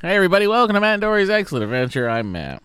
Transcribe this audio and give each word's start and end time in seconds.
Hey, 0.00 0.14
everybody, 0.14 0.46
welcome 0.46 0.74
to 0.74 0.80
Matt 0.80 0.94
and 0.94 1.02
Doree's 1.02 1.28
Eggcellent 1.28 1.64
Adventure. 1.64 2.08
I'm 2.08 2.30
Matt. 2.30 2.62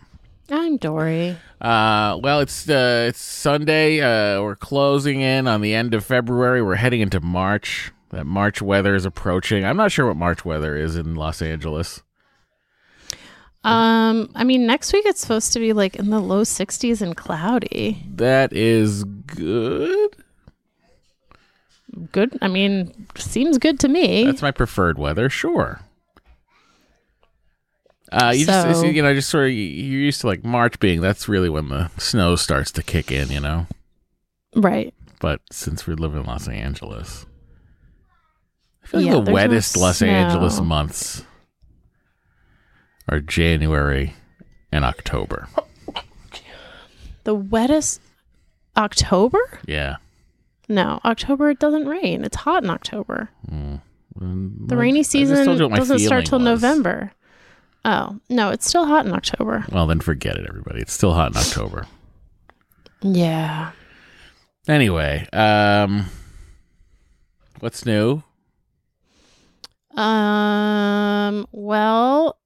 I'm 0.52 0.78
Doree. 0.78 1.35
Uh, 1.59 2.19
well, 2.21 2.41
it's 2.41 2.69
uh, 2.69 3.07
it's 3.09 3.19
Sunday. 3.19 4.02
Uh, 4.02 4.39
we're 4.44 4.55
closing 4.55 5.21
in 5.21 5.47
on 5.47 5.61
the 5.61 5.73
end 5.73 5.96
of 5.96 6.05
February. 6.05 6.61
We're 6.61 6.75
heading 6.75 7.01
into 7.01 7.19
March. 7.19 7.91
That 8.11 8.25
March 8.25 8.61
weather 8.61 8.93
is 8.93 9.04
approaching. 9.04 9.65
I'm 9.65 9.77
not 9.77 9.91
sure 9.91 10.05
what 10.05 10.15
March 10.15 10.46
weather 10.46 10.75
is 10.77 10.96
in 10.96 11.15
Los 11.15 11.41
Angeles. 11.41 12.04
Um, 13.63 14.29
I 14.36 14.44
mean, 14.44 14.68
next 14.68 14.94
week 14.94 15.08
it's 15.08 15.20
supposed 15.20 15.54
to 15.54 15.60
be 15.60 15.74
like 15.74 15.96
in 15.96 16.12
the 16.12 16.20
low 16.20 16.44
60s 16.44 17.02
and 17.02 17.18
cloudy. 17.18 18.06
That 18.14 18.54
is 18.54 19.06
good. 19.06 20.18
Good. 22.12 22.38
I 22.44 22.48
mean, 22.48 23.08
seems 23.18 23.58
good 23.58 23.80
to 23.80 23.88
me. 23.88 24.26
That's 24.26 24.44
my 24.44 24.52
preferred 24.52 25.00
weather. 25.00 25.32
Sure. 25.32 25.80
Uh, 28.14 28.32
you 28.36 28.45
So- 28.45 28.52
just 28.70 28.86
you 28.86 29.02
know 29.02 29.14
just 29.14 29.30
sort 29.30 29.45
of 29.45 29.52
you're 29.53 30.02
used 30.02 30.21
to 30.21 30.27
like 30.27 30.44
March 30.44 30.80
being 30.80 31.02
that's 31.02 31.27
really 31.27 31.49
when 31.49 31.70
the 31.70 31.90
snow 31.98 32.35
starts 32.35 32.71
to 32.73 32.84
kick 32.84 33.12
in, 33.12 33.30
you 33.30 33.40
know. 33.40 33.66
right. 34.55 34.94
But 35.20 35.41
since 35.52 35.88
we 35.88 35.95
live 35.95 36.16
in 36.16 36.23
Los 36.26 36.48
Angeles, 36.48 37.26
I 38.84 38.88
feel 38.88 38.99
like 38.99 39.07
Yeah, 39.07 39.13
the 39.13 39.21
there's 39.21 39.27
no 39.27 39.34
wettest 39.34 39.77
Los 39.77 40.02
Angeles 40.02 40.59
months 40.59 41.23
are 43.09 43.20
January 43.20 44.13
and 44.71 44.84
October. 44.85 45.48
The 47.23 47.34
wettest 47.35 48.02
October? 48.76 49.40
Yeah. 49.66 49.95
No, 50.68 50.99
October 51.05 51.49
it 51.52 51.59
doesn't 51.59 51.88
rain. 51.88 52.23
It's 52.26 52.35
hot 52.38 52.63
in 52.63 52.70
October. 52.70 53.30
Mm. 53.49 53.80
The 54.16 54.76
rainy 54.77 55.04
season 55.04 55.45
doesn't 55.45 55.99
start 55.99 56.26
till 56.26 56.40
was. 56.40 56.45
November. 56.45 57.12
Oh, 57.86 58.20
no, 58.30 58.50
it's 58.50 58.68
still 58.68 58.86
hot 58.86 59.05
in 59.05 59.14
October. 59.14 59.66
Well, 59.72 59.88
then 59.88 60.00
forget 60.00 60.38
it, 60.38 60.46
everybody. 60.48 60.80
It's 60.82 60.94
still 60.94 61.14
hot 61.14 61.32
in 61.32 61.38
October. 61.38 61.85
Yeah. 63.02 63.71
Anyway, 64.67 65.27
um, 65.33 66.05
what's 67.59 67.85
new? 67.85 68.23
Um, 69.95 71.45
well, 71.52 72.38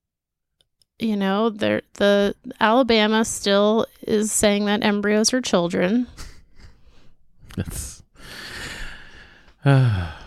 you 0.98 1.16
know, 1.16 1.52
there 1.52 1.84
the 1.94 2.36
Alabama 2.60 3.24
still 3.24 3.86
is 4.02 4.32
saying 4.32 4.66
that 4.66 4.84
embryos 4.84 5.34
are 5.34 5.42
children. 5.42 6.08
It's 7.60 8.04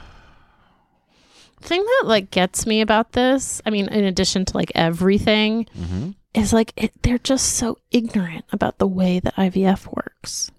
thing 1.60 1.82
that 1.84 2.02
like 2.06 2.30
gets 2.30 2.66
me 2.66 2.80
about 2.80 3.12
this 3.12 3.60
i 3.66 3.70
mean 3.70 3.86
in 3.88 4.04
addition 4.04 4.44
to 4.44 4.56
like 4.56 4.72
everything 4.74 5.66
Mhm. 5.78 6.14
is 6.34 6.52
like 6.52 6.72
it, 6.76 6.92
they're 7.02 7.18
just 7.18 7.54
so 7.54 7.76
ignorant 7.90 8.44
about 8.52 8.78
the 8.78 8.86
way 8.86 9.20
that 9.20 9.36
ivf 9.36 9.86
works 9.94 10.50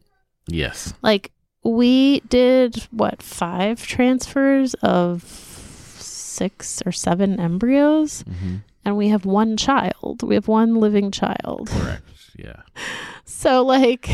yes. 0.47 0.93
like 1.01 1.31
we 1.63 2.19
did 2.21 2.87
what 2.91 3.21
five 3.23 3.85
transfers 3.85 4.73
of 4.75 5.23
six 5.23 6.81
or 6.85 6.91
seven 6.91 7.39
embryos 7.39 8.23
hmm 8.23 8.57
and 8.83 8.97
we 8.97 9.09
have 9.09 9.25
one 9.25 9.57
child 9.57 10.23
we 10.23 10.33
have 10.33 10.47
one 10.47 10.73
living 10.75 11.11
child 11.11 11.69
Correct. 11.69 12.03
Yeah. 12.35 12.61
so 13.25 13.63
like 13.63 14.09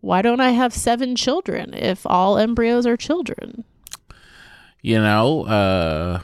why 0.00 0.22
don't 0.22 0.40
i 0.40 0.50
have 0.50 0.72
seven 0.74 1.16
children 1.16 1.74
if 1.74 2.06
all 2.06 2.38
embryos 2.38 2.86
are 2.86 2.96
children 2.96 3.64
You 4.86 5.00
know, 5.00 5.44
uh, 5.46 6.20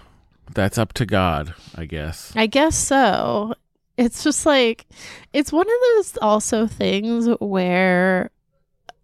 that's 0.55 0.79
up 0.79 0.93
to 0.93 1.05
God, 1.05 1.53
I 1.75 1.85
guess. 1.85 2.33
I 2.37 2.47
guess 2.47 2.79
so. 2.79 3.55
It's 3.97 4.23
just 4.23 4.47
like 4.47 4.87
it's 5.33 5.51
one 5.51 5.67
of 5.67 5.75
those 5.97 6.17
also 6.19 6.69
things 6.69 7.27
where 7.41 8.31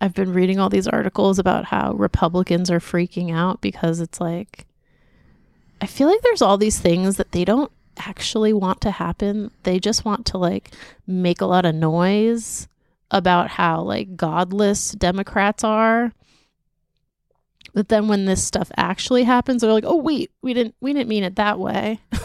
I've 0.00 0.14
been 0.14 0.32
reading 0.32 0.60
all 0.60 0.68
these 0.68 0.86
articles 0.86 1.40
about 1.40 1.64
how 1.64 1.94
Republicans 1.94 2.70
are 2.70 2.78
freaking 2.78 3.34
out 3.34 3.60
because 3.60 3.98
it's 3.98 4.20
like 4.20 4.64
I 5.80 5.86
feel 5.86 6.06
like 6.06 6.22
there's 6.22 6.40
all 6.40 6.56
these 6.56 6.78
things 6.78 7.16
that 7.16 7.32
they 7.32 7.44
don't 7.44 7.72
actually 7.96 8.52
want 8.52 8.80
to 8.82 8.92
happen. 8.92 9.50
They 9.64 9.80
just 9.80 10.04
want 10.04 10.24
to 10.26 10.38
like 10.38 10.70
make 11.04 11.40
a 11.40 11.46
lot 11.46 11.66
of 11.66 11.74
noise 11.74 12.68
about 13.10 13.48
how 13.50 13.82
like 13.82 14.14
godless 14.14 14.92
Democrats 14.92 15.64
are. 15.64 16.12
But 17.78 17.90
then 17.90 18.08
when 18.08 18.24
this 18.24 18.42
stuff 18.42 18.72
actually 18.76 19.22
happens, 19.22 19.62
they're 19.62 19.72
like, 19.72 19.84
"Oh 19.86 19.98
wait, 19.98 20.32
we 20.42 20.52
didn't 20.52 20.74
we 20.80 20.92
didn't 20.92 21.08
mean 21.08 21.22
it 21.22 21.36
that 21.36 21.60
way." 21.60 22.00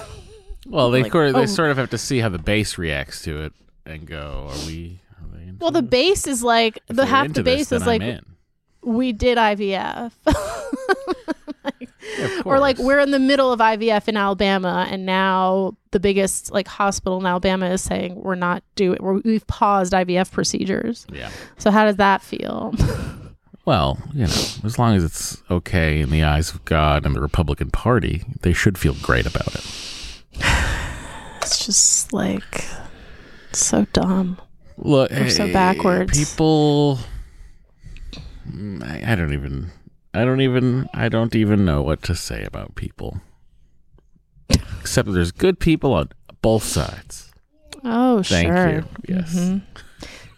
Well, 0.66 0.90
they 0.90 1.04
Like, 1.04 1.12
they 1.12 1.20
oh. 1.20 1.46
sort 1.46 1.70
of 1.70 1.78
have 1.78 1.92
to 1.92 1.98
see 2.00 2.20
how 2.20 2.30
the 2.30 2.40
base 2.40 2.80
reacts 2.80 3.22
to 3.24 3.44
it 3.44 3.54
and 3.86 4.08
go, 4.08 4.50
"Are 4.50 4.66
we?" 4.66 5.00
Are 5.22 5.38
they 5.38 5.52
Well, 5.60 5.70
the 5.70 5.82
this? 5.84 5.90
base 5.92 6.26
is 6.26 6.44
like 6.44 6.80
If 6.88 6.96
the 6.96 7.06
half 7.06 7.32
the 7.34 7.44
base 7.44 7.70
then 7.70 7.82
is 7.82 7.86
like 7.86 8.22
we 8.82 9.12
did 9.12 9.38
IVF. 9.38 10.12
Like- 11.64 11.90
Yeah, 12.18 12.42
or 12.46 12.60
like 12.60 12.80
we're 12.80 13.00
in 13.00 13.12
the 13.12 13.20
middle 13.20 13.54
of 13.54 13.60
IVF 13.60 14.08
in 14.08 14.18
Alabama 14.18 14.88
and 14.90 15.06
now 15.06 15.78
the 15.92 16.00
biggest 16.00 16.52
like 16.52 16.68
hospital 16.68 17.20
in 17.20 17.26
Alabama 17.26 17.68
is 17.68 17.82
saying 17.82 18.16
we're 18.16 18.36
not 18.36 18.64
doing 18.76 18.98
we've 19.24 19.46
paused 19.48 19.94
IVF 19.94 20.32
procedures. 20.32 21.06
Yeah. 21.14 21.30
So 21.60 21.72
how 21.72 21.86
does 21.86 21.98
that 21.98 22.24
feel? 22.24 22.74
Well, 23.66 23.98
you 24.14 24.26
know, 24.26 24.44
as 24.66 24.78
long 24.78 24.96
as 24.96 25.04
it's 25.04 25.42
okay 25.50 26.02
in 26.02 26.10
the 26.10 26.24
eyes 26.24 26.52
of 26.54 26.66
God 26.66 27.06
and 27.06 27.16
the 27.16 27.22
Republican 27.22 27.72
Party, 27.72 28.24
they 28.42 28.52
should 28.54 28.78
feel 28.78 28.94
great 29.02 29.26
about 29.26 29.56
it. 29.56 29.66
it's 31.42 31.66
just 31.66 32.12
like 32.12 32.66
so 33.54 33.86
dumb. 33.94 34.38
Look, 34.78 35.12
We're 35.12 35.30
so 35.30 35.52
backwards. 35.54 36.18
People, 36.18 37.00
Mm, 38.52 38.84
I, 38.84 39.14
I 39.14 39.16
don't 39.16 39.32
even, 39.34 39.72
I 40.14 40.26
don't 40.26 40.42
even, 40.42 40.90
I 40.94 41.08
don't 41.08 41.34
even 41.36 41.64
know 41.64 41.82
what 41.82 42.04
to 42.04 42.16
say 42.16 42.44
about 42.44 42.76
people. 42.76 43.22
Except 44.82 45.08
that 45.08 45.14
there's 45.14 45.32
good 45.32 45.60
people 45.60 45.94
on 45.94 46.10
both 46.42 46.64
sides. 46.64 47.32
Oh, 47.86 48.22
Thank 48.22 48.48
sure. 48.48 48.70
you. 48.70 48.86
Yes. 49.08 49.34
Mhm. 49.34 49.62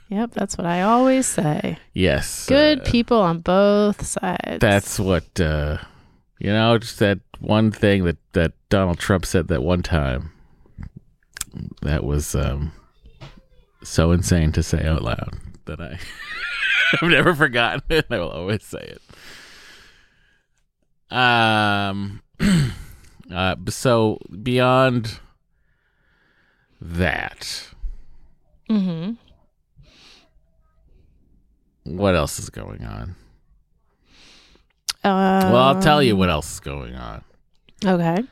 Yep, 0.09 0.31
that's 0.31 0.57
what 0.57 0.67
I 0.67 0.83
always 0.83 1.25
say. 1.25 1.77
Yes. 1.93 2.45
Good 2.47 2.81
uh, 2.81 2.83
people 2.83 3.19
on 3.19 3.39
both 3.39 4.05
sides. 4.05 4.59
That's 4.59 4.99
what 4.99 5.39
uh 5.39 5.77
you 6.39 6.51
know, 6.51 6.77
just 6.77 6.99
that 6.99 7.19
one 7.39 7.71
thing 7.71 8.03
that 8.05 8.17
that 8.33 8.53
Donald 8.69 8.99
Trump 8.99 9.25
said 9.25 9.47
that 9.47 9.63
one 9.63 9.81
time. 9.81 10.31
That 11.81 12.03
was 12.03 12.35
um 12.35 12.71
so 13.83 14.11
insane 14.11 14.51
to 14.53 14.63
say 14.63 14.85
out 14.85 15.01
loud 15.01 15.38
that 15.66 15.79
I 15.81 15.97
I've 17.01 17.09
never 17.09 17.33
forgotten 17.33 17.81
it. 17.89 18.05
I 18.11 18.19
will 18.19 18.29
always 18.29 18.63
say 18.63 18.95
it. 21.09 21.16
Um 21.16 22.22
uh 23.33 23.55
so 23.69 24.19
beyond 24.43 25.19
that, 26.81 27.69
hmm 28.69 29.13
what 31.85 32.16
else 32.16 32.40
is 32.40 32.50
going 32.50 32.84
on? 32.84 33.16
Uh, 35.03 35.50
well, 35.51 35.57
I'll 35.57 35.81
tell 35.81 36.01
you 36.01 36.16
what 36.16 36.29
else 36.29 36.53
is 36.53 36.59
going 36.59 36.96
on. 36.96 37.23
Okay. 37.85 38.23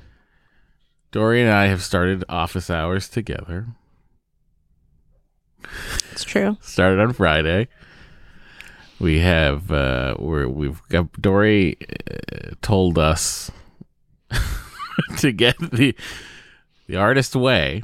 Doree 1.11 1.41
and 1.43 1.51
I 1.51 1.67
have 1.67 1.83
started 1.83 2.25
office 2.27 2.71
hours 2.71 3.07
together. 3.07 3.67
It's 6.11 6.23
true. 6.23 6.57
Started 6.61 6.99
on 6.99 7.13
Friday. 7.13 7.67
We 8.99 9.19
have 9.19 9.71
uh 9.71 10.15
we're 10.17 10.47
we've 10.47 10.81
got 10.89 11.11
Doree 11.13 11.77
uh, 12.11 12.55
told 12.61 12.97
us 12.97 13.51
to 15.17 15.31
get 15.31 15.57
the 15.59 15.95
the 16.87 16.95
artist 16.95 17.35
way 17.35 17.83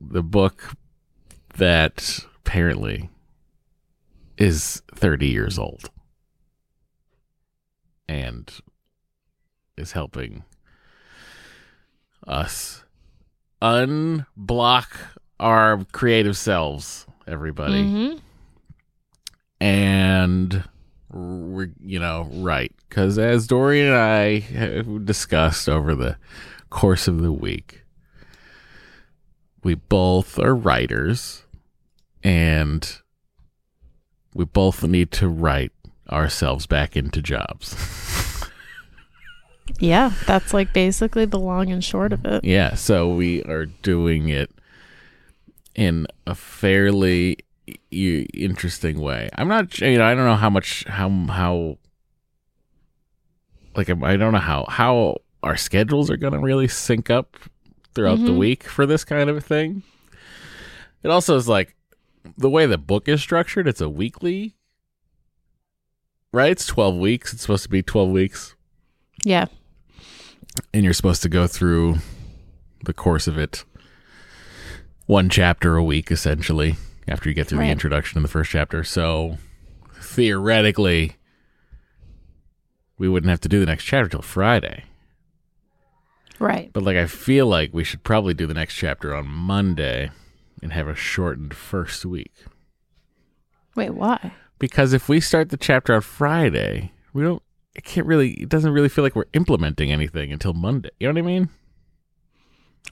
the 0.00 0.22
book 0.22 0.72
that 1.56 2.20
apparently 2.44 3.10
is 4.38 4.82
30 4.94 5.28
years 5.28 5.58
old. 5.58 5.90
And 8.08 8.52
is 9.76 9.92
helping 9.92 10.44
us 12.26 12.84
unblock 13.62 14.86
our 15.40 15.84
creative 15.92 16.36
selves 16.36 17.06
everybody. 17.26 17.82
Mhm. 17.84 18.20
and 19.60 20.64
we're 21.10 21.70
you 21.80 21.98
know 22.00 22.28
right. 22.32 22.72
Because 22.88 23.18
as 23.18 23.46
Doree 23.46 23.80
and 23.86 23.94
I 23.94 24.40
have 24.40 25.04
discussed 25.06 25.68
over 25.68 25.94
the 25.94 26.16
course 26.70 27.06
of 27.06 27.20
the 27.22 27.32
week, 27.32 27.84
we 29.62 29.74
both 29.74 30.38
are 30.38 30.54
writers, 30.54 31.44
and 32.24 33.00
we 34.34 34.44
both 34.44 34.82
need 34.82 35.10
to 35.12 35.28
write 35.28 35.72
ourselves 36.10 36.66
back 36.66 36.96
into 36.96 37.22
jobs. 37.22 37.76
Yeah, 39.78 40.12
that's 40.26 40.52
like 40.52 40.72
basically 40.72 41.24
the 41.24 41.38
long 41.38 41.70
and 41.70 41.82
short 41.82 42.12
of 42.12 42.24
it. 42.24 42.44
Yeah, 42.44 42.74
so 42.74 43.12
we 43.14 43.42
are 43.44 43.66
doing 43.66 44.28
it 44.28 44.50
in 45.74 46.06
a 46.26 46.34
fairly 46.34 47.38
interesting 47.90 49.00
way. 49.00 49.28
I'm 49.36 49.48
not, 49.48 49.78
you 49.80 49.98
know, 49.98 50.04
I 50.04 50.14
don't 50.14 50.26
know 50.26 50.36
how 50.36 50.50
much, 50.50 50.84
how, 50.86 51.08
how, 51.28 51.78
like, 53.74 53.88
I 53.88 54.16
don't 54.16 54.32
know 54.32 54.38
how, 54.38 54.66
how 54.68 55.18
our 55.42 55.56
schedules 55.56 56.10
are 56.10 56.16
going 56.16 56.32
to 56.34 56.38
really 56.40 56.68
sync 56.68 57.08
up 57.10 57.36
throughout 57.94 58.18
the 58.24 58.32
Mhm. 58.32 58.38
week 58.38 58.64
for 58.64 58.84
this 58.84 59.04
kind 59.04 59.30
of 59.30 59.36
a 59.36 59.40
thing. 59.40 59.82
It 61.02 61.10
also 61.10 61.36
is 61.36 61.48
like 61.48 61.74
the 62.36 62.50
way 62.50 62.66
the 62.66 62.78
book 62.78 63.08
is 63.08 63.20
structured, 63.20 63.66
it's 63.68 63.80
a 63.80 63.88
weekly, 63.88 64.54
right? 66.32 66.52
It's 66.52 66.66
12 66.66 66.96
weeks. 66.96 67.32
It's 67.32 67.42
supposed 67.42 67.64
to 67.64 67.68
be 67.68 67.82
12 67.82 68.10
weeks 68.10 68.54
Yeah. 69.24 69.46
and 70.74 70.84
you're 70.84 70.92
supposed 70.94 71.22
to 71.22 71.28
go 71.28 71.46
through 71.46 71.96
the 72.84 72.92
course 72.92 73.26
of 73.28 73.38
it 73.38 73.64
one 75.06 75.28
chapter 75.28 75.76
a 75.76 75.84
week 75.84 76.10
essentially 76.10 76.76
after 77.08 77.28
you 77.28 77.34
get 77.34 77.46
through 77.48 77.58
Right. 77.60 77.66
the 77.66 77.72
introduction 77.72 78.18
in 78.18 78.22
the 78.22 78.28
first 78.28 78.50
chapter 78.50 78.82
so 78.84 79.38
theoretically 80.00 81.16
we 82.98 83.08
wouldn't 83.08 83.30
have 83.30 83.40
to 83.40 83.48
do 83.48 83.60
the 83.60 83.66
next 83.66 83.84
chapter 83.84 84.08
till 84.08 84.22
friday 84.22 84.84
Right. 86.38 86.72
but 86.72 86.82
like 86.82 86.96
i 86.96 87.06
feel 87.06 87.46
like 87.46 87.72
we 87.72 87.84
should 87.84 88.02
probably 88.04 88.34
do 88.34 88.46
the 88.46 88.54
next 88.54 88.74
chapter 88.74 89.14
on 89.14 89.26
monday 89.28 90.10
and 90.62 90.72
have 90.72 90.88
a 90.88 90.94
shortened 90.94 91.54
first 91.54 92.04
week 92.06 92.32
Wait, 93.74 93.90
why? 93.94 94.32
because 94.58 94.92
if 94.92 95.08
we 95.08 95.20
start 95.20 95.48
the 95.50 95.56
chapter 95.56 95.94
on 95.94 96.00
friday 96.00 96.92
we 97.12 97.22
don't 97.22 97.42
it 97.74 97.84
can't 97.84 98.06
really 98.06 98.32
it 98.34 98.48
doesn't 98.48 98.72
really 98.72 98.88
feel 98.88 99.02
like 99.04 99.16
we're 99.16 99.24
implementing 99.32 99.90
anything 99.90 100.30
until 100.32 100.52
monday 100.52 100.90
you 101.00 101.06
know 101.08 101.12
what 101.12 101.18
i 101.18 101.22
mean 101.26 101.48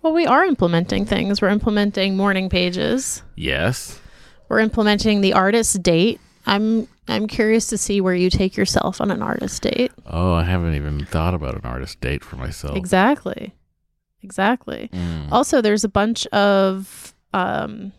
Well, 0.02 0.12
we 0.14 0.24
are 0.26 0.44
implementing 0.46 1.04
things. 1.04 1.42
We're 1.42 1.48
implementing 1.50 2.16
morning 2.16 2.48
pages. 2.48 3.22
yes 3.36 4.00
We're 4.48 4.60
implementing 4.60 5.20
the 5.20 5.34
artist 5.34 5.82
date. 5.82 6.18
I'm 6.46 6.88
I'm 7.06 7.26
curious 7.26 7.66
to 7.68 7.76
see 7.76 8.00
where 8.00 8.14
you 8.14 8.30
take 8.30 8.56
yourself 8.56 9.00
on 9.00 9.10
an 9.10 9.20
artist 9.20 9.60
date. 9.62 9.92
Oh, 10.06 10.32
I 10.32 10.44
haven't 10.44 10.74
even 10.74 11.04
thought 11.04 11.34
about 11.34 11.54
an 11.56 11.64
artist 11.64 12.00
date 12.00 12.24
for 12.24 12.36
myself. 12.36 12.76
Exactly. 12.76 13.52
Exactly. 14.22 14.88
Mm. 14.92 15.30
Also, 15.32 15.60
there's 15.60 15.84
a 15.84 15.88
bunch 15.88 16.26
of 16.28 17.09
um, 17.32 17.92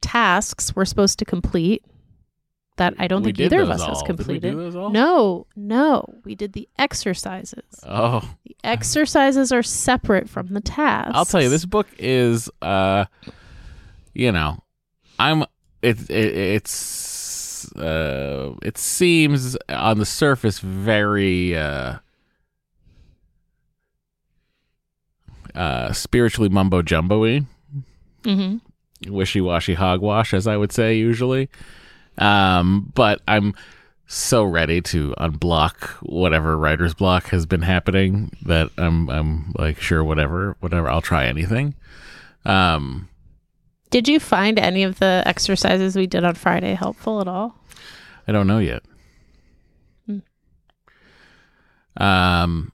tasks 0.00 0.74
we're 0.74 0.84
supposed 0.84 1.18
to 1.18 1.24
complete 1.24 1.84
that 2.76 2.94
I 2.98 3.08
don't 3.08 3.22
We 3.22 3.26
think 3.32 3.40
either 3.40 3.60
of 3.60 3.70
us 3.70 3.80
has 3.82 3.96
all. 3.98 4.02
We 4.02 4.06
completed. 4.06 4.52
do 4.52 4.56
those 4.56 4.74
all? 4.76 4.88
No, 4.90 5.46
no. 5.54 6.04
We 6.24 6.34
did 6.34 6.54
the 6.54 6.66
exercises. 6.78 7.62
Oh, 7.86 8.26
The 8.44 8.56
exercises 8.64 9.52
are 9.52 9.62
separate 9.62 10.30
from 10.30 10.48
the 10.48 10.62
tasks. 10.62 11.12
I'll 11.14 11.26
tell 11.26 11.42
you, 11.42 11.50
this 11.50 11.66
book 11.66 11.86
is, 11.98 12.48
uh, 12.62 13.04
you 14.14 14.32
know, 14.32 14.62
I'm 15.18 15.42
it, 15.82 16.08
it 16.10 16.34
it's 16.34 17.70
uh 17.76 18.54
it 18.62 18.78
seems 18.78 19.56
on 19.68 19.98
the 19.98 20.06
surface 20.06 20.58
very 20.60 21.54
uh 21.56 21.98
uh 25.54 25.92
spiritually 25.92 26.48
mumbo 26.48 26.80
jumbo-y 26.80 27.42
hmm 28.24 28.56
wishy-washy 29.08 29.74
hogwash 29.74 30.34
as 30.34 30.46
i 30.46 30.56
would 30.56 30.70
say 30.72 30.94
usually 30.96 31.48
um 32.18 32.90
but 32.94 33.20
i'm 33.26 33.54
so 34.06 34.42
ready 34.44 34.80
to 34.82 35.14
unblock 35.18 35.88
whatever 36.02 36.56
writer's 36.58 36.92
block 36.94 37.28
has 37.28 37.46
been 37.46 37.62
happening 37.62 38.30
that 38.44 38.68
i'm 38.76 39.08
i'm 39.08 39.52
like 39.56 39.80
sure 39.80 40.04
whatever 40.04 40.54
whatever 40.60 40.90
i'll 40.90 41.00
try 41.00 41.24
anything 41.26 41.74
um 42.44 43.08
Did 43.90 44.06
you 44.08 44.20
find 44.20 44.58
any 44.58 44.82
of 44.82 44.98
the 44.98 45.22
exercises 45.26 45.96
we 45.96 46.06
did 46.06 46.24
on 46.24 46.34
Friday 46.34 46.74
helpful 46.74 47.20
at 47.22 47.28
all? 47.28 47.54
i 48.28 48.32
don't 48.32 48.46
know 48.46 48.58
yet 48.58 48.82
Hmm. 50.06 50.18
um 51.96 52.72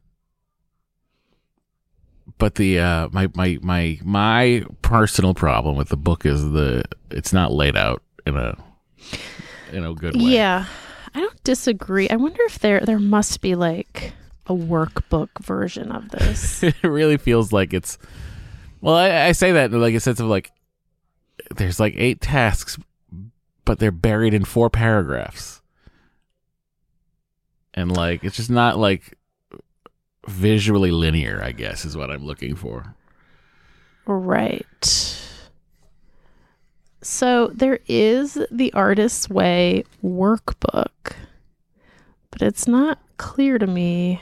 but 2.38 2.56
the 2.56 2.78
uh 2.78 3.08
my 3.12 3.28
my 3.34 3.58
my 3.62 3.98
my 4.04 4.64
personal 4.82 5.34
problem 5.34 5.76
with 5.76 5.88
the 5.88 5.96
book 5.96 6.26
is 6.26 6.42
the 6.50 6.84
it's 7.10 7.32
not 7.32 7.52
laid 7.52 7.76
out 7.76 8.02
in 8.26 8.36
a 8.36 8.56
in 9.72 9.84
a 9.84 9.94
good 9.94 10.16
way 10.16 10.22
Yeah, 10.22 10.66
I 11.14 11.20
don't 11.20 11.44
disagree. 11.44 12.08
I 12.08 12.16
wonder 12.16 12.42
if 12.44 12.58
there 12.58 12.80
there 12.80 12.98
must 12.98 13.40
be 13.40 13.54
like 13.54 14.12
a 14.46 14.52
workbook 14.54 15.28
version 15.40 15.90
of 15.90 16.10
this. 16.10 16.62
it 16.62 16.82
really 16.82 17.16
feels 17.16 17.52
like 17.52 17.72
it's 17.72 17.98
well 18.80 18.94
I, 18.94 19.28
I 19.28 19.32
say 19.32 19.52
that 19.52 19.72
in 19.72 19.80
like 19.80 19.94
a 19.94 20.00
sense 20.00 20.20
of 20.20 20.26
like 20.26 20.52
there's 21.56 21.80
like 21.80 21.94
eight 21.96 22.20
tasks 22.20 22.78
but 23.64 23.78
they're 23.78 23.90
buried 23.90 24.34
in 24.34 24.44
four 24.44 24.70
paragraphs 24.70 25.60
and 27.74 27.94
like 27.94 28.24
it's 28.24 28.36
just 28.36 28.50
not 28.50 28.78
like 28.78 29.15
visually 30.26 30.90
linear 30.90 31.40
i 31.42 31.52
guess 31.52 31.84
is 31.84 31.96
what 31.96 32.10
i'm 32.10 32.24
looking 32.24 32.54
for 32.54 32.94
right. 34.06 35.22
So 37.02 37.48
there 37.48 37.80
is 37.86 38.38
the 38.50 38.72
Artist's 38.72 39.28
Way 39.28 39.84
workbook, 40.02 41.14
but 42.30 42.42
it's 42.42 42.66
not 42.66 42.98
clear 43.16 43.58
to 43.58 43.66
me 43.66 44.20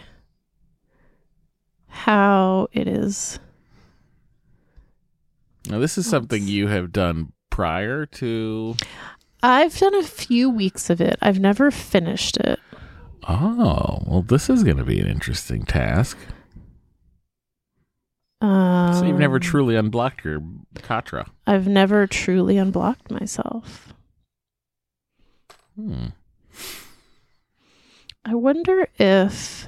how 1.87 2.69
it 2.73 2.89
is. 2.89 3.39
now 5.69 5.79
this 5.79 5.97
is 5.97 6.07
something 6.07 6.47
you 6.47 6.67
have 6.67 6.93
done 6.93 7.33
prior 7.49 8.05
to 8.05 8.75
I've 9.43 9.79
done 9.79 9.95
a 9.95 10.03
few 10.03 10.51
weeks 10.51 10.91
of 10.91 11.01
it. 11.01 11.17
I've 11.23 11.39
never 11.39 11.71
finished 11.71 12.37
it. 12.39 12.59
Oh 13.29 14.03
well 14.07 14.23
this 14.23 14.49
is 14.51 14.63
going 14.65 14.77
to 14.77 14.85
be 14.85 15.01
an 15.01 15.07
interesting 15.07 15.65
task 15.65 16.19
Um, 18.41 18.93
so 18.95 19.05
you've 19.07 19.19
never 19.19 19.39
truly 19.39 19.77
unblocked 19.77 20.25
your 20.25 20.41
katra 20.77 21.29
I've 21.47 21.67
never 21.67 22.07
truly 22.07 22.57
unblocked 22.59 23.11
myself. 23.11 23.95
hmm. 25.77 26.07
I 28.27 28.35
wonder 28.35 28.89
if 28.99 29.67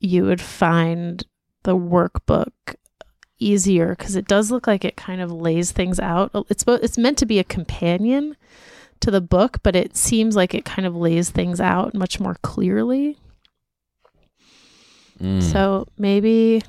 you 0.00 0.24
would 0.24 0.40
find 0.40 1.24
the 1.64 1.76
workbook 1.76 2.52
easier 3.38 3.88
because 3.96 4.14
it 4.14 4.28
does 4.28 4.50
look 4.52 4.66
like 4.68 4.84
it 4.84 4.96
kind 4.96 5.20
of 5.20 5.32
lays 5.32 5.72
things 5.72 5.98
out. 5.98 6.30
It's 6.48 6.64
it's 6.68 6.96
meant 6.98 7.18
to 7.18 7.26
be 7.26 7.38
a 7.40 7.44
companion 7.44 8.36
to 9.00 9.10
the 9.10 9.20
book, 9.20 9.58
but 9.62 9.76
it 9.76 9.96
seems 9.96 10.36
like 10.36 10.54
it 10.54 10.64
kind 10.64 10.86
of 10.86 10.94
lays 10.96 11.30
things 11.30 11.60
out 11.60 11.94
much 11.94 12.18
more 12.20 12.36
clearly. 12.42 13.16
Mm. 15.22 15.42
So 15.42 15.86
maybe 15.96 16.62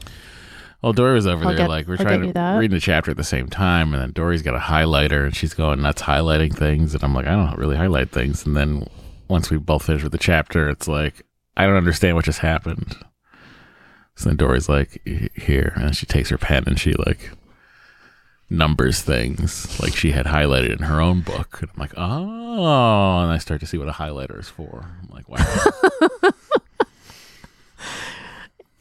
Well, 0.82 0.94
Doree 0.94 1.14
was 1.16 1.28
over 1.28 1.44
I'll 1.44 1.50
there, 1.50 1.58
get- 1.58 1.70
like 1.70 1.88
we're 1.88 1.96
I'll 2.00 2.06
trying 2.06 2.22
to 2.28 2.34
that. 2.34 2.58
read 2.58 2.72
the 2.72 2.80
chapter 2.80 3.12
at 3.12 3.18
the 3.18 3.24
same 3.24 3.48
time, 3.50 3.94
and 3.94 4.02
then 4.02 4.12
Doree's 4.14 4.42
got 4.42 4.56
a 4.56 4.60
highlighter, 4.60 5.26
and 5.26 5.36
she's 5.36 5.54
going 5.54 5.82
nuts 5.82 6.04
highlighting 6.04 6.56
things, 6.56 6.94
and 6.94 7.04
I'm 7.04 7.14
like, 7.14 7.28
I 7.28 7.32
don't 7.32 7.58
really 7.58 7.76
highlight 7.78 8.12
things, 8.12 8.46
and 8.46 8.56
then 8.56 8.88
once 9.28 9.50
we 9.50 9.58
both 9.58 9.84
finish 9.86 10.04
with 10.04 10.12
the 10.14 10.18
chapter, 10.18 10.70
it's 10.70 10.88
like 10.88 11.24
I 11.58 11.66
don't 11.66 11.76
understand 11.76 12.16
what 12.16 12.26
just 12.26 12.40
happened. 12.40 12.96
So 14.16 14.30
then 14.30 14.38
Doree's 14.38 14.70
like, 14.70 15.02
here, 15.36 15.74
and 15.76 15.96
she 15.96 16.06
takes 16.06 16.30
her 16.30 16.38
pen 16.38 16.64
and 16.66 16.80
she 16.80 16.94
like 16.94 17.32
numbers 18.50 19.01
things 19.01 19.80
like 19.80 19.96
she 19.96 20.12
had 20.12 20.25
highlighted 20.25 20.72
in 20.72 20.84
her 20.84 21.01
own 21.01 21.22
book, 21.22 21.60
and 21.62 21.70
I'm 21.74 21.80
like, 21.80 21.94
oh, 21.98 23.20
and 23.20 23.32
I 23.32 23.38
start 23.38 23.60
to 23.62 23.68
see 23.68 23.77
what 23.77 23.89
a 23.89 23.94
highlighter 23.94 24.39
is 24.39 24.50
for. 24.50 24.98
I'm 25.01 25.10
like, 25.10 25.27
wow. 25.27 26.32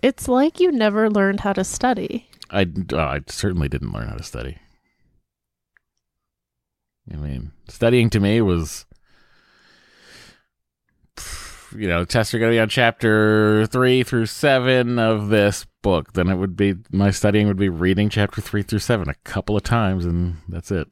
it's 0.02 0.28
like 0.28 0.60
you 0.60 0.70
never 0.70 1.10
learned 1.10 1.40
how 1.40 1.52
to 1.52 1.64
study. 1.64 2.28
I, 2.50 2.66
uh, 2.92 2.98
I 2.98 3.20
certainly 3.26 3.68
didn't 3.68 3.92
learn 3.92 4.08
how 4.08 4.16
to 4.16 4.22
study. 4.22 4.58
I 7.12 7.16
mean, 7.16 7.52
studying 7.68 8.10
to 8.10 8.20
me 8.20 8.40
was, 8.40 8.84
you 11.76 11.88
know, 11.88 12.04
tests 12.04 12.32
are 12.34 12.38
going 12.38 12.50
to 12.50 12.56
be 12.56 12.60
on 12.60 12.68
chapter 12.68 13.66
three 13.66 14.02
through 14.02 14.26
seven 14.26 14.98
of 14.98 15.28
this 15.28 15.66
book. 15.82 16.12
Then 16.14 16.28
it 16.28 16.36
would 16.36 16.56
be, 16.56 16.74
my 16.90 17.10
studying 17.10 17.46
would 17.46 17.56
be 17.56 17.68
reading 17.68 18.08
chapter 18.08 18.40
three 18.40 18.62
through 18.62 18.80
seven 18.80 19.08
a 19.08 19.14
couple 19.24 19.56
of 19.56 19.62
times, 19.62 20.04
and 20.04 20.36
that's 20.48 20.70
it. 20.70 20.88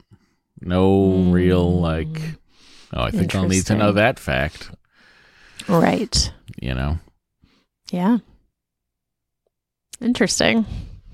No 0.61 1.11
real, 1.31 1.71
Mm. 1.73 1.81
like, 1.81 2.23
oh, 2.93 3.03
I 3.05 3.11
think 3.11 3.35
I'll 3.35 3.49
need 3.49 3.67
to 3.67 3.75
know 3.76 3.93
that 3.93 4.19
fact, 4.19 4.71
Right. 5.69 6.33
you 6.61 6.75
know? 6.75 6.99
Yeah. 7.91 8.19
Interesting. 10.00 10.67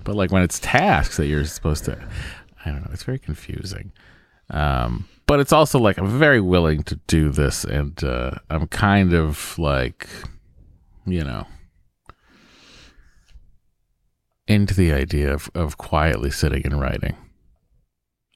But 0.03 0.15
like 0.15 0.31
when 0.31 0.43
it's 0.43 0.59
tasks 0.59 1.17
that 1.17 1.27
you're 1.27 1.45
supposed 1.45 1.85
to, 1.85 1.97
I 2.65 2.69
don't 2.71 2.81
know, 2.81 2.89
it's 2.93 3.03
very 3.03 3.19
confusing. 3.19 3.91
Um, 4.49 5.07
but 5.31 5.39
it's 5.39 5.53
also 5.53 5.79
like 5.79 5.97
I'm 5.97 6.19
very 6.19 6.41
willing 6.41 6.83
to 6.83 6.95
do 7.07 7.29
this, 7.29 7.63
and 7.63 8.03
uh, 8.03 8.31
I'm 8.49 8.67
kind 8.67 9.13
of 9.13 9.57
like 9.57 10.05
you 11.05 11.23
know, 11.23 11.47
into 14.45 14.73
the 14.73 14.91
idea 14.91 15.33
of, 15.33 15.49
of 15.55 15.77
quietly 15.77 16.31
sitting 16.31 16.65
and 16.65 16.81
writing 16.81 17.15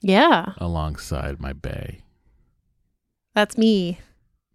Yeah, 0.01 0.53
alongside 0.57 1.41
my 1.41 1.51
bay. 1.51 1.99
that's 3.33 3.57
me. 3.57 3.99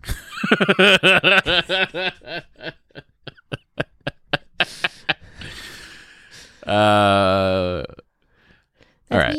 uh, 6.66 7.84
All 9.10 9.18
That's 9.18 9.36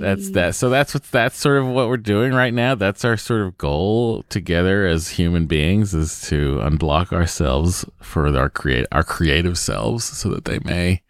that's 0.00 0.30
that. 0.30 0.54
So 0.56 0.68
that's 0.70 0.92
what 0.92 1.04
that's 1.04 1.36
sort 1.38 1.58
of 1.58 1.66
what 1.68 1.88
we're 1.88 1.96
doing 1.96 2.32
right 2.32 2.52
now. 2.52 2.74
That's 2.74 3.04
our 3.04 3.16
sort 3.16 3.42
of 3.42 3.56
goal 3.56 4.24
together 4.28 4.86
as 4.86 5.10
human 5.10 5.46
beings 5.46 5.94
is 5.94 6.20
to 6.28 6.56
unblock 6.62 7.12
ourselves 7.12 7.84
for 8.00 8.26
our 8.36 8.50
create 8.50 8.86
our 8.90 9.04
creative 9.04 9.56
selves, 9.56 10.04
so 10.04 10.28
that 10.30 10.44
they 10.46 10.58
may, 10.64 11.02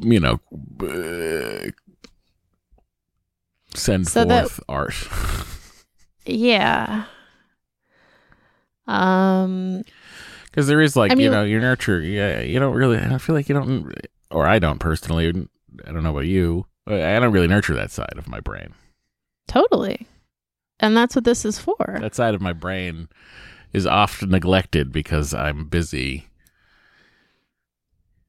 you 0.00 0.20
know, 0.20 0.40
uh, 0.80 1.68
send 3.74 4.06
So 4.08 4.24
that- 4.24 4.48
forth 4.48 4.60
art. 4.68 5.08
Yeah. 6.24 7.04
Um. 8.86 9.82
Because 10.44 10.68
there 10.68 10.80
is 10.80 10.96
like 10.96 11.10
I 11.10 11.14
you 11.14 11.18
mean- 11.22 11.32
know 11.32 11.42
your 11.44 11.60
nurture. 11.60 12.00
Yeah, 12.00 12.40
you 12.40 12.58
don't 12.60 12.74
really. 12.74 12.98
I 12.98 13.18
feel 13.18 13.34
like 13.34 13.48
you 13.48 13.54
don't, 13.54 13.92
or 14.30 14.46
I 14.46 14.58
don't 14.58 14.78
personally. 14.78 15.48
I 15.86 15.92
don't 15.92 16.02
know 16.02 16.10
about 16.10 16.26
you. 16.26 16.66
I 16.86 17.18
don't 17.18 17.32
really 17.32 17.48
nurture 17.48 17.74
that 17.74 17.90
side 17.90 18.14
of 18.16 18.28
my 18.28 18.40
brain. 18.40 18.74
Totally. 19.48 20.06
And 20.78 20.96
that's 20.96 21.14
what 21.16 21.24
this 21.24 21.44
is 21.44 21.58
for. 21.58 21.98
That 22.00 22.14
side 22.14 22.34
of 22.34 22.40
my 22.40 22.52
brain 22.52 23.08
is 23.72 23.86
often 23.86 24.30
neglected 24.30 24.92
because 24.92 25.34
I'm 25.34 25.66
busy, 25.68 26.26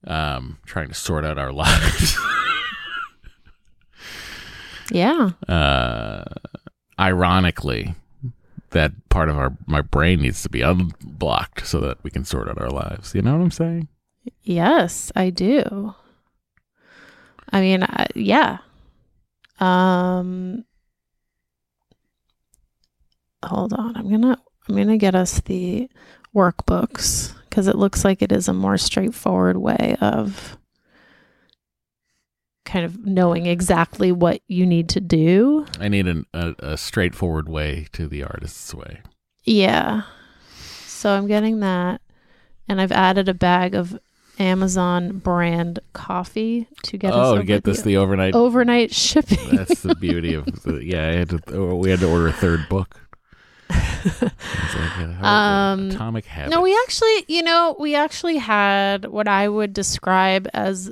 um, 0.05 0.57
trying 0.65 0.87
to 0.87 0.93
sort 0.93 1.25
out 1.25 1.37
our 1.37 1.51
lives. 1.53 2.17
Yeah. 4.91 5.31
uh, 5.47 6.23
ironically, 6.99 7.95
that 8.71 8.91
part 9.09 9.29
of 9.29 9.37
our 9.37 9.55
my 9.65 9.81
brain 9.81 10.21
needs 10.21 10.41
to 10.43 10.49
be 10.49 10.61
unblocked 10.61 11.67
so 11.67 11.79
that 11.81 12.01
we 12.03 12.09
can 12.09 12.23
sort 12.25 12.47
out 12.49 12.59
our 12.61 12.69
lives. 12.69 13.13
You 13.13 13.21
know 13.21 13.33
what 13.35 13.43
I'm 13.43 13.51
saying? 13.51 13.87
Yes, 14.43 15.11
I 15.15 15.29
do. 15.29 15.93
I 17.51 17.61
mean, 17.61 17.83
I, 17.83 18.07
yeah. 18.15 18.59
Um 19.59 20.65
Hold 23.45 23.73
on. 23.73 23.95
I'm 23.95 24.09
going 24.09 24.21
to 24.23 24.37
I'm 24.67 24.87
to 24.87 24.97
get 24.97 25.15
us 25.15 25.39
the 25.41 25.89
workbooks 26.35 27.33
cuz 27.49 27.67
it 27.67 27.75
looks 27.75 28.03
like 28.03 28.21
it 28.21 28.31
is 28.31 28.47
a 28.47 28.53
more 28.53 28.77
straightforward 28.77 29.57
way 29.57 29.95
of 30.01 30.57
kind 32.67 32.83
of 32.83 33.05
knowing 33.05 33.45
exactly 33.45 34.11
what 34.11 34.41
you 34.47 34.65
need 34.65 34.89
to 34.89 34.99
do. 34.99 35.65
I 35.79 35.87
need 35.87 36.05
an, 36.05 36.25
a, 36.33 36.53
a 36.59 36.77
straightforward 36.77 37.47
way 37.47 37.87
to 37.93 38.07
the 38.07 38.23
artist's 38.23 38.75
way. 38.75 38.99
Yeah. 39.45 40.01
So 40.85 41.11
I'm 41.11 41.27
getting 41.27 41.61
that. 41.61 42.01
And 42.67 42.81
I've 42.81 42.91
added 42.91 43.29
a 43.29 43.33
bag 43.33 43.73
of 43.73 43.97
Amazon 44.39 45.17
brand 45.19 45.79
coffee 45.93 46.67
to 46.83 46.97
get 46.97 47.13
us 47.13 47.27
oh, 47.27 47.37
to 47.37 47.43
get 47.43 47.63
this 47.63 47.77
the 47.81 47.89
the 47.89 47.97
overnight. 47.97 48.35
overnight 48.35 48.93
shipping. 48.93 49.55
That's 49.55 49.81
the 49.81 49.95
beauty 49.99 50.33
of 50.33 50.45
the. 50.63 50.83
Yeah, 50.83 51.07
I 51.07 51.11
had 51.13 51.29
to. 51.29 51.39
oh, 51.53 51.75
We 51.75 51.89
had 51.89 51.99
to 52.01 52.09
order 52.09 52.27
a 52.27 52.33
third 52.33 52.67
book. 52.69 53.01
Like, 54.05 55.21
uh, 55.21 55.25
Um, 55.25 55.89
Atomic 55.89 56.25
Habits. 56.25 56.55
no, 56.55 56.61
we 56.61 56.77
actually, 56.85 57.25
you 57.27 57.41
know, 57.43 57.75
we 57.79 57.95
actually 57.95 58.37
had 58.37 59.05
what 59.05 59.27
I 59.27 59.49
would 59.49 59.73
describe 59.73 60.47
as 60.53 60.91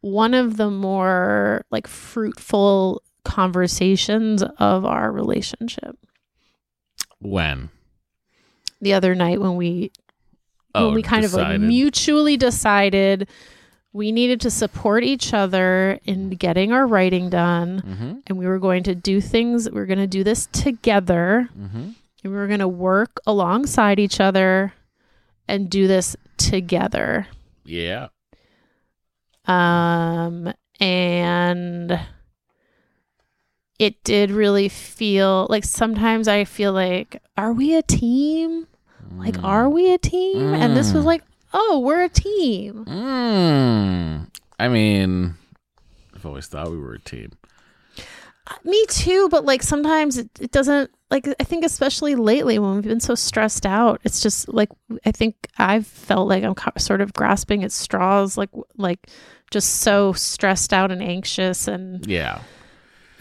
one 0.00 0.34
of 0.34 0.56
the 0.56 0.70
more 0.70 1.64
like 1.70 1.86
fruitful 1.86 3.02
conversations 3.24 4.42
of 4.58 4.84
our 4.84 5.10
relationship. 5.12 5.96
when 7.20 7.70
The 8.80 8.92
other 8.92 9.14
night 9.14 9.40
when 9.40 9.56
we 9.56 9.92
oh 10.74 10.86
when 10.86 10.94
we 10.94 11.02
kind 11.02 11.24
of 11.24 11.32
like 11.34 11.60
mutually 11.60 12.36
decided 12.36 13.28
we 13.92 14.10
needed 14.10 14.40
to 14.40 14.50
support 14.50 15.04
each 15.04 15.34
other 15.34 15.98
in 16.04 16.30
getting 16.30 16.72
our 16.72 16.86
writing 16.86 17.28
done. 17.28 17.82
Mhm, 17.82 18.22
and 18.26 18.38
we 18.38 18.46
were 18.46 18.58
going 18.58 18.82
to 18.84 18.94
do 18.94 19.20
things 19.20 19.68
we 19.68 19.78
were 19.78 19.84
going 19.86 19.98
to 19.98 20.06
do 20.06 20.24
this 20.24 20.46
together. 20.52 21.48
Mhm. 21.58 21.94
and 22.24 22.32
we 22.32 22.38
were 22.38 22.46
going 22.46 22.60
to 22.60 22.68
work 22.68 23.18
alongside 23.26 23.98
each 23.98 24.20
other 24.20 24.72
and 25.48 25.68
do 25.68 25.86
this 25.88 26.16
together. 26.36 27.26
Yeah. 27.64 28.08
um 29.46 30.52
and 30.80 32.00
it 33.78 34.02
did 34.04 34.30
really 34.30 34.68
feel 34.68 35.46
like 35.50 35.64
sometimes 35.64 36.28
i 36.28 36.44
feel 36.44 36.72
like 36.72 37.20
are 37.36 37.52
we 37.52 37.74
a 37.74 37.82
team 37.82 38.66
like 39.18 39.34
Mm. 39.34 39.44
are 39.44 39.68
we 39.68 39.92
a 39.92 39.98
team 39.98 40.54
and 40.54 40.76
this 40.76 40.92
was 40.92 41.02
Mm. 41.04 41.06
like 41.06 41.22
oh 41.52 41.80
we're 41.80 42.02
a 42.04 42.08
team 42.08 42.84
Mm. 42.86 44.28
I 44.58 44.68
mean, 44.68 45.34
I've 46.14 46.24
always 46.26 46.46
thought 46.46 46.70
we 46.70 46.78
were 46.78 46.94
a 46.94 47.00
team. 47.00 47.32
Me 48.64 48.84
too, 48.88 49.28
but 49.30 49.44
like 49.44 49.62
sometimes 49.62 50.18
it, 50.18 50.28
it 50.40 50.50
doesn't 50.50 50.90
like 51.10 51.26
I 51.40 51.44
think 51.44 51.64
especially 51.64 52.14
lately 52.16 52.58
when 52.58 52.74
we've 52.74 52.82
been 52.84 53.00
so 53.00 53.14
stressed 53.14 53.64
out, 53.66 54.00
it's 54.04 54.20
just 54.20 54.48
like 54.52 54.68
I 55.06 55.12
think 55.12 55.34
I've 55.58 55.86
felt 55.86 56.28
like 56.28 56.42
I'm 56.44 56.54
co- 56.54 56.72
sort 56.78 57.00
of 57.00 57.12
grasping 57.12 57.64
at 57.64 57.72
straws 57.72 58.36
like 58.36 58.50
like 58.76 59.08
just 59.50 59.80
so 59.80 60.12
stressed 60.12 60.72
out 60.72 60.90
and 60.90 61.02
anxious 61.02 61.66
and 61.68 62.06
Yeah. 62.06 62.40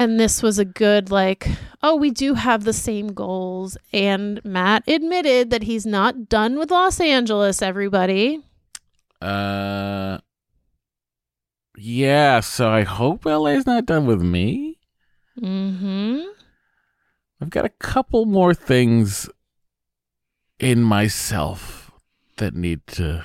And 0.02 0.20
this 0.20 0.42
was 0.42 0.58
a 0.58 0.66
good 0.66 1.12
like 1.12 1.48
oh 1.84 1.96
we 1.96 2.10
do 2.10 2.34
have 2.34 2.64
the 2.64 2.74
same 2.74 3.14
goals 3.14 3.78
and 3.94 4.44
Matt 4.44 4.84
admitted 4.88 5.52
that 5.52 5.62
he's 5.62 5.86
not 5.86 6.28
done 6.28 6.58
with 6.58 6.72
Los 6.72 7.00
Angeles 7.00 7.62
everybody. 7.62 8.42
Uh. 9.22 10.18
Yeah. 11.78 12.40
So 12.40 12.70
I 12.70 12.82
hope 12.82 13.26
LA's 13.26 13.68
not 13.68 13.86
done 13.86 14.08
with 14.08 14.22
me. 14.22 14.80
Mm-hmm. 15.40 16.22
I've 17.40 17.52
got 17.52 17.66
a 17.66 17.70
couple 17.70 18.26
more 18.26 18.56
things 18.56 19.30
in 20.60 20.82
myself 20.82 21.92
that 22.38 22.56
need 22.56 22.88
to 22.88 23.24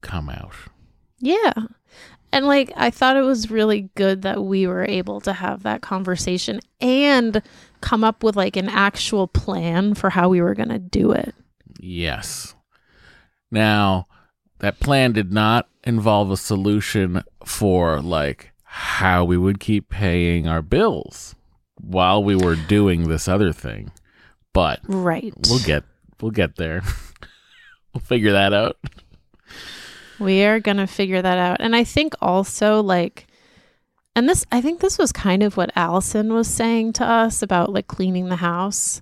come 0.00 0.30
out. 0.30 0.54
Yeah. 1.18 1.52
And 2.32 2.46
like 2.46 2.70
I 2.76 2.90
thought 2.90 3.16
it 3.16 3.22
was 3.22 3.50
really 3.50 3.88
good 3.94 4.22
that 4.22 4.44
we 4.44 4.66
were 4.66 4.84
able 4.84 5.20
to 5.22 5.32
have 5.32 5.62
that 5.62 5.80
conversation 5.80 6.60
and 6.80 7.42
come 7.80 8.04
up 8.04 8.22
with 8.22 8.36
like 8.36 8.56
an 8.56 8.68
actual 8.68 9.26
plan 9.26 9.94
for 9.94 10.10
how 10.10 10.28
we 10.28 10.40
were 10.42 10.54
going 10.54 10.68
to 10.68 10.78
do 10.78 11.12
it. 11.12 11.34
Yes. 11.80 12.54
Now, 13.50 14.06
that 14.58 14.80
plan 14.80 15.12
did 15.12 15.32
not 15.32 15.68
involve 15.84 16.30
a 16.30 16.36
solution 16.36 17.22
for 17.44 18.00
like 18.02 18.50
how 18.62 19.24
we 19.24 19.38
would 19.38 19.58
keep 19.60 19.88
paying 19.88 20.46
our 20.46 20.60
bills 20.60 21.34
while 21.80 22.22
we 22.22 22.36
were 22.36 22.56
doing 22.56 23.08
this 23.08 23.26
other 23.28 23.52
thing. 23.52 23.90
But 24.52 24.80
Right. 24.84 25.32
we'll 25.48 25.60
get 25.60 25.84
we'll 26.20 26.32
get 26.32 26.56
there. 26.56 26.82
we'll 27.94 28.00
figure 28.02 28.32
that 28.32 28.52
out. 28.52 28.76
We 30.18 30.44
are 30.44 30.60
going 30.60 30.78
to 30.78 30.86
figure 30.86 31.22
that 31.22 31.38
out. 31.38 31.60
And 31.60 31.76
I 31.76 31.84
think 31.84 32.14
also 32.20 32.82
like 32.82 33.28
and 34.18 34.28
this 34.28 34.44
I 34.50 34.60
think 34.60 34.80
this 34.80 34.98
was 34.98 35.12
kind 35.12 35.44
of 35.44 35.56
what 35.56 35.70
Allison 35.76 36.32
was 36.32 36.48
saying 36.48 36.94
to 36.94 37.04
us 37.04 37.40
about 37.40 37.72
like 37.72 37.86
cleaning 37.86 38.28
the 38.28 38.34
house. 38.34 39.00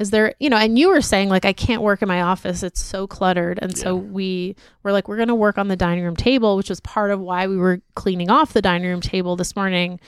Is 0.00 0.08
there, 0.08 0.34
you 0.40 0.48
know, 0.48 0.56
and 0.56 0.78
you 0.78 0.88
were 0.88 1.02
saying 1.02 1.28
like 1.28 1.44
I 1.44 1.52
can't 1.52 1.82
work 1.82 2.00
in 2.00 2.08
my 2.08 2.22
office. 2.22 2.62
It's 2.62 2.82
so 2.82 3.06
cluttered. 3.06 3.58
And 3.60 3.76
so 3.76 3.94
we 3.94 4.56
were 4.82 4.90
like 4.90 5.06
we're 5.06 5.16
going 5.16 5.28
to 5.28 5.34
work 5.34 5.58
on 5.58 5.68
the 5.68 5.76
dining 5.76 6.02
room 6.02 6.16
table, 6.16 6.56
which 6.56 6.70
was 6.70 6.80
part 6.80 7.10
of 7.10 7.20
why 7.20 7.46
we 7.46 7.58
were 7.58 7.82
cleaning 7.94 8.30
off 8.30 8.54
the 8.54 8.62
dining 8.62 8.88
room 8.88 9.02
table 9.02 9.36
this 9.36 9.54
morning. 9.54 10.00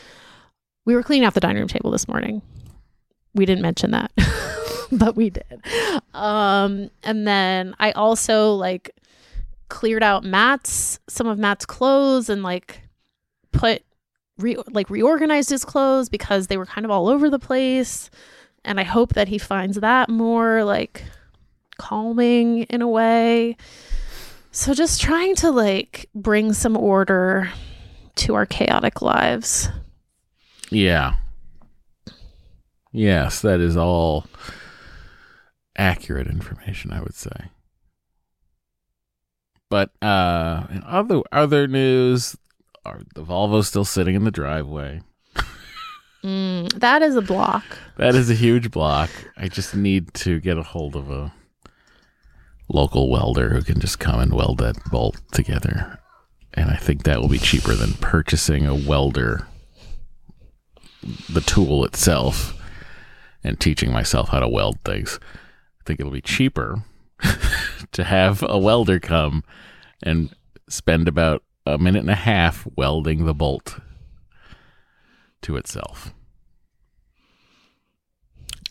We 0.87 0.95
were 0.95 1.03
cleaning 1.03 1.27
off 1.27 1.35
the 1.35 1.41
dining 1.41 1.59
room 1.59 1.69
table 1.69 1.91
this 1.91 2.09
morning. 2.09 2.41
We 3.35 3.45
didn't 3.45 3.61
mention 3.61 3.91
that. 3.91 4.11
but 4.91 5.17
we 5.17 5.29
did. 5.29 5.61
Um 6.15 6.89
and 7.03 7.27
then 7.27 7.75
I 7.79 7.93
also 7.93 8.55
like 8.55 8.91
cleared 9.69 10.03
out 10.03 10.25
Matt's 10.25 10.99
some 11.09 11.27
of 11.27 11.39
Matt's 11.39 11.67
clothes 11.67 12.29
and 12.29 12.43
like 12.43 12.83
put 13.53 13.83
re- 14.39 14.57
like 14.71 14.91
reorganized 14.91 15.51
his 15.51 15.65
clothes 15.65 16.09
because 16.09 16.47
they 16.47 16.57
were 16.57 16.67
kind 16.67 16.85
of 16.85 16.91
all 16.91 17.09
over 17.09 17.31
the 17.31 17.39
place 17.39 18.11
and 18.65 18.81
I 18.81 18.85
hope 18.85 19.15
that 19.15 19.29
he 19.29 19.39
finds 19.39 19.79
that 19.81 20.09
more 20.09 20.65
like 20.65 21.05
calming 21.79 22.63
in 22.65 22.83
a 22.83 22.89
way. 22.89 23.57
So 24.51 24.73
just 24.73 25.01
trying 25.01 25.35
to 25.37 25.51
like 25.51 26.09
bring 26.15 26.53
some 26.53 26.77
order 26.77 27.51
to 28.17 28.35
our 28.35 28.47
chaotic 28.47 29.03
lives. 29.03 29.69
Yeah. 30.71 31.17
Yes, 32.93 33.41
that 33.43 33.61
is 33.61 33.77
all 33.77 34.27
accurate 35.77 36.29
information, 36.29 36.93
I 36.93 37.01
would 37.01 37.15
say. 37.15 37.51
But 39.75 39.91
uh, 40.01 40.69
in 40.71 40.85
other 40.87 41.23
other 41.33 41.67
news, 41.67 42.37
are 42.85 43.01
the 43.17 43.25
Volvo's 43.25 43.67
still 43.67 43.85
sitting 43.85 44.15
in 44.15 44.23
the 44.23 44.31
driveway. 44.31 45.01
Mm, 46.23 46.73
that 46.75 47.03
is 47.03 47.17
a 47.17 47.21
block. 47.21 47.65
That 47.97 48.15
is 48.15 48.31
a 48.31 48.35
huge 48.35 48.71
block. 48.71 49.11
I 49.37 49.49
just 49.49 49.75
need 49.75 50.15
to 50.15 50.39
get 50.39 50.59
a 50.59 50.63
hold 50.63 50.95
of 50.95 51.11
a 51.11 51.35
local 52.69 53.11
welder 53.11 53.51
who 53.51 53.63
can 53.63 53.81
just 53.81 53.99
come 53.99 54.21
and 54.21 54.33
weld 54.33 54.59
that 54.59 54.77
bolt 54.93 55.21
together. 55.33 55.99
And 56.53 56.71
I 56.71 56.77
think 56.77 57.03
that 57.03 57.21
will 57.21 57.29
be 57.29 57.39
cheaper 57.39 57.75
than 57.75 57.95
purchasing 57.95 58.69
a 58.69 58.77
welder, 58.77 59.49
the 61.29 61.41
tool 61.41 61.85
itself, 61.85 62.55
and 63.43 63.59
teaching 63.59 63.91
myself 63.91 64.29
how 64.29 64.39
to 64.39 64.49
weld 64.49 64.79
things. 64.85 65.19
I 65.25 65.83
think 65.85 65.99
it'll 65.99 66.13
be 66.13 66.21
cheaper 66.21 66.85
to 67.93 68.05
have 68.05 68.43
a 68.43 68.59
welder 68.59 69.01
come 69.01 69.45
and 70.03 70.35
spend 70.69 71.09
about 71.09 71.43
a 71.67 71.79
minute 71.79 72.01
and 72.01 72.11
a 72.11 72.15
half 72.15 72.67
welding 72.77 73.25
the 73.25 73.35
bolt 73.35 73.79
to 75.43 75.57
itself. 75.57 76.13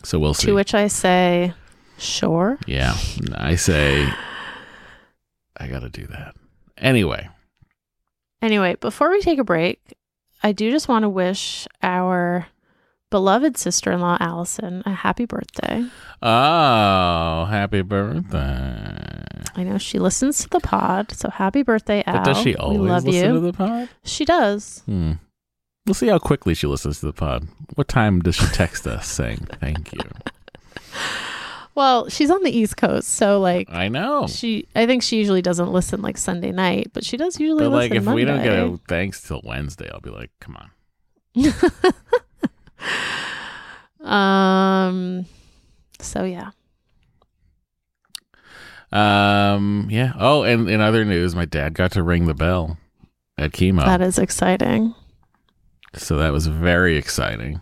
So 0.02 0.18
we'll 0.18 0.34
see. 0.34 0.48
To 0.48 0.54
which 0.54 0.74
I 0.74 0.88
say, 0.88 1.54
sure. 1.98 2.58
Yeah, 2.66 2.94
I 3.34 3.56
say 3.56 4.08
I 5.56 5.68
got 5.68 5.80
to 5.80 5.88
do 5.88 6.06
that. 6.08 6.34
Anyway, 6.76 7.28
Anyway, 8.44 8.76
before 8.78 9.10
we 9.10 9.22
take 9.22 9.38
a 9.38 9.44
break, 9.44 9.80
I 10.42 10.52
do 10.52 10.70
just 10.70 10.86
want 10.86 11.04
to 11.04 11.08
wish 11.08 11.66
our 11.82 12.46
beloved 13.14 13.56
sister 13.56 13.92
in 13.92 14.00
law, 14.00 14.16
Allison, 14.18 14.82
a 14.84 14.90
happy 14.90 15.24
birthday. 15.24 15.86
oh, 16.20 17.44
happy 17.44 17.80
birthday! 17.80 19.22
I 19.54 19.62
know 19.62 19.78
she 19.78 20.00
listens 20.00 20.42
to 20.42 20.48
the 20.48 20.58
pod, 20.58 21.12
so 21.12 21.30
happy 21.30 21.62
birthday, 21.62 22.02
Al. 22.08 22.14
But 22.16 22.24
does 22.24 22.38
she 22.38 22.50
we 22.50 22.56
always 22.56 22.80
love 22.80 23.04
listen 23.04 23.28
you. 23.28 23.32
to 23.34 23.40
the 23.40 23.52
pod? 23.52 23.88
she 24.02 24.24
does. 24.24 24.82
Hmm. 24.86 25.12
We'll 25.86 25.94
see 25.94 26.08
how 26.08 26.18
quickly 26.18 26.54
she 26.54 26.66
listens 26.66 26.98
to 27.00 27.06
the 27.06 27.12
pod. 27.12 27.46
What 27.76 27.86
time 27.86 28.18
does 28.18 28.34
she 28.34 28.46
text 28.46 28.84
us 28.84 29.06
saying 29.06 29.46
thank 29.60 29.92
you? 29.92 30.00
Well, 31.76 32.08
she's 32.08 32.30
on 32.30 32.40
the 32.44 32.56
East 32.56 32.76
Coast, 32.76 33.08
so 33.08 33.40
like 33.40 33.68
I 33.68 33.88
know. 33.88 34.28
she, 34.28 34.68
I 34.76 34.86
think 34.86 35.02
she 35.02 35.18
usually 35.18 35.42
doesn't 35.42 35.72
listen 35.72 36.02
like 36.02 36.16
Sunday 36.16 36.52
night, 36.52 36.90
but 36.92 37.04
she 37.04 37.16
does 37.16 37.40
usually 37.40 37.64
But 37.64 37.70
like, 37.70 37.90
if 37.92 38.06
we 38.06 38.24
don't 38.24 38.44
get 38.44 38.52
a 38.52 38.78
thanks 38.86 39.20
till 39.22 39.40
Wednesday, 39.42 39.90
I'll 39.92 39.98
be 40.00 40.10
like, 40.10 40.30
come 40.40 40.56
on. 40.56 40.70
Um. 44.02 45.26
So 46.00 46.24
yeah. 46.24 46.50
Um. 48.92 49.88
Yeah. 49.90 50.12
Oh, 50.18 50.42
and 50.42 50.68
in 50.68 50.80
other 50.80 51.04
news, 51.04 51.34
my 51.34 51.44
dad 51.46 51.74
got 51.74 51.92
to 51.92 52.02
ring 52.02 52.26
the 52.26 52.34
bell 52.34 52.76
at 53.38 53.52
chemo, 53.52 53.84
That 53.84 54.00
is 54.02 54.18
exciting. 54.18 54.94
so 55.94 56.16
that 56.18 56.32
was 56.32 56.46
very 56.46 56.96
exciting. 56.96 57.60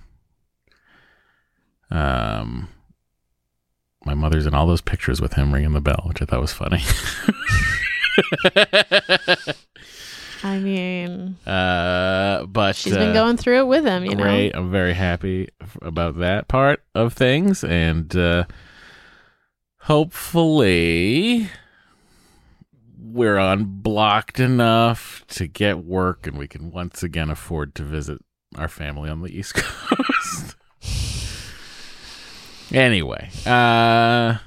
Um. 1.91 2.69
My 4.05 4.15
mother's 4.15 4.47
in 4.47 4.55
all 4.55 4.67
those 4.67 4.81
pictures 4.81 5.21
with 5.21 5.35
him 5.35 5.55
ringing 5.55 5.75
the 5.75 5.81
bell, 5.81 6.03
which 6.07 6.21
I 6.21 6.25
thought 6.25 6.41
was 6.41 6.53
funny. 6.53 6.83
I 10.45 10.59
mean, 10.59 11.37
uh, 11.47 12.47
but 12.47 12.75
she's 12.75 12.95
been 12.95 13.11
uh, 13.11 13.13
going 13.15 13.37
through 13.37 13.59
it 13.61 13.67
with 13.69 13.85
him, 13.85 14.05
you 14.05 14.17
know. 14.17 14.23
great. 14.25 14.53
I'm 14.55 14.71
very 14.73 14.93
happy 14.95 15.49
about 15.81 16.19
that 16.19 16.49
part 16.49 16.83
of 16.95 17.13
things, 17.13 17.63
and 17.63 18.15
uh, 18.17 18.45
hopefully 19.83 21.49
we're 22.99 23.39
unblocked 23.39 24.41
enough 24.41 25.25
to 25.29 25.47
get 25.47 25.85
work, 25.85 26.27
and 26.27 26.37
we 26.39 26.49
can 26.49 26.71
once 26.71 27.03
again 27.03 27.31
afford 27.31 27.75
to 27.77 27.83
visit 27.85 28.19
our 28.57 28.69
family 28.69 29.09
on 29.11 29.23
the 29.23 29.31
East 29.37 29.55
Coast. 29.57 30.57
anyway, 32.73 33.31
uh, 33.47 34.39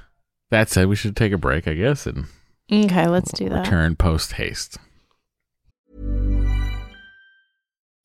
that 0.50 0.68
said, 0.68 0.88
we 0.88 0.96
should 0.96 1.16
take 1.16 1.32
a 1.32 1.38
break, 1.38 1.66
I 1.66 1.74
guess, 1.74 2.06
and 2.06 2.26
Okay, 2.70 3.06
let's 3.06 3.32
do 3.32 3.48
that. 3.48 3.60
return 3.60 3.94
post 3.96 4.32
haste. 4.32 4.78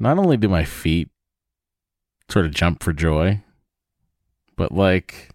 not 0.00 0.18
only 0.18 0.36
do 0.36 0.48
my 0.48 0.64
feet 0.64 1.10
sort 2.28 2.46
of 2.46 2.52
jump 2.52 2.82
for 2.82 2.92
joy, 2.92 3.42
but 4.56 4.72
like 4.72 5.30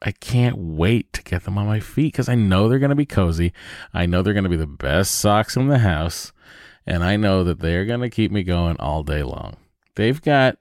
I 0.00 0.12
can't 0.12 0.56
wait 0.56 1.12
to 1.14 1.22
get 1.22 1.44
them 1.44 1.58
on 1.58 1.66
my 1.66 1.80
feet 1.80 2.12
because 2.12 2.28
I 2.28 2.36
know 2.36 2.68
they're 2.68 2.78
going 2.78 2.90
to 2.90 2.96
be 2.96 3.06
cozy. 3.06 3.52
I 3.92 4.06
know 4.06 4.22
they're 4.22 4.34
going 4.34 4.44
to 4.44 4.50
be 4.50 4.56
the 4.56 4.66
best 4.66 5.16
socks 5.16 5.56
in 5.56 5.68
the 5.68 5.78
house. 5.78 6.32
And 6.86 7.04
I 7.04 7.16
know 7.16 7.44
that 7.44 7.60
they're 7.60 7.84
going 7.84 8.00
to 8.00 8.08
keep 8.08 8.30
me 8.30 8.42
going 8.42 8.76
all 8.78 9.02
day 9.02 9.22
long. 9.22 9.56
They've 9.96 10.22
got 10.22 10.58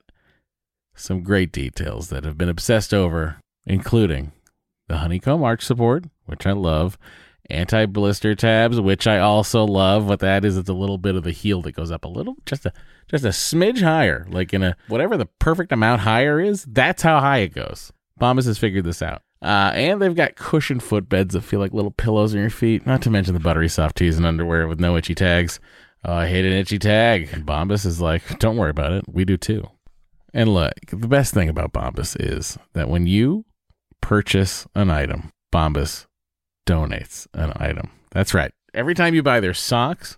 some 0.96 1.24
great 1.24 1.52
details 1.52 2.10
that 2.10 2.26
have 2.26 2.38
been 2.38 2.50
obsessed 2.50 2.94
over, 2.94 3.40
including 3.66 4.32
the 4.88 4.98
honeycomb 4.98 5.44
arch 5.44 5.64
support, 5.64 6.06
which 6.26 6.48
I 6.48 6.52
love, 6.52 6.98
anti 7.50 7.86
blister 7.86 8.34
tabs, 8.36 8.82
which 8.82 9.06
I 9.06 9.20
also 9.20 9.64
love. 9.64 10.06
What 10.06 10.20
that 10.20 10.44
is, 10.44 10.58
it's 10.58 10.68
a 10.68 10.74
little 10.74 10.98
bit 10.98 11.16
of 11.16 11.24
the 11.24 11.32
heel 11.32 11.62
that 11.62 11.76
goes 11.76 11.92
up 11.92 12.04
a 12.04 12.10
little, 12.10 12.36
just 12.46 12.66
a 12.66 12.74
just 13.08 13.26
a 13.26 13.30
smidge 13.30 13.82
higher, 13.82 14.26
like 14.30 14.54
in 14.54 14.64
a 14.64 14.76
whatever 14.88 15.18
the 15.18 15.28
perfect 15.40 15.72
amount 15.72 16.02
higher 16.02 16.40
is. 16.40 16.66
That's 16.66 17.02
how 17.02 17.20
high 17.20 17.40
it 17.40 17.54
goes. 17.54 17.92
Bombas 18.20 18.46
has 18.46 18.58
figured 18.58 18.86
this 18.86 19.02
out. 19.02 19.22
Uh, 19.42 19.72
and 19.76 20.02
they've 20.02 20.16
got 20.16 20.36
cushioned 20.36 20.82
footbeds 20.82 21.32
that 21.32 21.42
feel 21.42 21.60
like 21.60 21.74
little 21.74 21.92
pillows 21.92 22.34
on 22.34 22.42
your 22.42 22.50
feet. 22.50 22.86
Not 22.88 23.02
to 23.04 23.12
mention 23.12 23.34
the 23.34 23.40
buttery 23.40 23.70
soft 23.70 23.98
tees 23.98 24.18
and 24.18 24.26
underwear 24.26 24.68
with 24.68 24.80
no 24.80 24.98
itchy 24.98 25.14
tags. 25.14 25.60
Oh, 26.04 26.14
I 26.14 26.28
hate 26.28 26.46
an 26.46 26.54
itchy 26.54 26.80
tag. 26.80 27.30
And 27.32 27.46
Bombas 27.46 27.86
is 27.86 28.02
like, 28.02 28.40
don't 28.40 28.58
worry 28.58 28.72
about 28.72 28.94
it. 28.94 29.06
We 29.08 29.26
do 29.26 29.38
too. 29.38 29.70
And 30.34 30.54
look, 30.54 30.74
the 30.90 31.08
best 31.08 31.34
thing 31.34 31.50
about 31.50 31.74
Bombas 31.74 32.18
is 32.20 32.58
that 32.74 32.90
when 32.90 33.06
you 33.06 33.46
purchase 34.02 34.68
an 34.74 34.90
item, 34.90 35.32
Bombas 35.54 36.08
donates 36.68 37.28
an 37.34 37.54
item. 37.56 37.92
That's 38.12 38.34
right. 38.34 38.52
Every 38.74 38.94
time 38.94 39.14
you 39.14 39.24
buy 39.24 39.40
their 39.40 39.54
socks, 39.54 40.18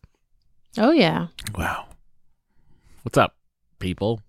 Oh 0.77 0.91
yeah. 0.91 1.27
Wow. 1.57 1.87
What's 3.03 3.17
up, 3.17 3.35
people? 3.79 4.21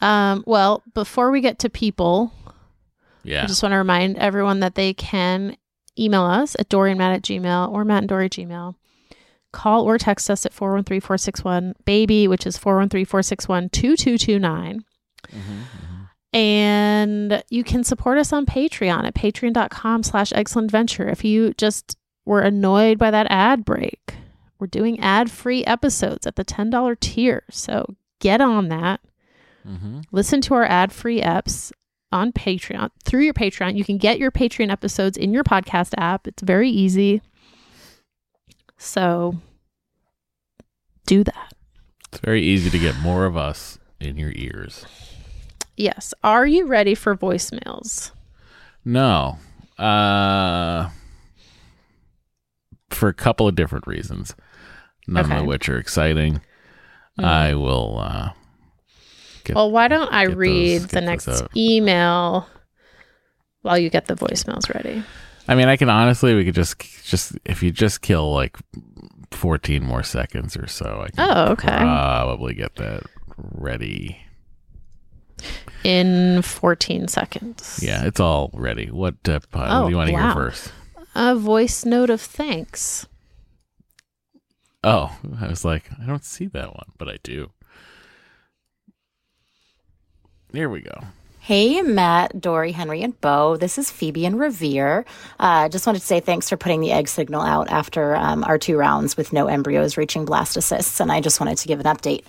Um, 0.00 0.42
well, 0.46 0.82
before 0.94 1.30
we 1.30 1.40
get 1.40 1.60
to 1.60 1.70
people, 1.70 2.32
Yeah. 3.22 3.44
I 3.44 3.46
just 3.46 3.62
want 3.62 3.72
to 3.72 3.76
remind 3.78 4.18
everyone 4.18 4.60
that 4.60 4.74
they 4.74 4.94
can 4.94 5.56
email 5.98 6.22
us 6.22 6.56
at 6.58 6.68
doreeandmatt 6.68 7.14
at 7.16 7.22
gmail 7.22 7.70
or 7.70 7.84
matt 7.84 8.02
and 8.02 8.08
doree 8.08 8.28
gmail. 8.28 8.74
Call 9.52 9.82
or 9.84 9.98
text 9.98 10.30
us 10.30 10.46
at 10.46 10.52
413 10.52 11.00
461 11.00 11.74
baby, 11.84 12.26
which 12.26 12.46
is 12.46 12.56
413 12.56 13.04
461 13.04 13.68
2229. 13.68 14.84
And 16.32 17.44
you 17.50 17.62
can 17.62 17.84
support 17.84 18.16
us 18.16 18.32
on 18.32 18.46
Patreon 18.46 19.04
at 19.04 19.14
patreon.com 19.14 20.02
slash 20.02 20.30
eggcellent 20.32 20.64
adventure. 20.64 21.06
If 21.08 21.24
you 21.24 21.52
just 21.54 21.96
were 22.24 22.40
annoyed 22.40 22.98
by 22.98 23.10
that 23.10 23.26
ad 23.28 23.64
break, 23.66 24.14
we're 24.62 24.68
doing 24.68 24.98
ad 25.00 25.30
free 25.30 25.64
episodes 25.64 26.26
at 26.26 26.36
the 26.36 26.44
$10 26.44 27.00
tier. 27.00 27.42
So 27.50 27.96
get 28.20 28.40
on 28.40 28.68
that 28.68 29.00
mm-hmm. 29.66 30.00
listen 30.10 30.40
to 30.42 30.54
our 30.54 30.64
ad-free 30.64 31.20
eps 31.20 31.72
on 32.10 32.32
Patreon 32.32 32.90
through 33.04 33.22
your 33.22 33.34
Patreon. 33.34 33.76
You 33.76 33.84
can 33.84 33.98
get 33.98 34.18
your 34.18 34.30
Patreon 34.30 34.70
episodes 34.70 35.16
in 35.16 35.32
your 35.32 35.44
podcast 35.44 35.94
app. 35.96 36.26
It's 36.26 36.42
very 36.42 36.70
easy. 36.70 37.22
So 38.76 39.36
do 41.06 41.24
that. 41.24 41.54
It's 42.08 42.20
very 42.20 42.42
easy 42.42 42.68
to 42.70 42.78
get 42.78 42.96
more 42.98 43.24
of 43.24 43.36
us 43.36 43.78
in 43.98 44.16
your 44.18 44.32
ears. 44.34 44.84
Yes. 45.76 46.12
Are 46.22 46.46
you 46.46 46.66
ready 46.66 46.94
for 46.94 47.16
voicemails? 47.16 48.10
No. 48.84 49.38
Uh 49.78 50.90
for 52.90 53.08
a 53.08 53.14
couple 53.14 53.48
of 53.48 53.54
different 53.54 53.86
reasons. 53.86 54.36
None 55.06 55.24
Okay. 55.26 55.38
of 55.40 55.46
which 55.46 55.68
are 55.68 55.78
exciting. 55.78 56.40
Mm. 57.18 57.24
I 57.24 57.54
will 57.54 57.98
uh 57.98 58.30
get 59.44 59.56
Well, 59.56 59.70
why 59.70 59.88
don't 59.88 60.12
I 60.12 60.22
get 60.22 60.28
those- 60.30 60.36
read 60.36 60.80
the 60.82 61.00
next 61.00 61.28
email 61.56 62.46
while 63.62 63.76
you 63.78 63.90
get 63.90 64.06
the 64.06 64.14
voicemails 64.14 64.72
ready? 64.74 65.02
I 65.48 65.54
mean 65.56 65.68
I 65.68 65.76
can 65.76 65.90
honestly 65.90 66.34
we 66.34 66.44
could 66.44 66.54
just 66.54 66.80
just 67.04 67.32
if 67.44 67.62
you 67.62 67.70
just 67.70 68.00
kill 68.00 68.32
like 68.32 68.56
14 69.32 69.82
more 69.82 70.02
seconds 70.02 70.56
or 70.56 70.66
so 70.68 71.04
I 71.06 71.10
can 71.10 71.30
Oh, 71.36 71.52
okay. 71.52 71.68
probably 71.78 72.54
get 72.54 72.76
that 72.76 73.02
ready. 73.36 74.18
In 75.84 76.42
14 76.42 77.08
seconds. 77.08 77.80
Yeah, 77.82 78.04
it's 78.04 78.20
all 78.20 78.50
ready. 78.54 78.86
What 78.90 79.16
uh, 79.28 79.40
Oh, 79.54 79.84
do 79.86 79.90
you 79.90 79.96
want 79.96 80.08
to 80.10 80.14
wow. 80.14 80.26
hear 80.26 80.32
first? 80.34 80.72
A 81.16 81.34
voice 81.34 81.84
note 81.84 82.08
of 82.10 82.20
thanks. 82.20 83.06
Oh, 84.84 85.16
I 85.40 85.46
was 85.46 85.64
like, 85.64 85.90
I 86.00 86.06
don't 86.06 86.24
see 86.24 86.46
that 86.46 86.74
one, 86.74 86.92
but 86.98 87.08
I 87.08 87.18
do. 87.22 87.50
Here 90.52 90.68
we 90.68 90.80
go. 90.80 91.04
Hey, 91.44 91.82
Matt, 91.82 92.40
Doree, 92.40 92.70
Henry, 92.70 93.02
and 93.02 93.20
Bo. 93.20 93.56
This 93.56 93.76
is 93.76 93.90
Phoebe 93.90 94.24
and 94.26 94.38
Revere. 94.38 95.04
Uh, 95.40 95.68
just 95.68 95.88
wanted 95.88 95.98
to 95.98 96.06
say 96.06 96.20
thanks 96.20 96.48
for 96.48 96.56
putting 96.56 96.80
the 96.80 96.92
egg 96.92 97.08
signal 97.08 97.42
out 97.42 97.68
after 97.68 98.14
um, 98.14 98.44
our 98.44 98.58
two 98.58 98.76
rounds 98.76 99.16
with 99.16 99.32
no 99.32 99.48
embryos 99.48 99.96
reaching 99.96 100.24
blastocysts. 100.24 101.00
And 101.00 101.10
I 101.10 101.20
just 101.20 101.40
wanted 101.40 101.58
to 101.58 101.66
give 101.66 101.80
an 101.80 101.86
update. 101.86 102.22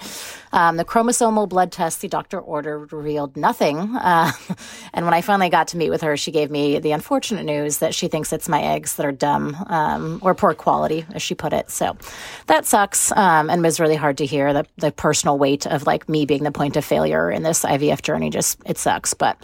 Um, 0.52 0.78
the 0.78 0.86
chromosomal 0.86 1.47
blood 1.47 1.71
test 1.71 2.02
the 2.02 2.08
doctor 2.08 2.39
ordered 2.39 2.91
revealed 2.91 3.38
nothing. 3.38 3.97
Uh, 4.04 4.32
and 4.93 5.06
when 5.06 5.13
I 5.13 5.21
finally 5.21 5.49
got 5.49 5.69
to 5.69 5.78
meet 5.78 5.89
with 5.89 6.02
her, 6.02 6.17
she 6.17 6.30
gave 6.30 6.52
me 6.52 6.78
the 6.80 6.91
unfortunate 6.91 7.45
news 7.45 7.78
that 7.78 7.95
she 7.95 8.10
thinks 8.10 8.34
it's 8.34 8.49
my 8.49 8.62
eggs 8.62 8.97
that 8.97 9.06
are 9.06 9.12
dumb 9.12 9.56
um, 9.67 10.19
or 10.21 10.36
poor 10.36 10.54
quality, 10.54 11.06
as 11.13 11.21
she 11.21 11.36
put 11.36 11.54
it. 11.54 11.69
So 11.69 11.97
that 12.47 12.65
sucks 12.65 13.12
um, 13.13 13.49
and 13.49 13.63
was 13.63 13.80
really 13.80 13.95
hard 13.95 14.17
to 14.17 14.26
hear. 14.26 14.54
The, 14.54 14.65
the 14.78 14.91
personal 14.91 15.39
weight 15.39 15.65
of 15.65 15.88
like 15.88 16.10
me 16.10 16.26
being 16.26 16.43
the 16.43 16.52
point 16.52 16.76
of 16.76 16.84
failure 16.86 17.32
in 17.32 17.43
this 17.43 17.63
IVF 17.63 18.02
journey 18.02 18.30
just 18.30 18.60
it 18.65 18.78
sucks. 18.78 19.03
But 19.12 19.38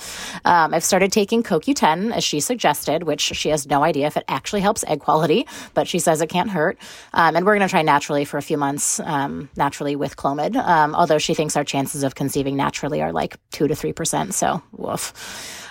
um, 0.45 0.74
I've 0.74 0.84
started 0.84 1.12
taking 1.12 1.41
CoQ10 1.41 2.13
as 2.13 2.24
she 2.24 2.39
suggested, 2.39 3.04
which 3.04 3.22
she 3.22 3.50
has 3.50 3.67
no 3.67 3.84
idea 3.84 4.06
if 4.06 4.15
it 4.15 4.26
actually 4.28 4.62
helps 4.62 4.84
egg 4.86 5.00
quality, 5.00 5.48
but 5.74 5.88
she 5.88 5.98
says 5.98 6.22
it 6.22 6.30
can't 6.30 6.52
hurt. 6.52 6.78
Um, 7.13 7.36
and 7.36 7.45
we're 7.45 7.56
going 7.56 7.67
to 7.67 7.72
try 7.72 7.82
naturally 7.82 8.26
for 8.26 8.38
a 8.38 8.41
few 8.41 8.58
months, 8.58 9.00
um, 9.00 9.50
naturally 9.56 9.95
with 9.95 10.15
Clomid. 10.15 10.56
Um, 10.56 10.93
although 10.93 11.17
she 11.17 11.34
thinks 11.34 11.58
our 11.58 11.63
chances 11.63 12.04
of 12.04 12.13
conceiving 12.13 12.56
naturally 12.56 13.02
are 13.02 13.12
like 13.12 13.38
two 13.52 13.67
to 13.67 13.76
three 13.76 13.93
percent. 13.93 14.36
So 14.36 14.62
woof. 14.72 15.13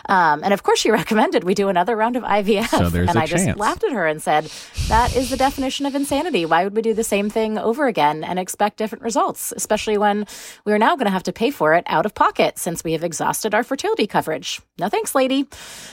Um, 0.08 0.42
and 0.42 0.52
of 0.54 0.62
course, 0.62 0.78
she 0.78 0.90
recommended 1.02 1.44
we 1.44 1.54
do 1.54 1.68
another 1.68 1.96
round 1.96 2.16
of 2.16 2.22
IVF. 2.22 2.68
So 2.68 2.88
there's 2.88 3.08
and 3.08 3.18
a 3.18 3.22
I 3.22 3.26
just 3.26 3.44
chance. 3.44 3.58
laughed 3.58 3.84
at 3.84 3.92
her 3.92 4.06
and 4.06 4.22
said, 4.22 4.50
"That 4.88 5.14
is 5.14 5.30
the 5.30 5.36
definition 5.36 5.86
of 5.86 5.94
insanity. 5.94 6.46
Why 6.46 6.64
would 6.64 6.74
we 6.74 6.82
do 6.82 6.94
the 6.94 7.04
same 7.04 7.30
thing 7.30 7.58
over 7.58 7.86
again 7.86 8.24
and 8.24 8.38
expect 8.38 8.76
different 8.78 9.02
results? 9.04 9.52
Especially 9.56 9.98
when 9.98 10.26
we 10.64 10.72
are 10.72 10.78
now 10.78 10.96
going 10.96 11.06
to 11.06 11.10
have 11.10 11.22
to 11.24 11.32
pay 11.32 11.50
for 11.50 11.74
it 11.74 11.84
out 11.86 12.06
of 12.06 12.14
pocket 12.14 12.58
since 12.58 12.82
we 12.84 12.92
have 12.92 13.04
exhausted 13.04 13.54
our 13.54 13.62
fertility 13.64 14.06
coverage. 14.06 14.60
No 14.78 14.88
thanks, 14.88 15.14
lady. 15.14 15.46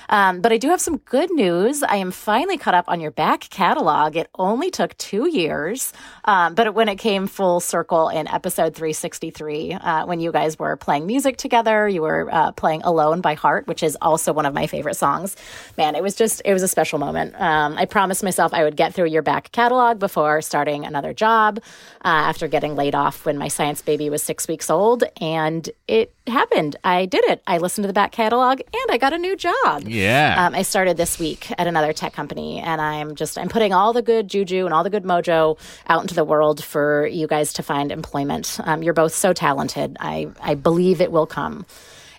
Um, 0.10 0.42
but 0.42 0.52
I 0.52 0.58
do 0.58 0.70
have 0.70 0.82
some 0.82 0.98
good 0.98 1.32
news. 1.32 1.84
I 1.84 1.96
am 1.98 2.12
finally 2.12 2.58
caught 2.58 2.74
up 2.74 2.86
on 2.88 3.00
your 3.02 3.12
back 3.12 3.42
catalog. 3.50 4.16
It 4.16 4.30
only 4.36 4.72
took 4.72 4.98
two 4.98 5.28
years, 5.30 5.92
um, 6.26 6.56
but 6.56 6.74
when 6.74 6.88
it 6.90 6.98
came 6.98 7.28
full 7.28 7.60
circle 7.60 8.10
in 8.10 8.28
episode 8.28 8.76
363, 8.76 9.74
uh, 9.74 10.06
when 10.06 10.20
you 10.20 10.32
guys 10.32 10.58
were 10.60 10.76
playing 10.78 11.06
music 11.06 11.38
together, 11.38 11.88
you 11.88 12.02
were 12.02 12.30
uh, 12.32 12.52
playing 12.52 12.82
"Alone" 12.84 13.22
by 13.22 13.34
Heart, 13.34 13.68
which 13.68 13.84
is 13.84 13.98
also 14.06 14.32
one 14.32 14.46
of 14.46 14.54
my 14.54 14.68
favorite 14.68 14.96
songs. 14.96 15.36
Man, 15.78 15.96
it 15.96 16.04
was 16.04 16.16
just 16.16 16.42
it 16.46 16.54
was 16.54 16.64
a 16.64 16.68
special 16.68 17.00
moment. 17.00 17.36
Um, 17.40 17.78
I 17.78 17.86
promised 17.86 18.24
myself 18.24 18.54
I 18.54 18.64
would 18.64 18.78
get 18.78 18.94
through 18.94 19.08
your 19.08 19.22
back 19.22 19.52
catalog 19.52 20.00
before 20.00 20.42
starting 20.42 20.86
another 20.86 21.14
job 21.14 21.60
uh, 22.06 22.08
after 22.08 22.48
getting 22.48 22.76
laid 22.76 22.96
off 22.96 23.26
when 23.26 23.38
my 23.38 23.48
science 23.50 23.82
baby 23.82 24.10
was 24.10 24.24
six 24.24 24.48
weeks 24.48 24.70
old, 24.70 25.04
and 25.20 25.70
it 25.88 26.14
happened. 26.28 26.76
I 26.84 27.06
did 27.06 27.24
it. 27.26 27.42
I 27.48 27.58
listened 27.58 27.84
to 27.84 27.88
the 27.88 27.94
back 27.94 28.12
catalog, 28.12 28.60
and 28.60 28.92
I 28.92 28.98
got 28.98 29.14
a 29.14 29.18
new 29.18 29.36
job. 29.36 29.84
Yeah. 29.86 30.46
Um, 30.46 30.56
I 30.56 30.62
started 30.62 30.98
this 30.98 31.20
week 31.20 31.52
at 31.58 31.68
another 31.68 31.94
tech 31.94 32.14
company, 32.14 32.60
and 32.60 32.80
I'm 32.80 33.16
just 33.16 33.38
I'm 33.38 33.50
putting 33.50 33.74
all 33.74 33.92
the 33.92 34.02
good 34.02 34.28
juju 34.28 34.66
and 34.66 34.74
all 34.74 34.84
the 34.84 34.90
good 34.90 35.04
mojo 35.04 35.58
out 35.88 36.02
into 36.02 36.16
the 36.16 36.24
world 36.24 36.64
for 36.64 37.08
you 37.08 37.28
guys 37.28 37.54
to 37.54 37.64
find 37.64 37.92
employment. 37.92 38.60
Um, 38.64 38.84
you're 38.84 38.94
both 38.94 39.14
so 39.14 39.34
talented. 39.34 39.98
I 40.00 40.28
I 40.42 40.56
believe 40.56 41.02
it 41.02 41.12
will 41.12 41.28
come. 41.28 41.66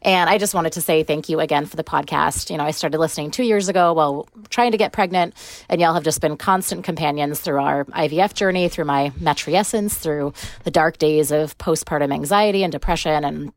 And 0.06 0.30
I 0.30 0.38
just 0.38 0.54
wanted 0.54 0.74
to 0.74 0.80
say 0.80 1.02
thank 1.02 1.28
you 1.28 1.40
again 1.40 1.66
for 1.66 1.74
the 1.74 1.82
podcast. 1.82 2.48
You 2.48 2.58
know, 2.58 2.62
I 2.62 2.70
started 2.70 2.98
listening 2.98 3.32
two 3.32 3.42
years 3.42 3.68
ago 3.68 3.92
while 3.92 4.28
trying 4.50 4.70
to 4.70 4.78
get 4.78 4.92
pregnant, 4.92 5.34
and 5.68 5.80
y'all 5.80 5.94
have 5.94 6.04
just 6.04 6.20
been 6.20 6.36
constant 6.36 6.84
companions 6.84 7.40
through 7.40 7.58
our 7.58 7.84
IVF 7.86 8.32
journey, 8.32 8.68
through 8.68 8.84
my 8.84 9.10
matrescence, 9.20 9.94
through 9.94 10.32
the 10.62 10.70
dark 10.70 10.98
days 10.98 11.32
of 11.32 11.58
postpartum 11.58 12.14
anxiety 12.14 12.62
and 12.62 12.70
depression, 12.70 13.24
and 13.24 13.52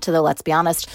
to 0.00 0.10
the 0.10 0.22
let's 0.22 0.40
be 0.40 0.52
honest, 0.52 0.88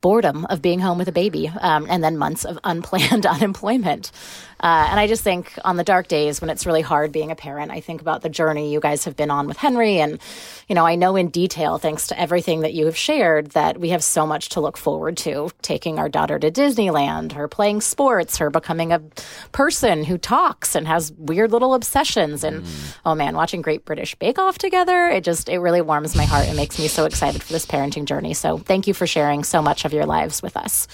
boredom 0.00 0.46
of 0.46 0.62
being 0.62 0.80
home 0.80 0.98
with 0.98 1.08
a 1.08 1.12
baby, 1.12 1.48
um, 1.60 1.86
and 1.88 2.02
then 2.02 2.16
months 2.16 2.44
of 2.44 2.58
unplanned 2.64 3.26
unemployment. 3.36 4.12
Uh, 4.58 4.86
and 4.90 4.98
I 4.98 5.06
just 5.06 5.22
think 5.22 5.52
on 5.64 5.76
the 5.76 5.84
dark 5.84 6.08
days 6.08 6.40
when 6.40 6.48
it's 6.48 6.64
really 6.64 6.80
hard 6.80 7.12
being 7.12 7.30
a 7.30 7.36
parent, 7.36 7.70
I 7.70 7.80
think 7.80 8.00
about 8.00 8.22
the 8.22 8.30
journey 8.30 8.72
you 8.72 8.80
guys 8.80 9.04
have 9.04 9.14
been 9.14 9.30
on 9.30 9.46
with 9.46 9.58
Henry. 9.58 9.98
And, 9.98 10.18
you 10.66 10.74
know, 10.74 10.86
I 10.86 10.94
know 10.94 11.14
in 11.14 11.28
detail, 11.28 11.76
thanks 11.76 12.06
to 12.06 12.18
everything 12.18 12.60
that 12.60 12.72
you 12.72 12.86
have 12.86 12.96
shared, 12.96 13.50
that 13.50 13.78
we 13.78 13.90
have 13.90 14.02
so 14.02 14.26
much 14.26 14.48
to 14.50 14.60
look 14.60 14.78
forward 14.78 15.18
to 15.18 15.50
taking 15.60 15.98
our 15.98 16.08
daughter 16.08 16.38
to 16.38 16.50
Disneyland, 16.50 17.32
her 17.32 17.48
playing 17.48 17.82
sports, 17.82 18.38
her 18.38 18.48
becoming 18.48 18.92
a 18.92 19.02
person 19.52 20.04
who 20.04 20.16
talks 20.16 20.74
and 20.74 20.88
has 20.88 21.12
weird 21.12 21.52
little 21.52 21.74
obsessions. 21.74 22.42
And 22.42 22.64
oh 23.04 23.14
man, 23.14 23.36
watching 23.36 23.60
Great 23.60 23.84
British 23.84 24.14
Bake 24.14 24.38
Off 24.38 24.56
together, 24.56 25.08
it 25.08 25.22
just, 25.22 25.50
it 25.50 25.58
really 25.58 25.82
warms 25.82 26.16
my 26.16 26.24
heart 26.24 26.46
and 26.46 26.56
makes 26.56 26.78
me 26.78 26.88
so 26.88 27.04
excited 27.04 27.42
for 27.42 27.52
this 27.52 27.66
parenting 27.66 28.06
journey. 28.06 28.32
So 28.32 28.56
thank 28.56 28.86
you 28.86 28.94
for 28.94 29.06
sharing 29.06 29.44
so 29.44 29.60
much 29.60 29.84
of 29.86 29.92
your 29.92 30.04
lives 30.06 30.42
with 30.42 30.56
us. 30.56 30.86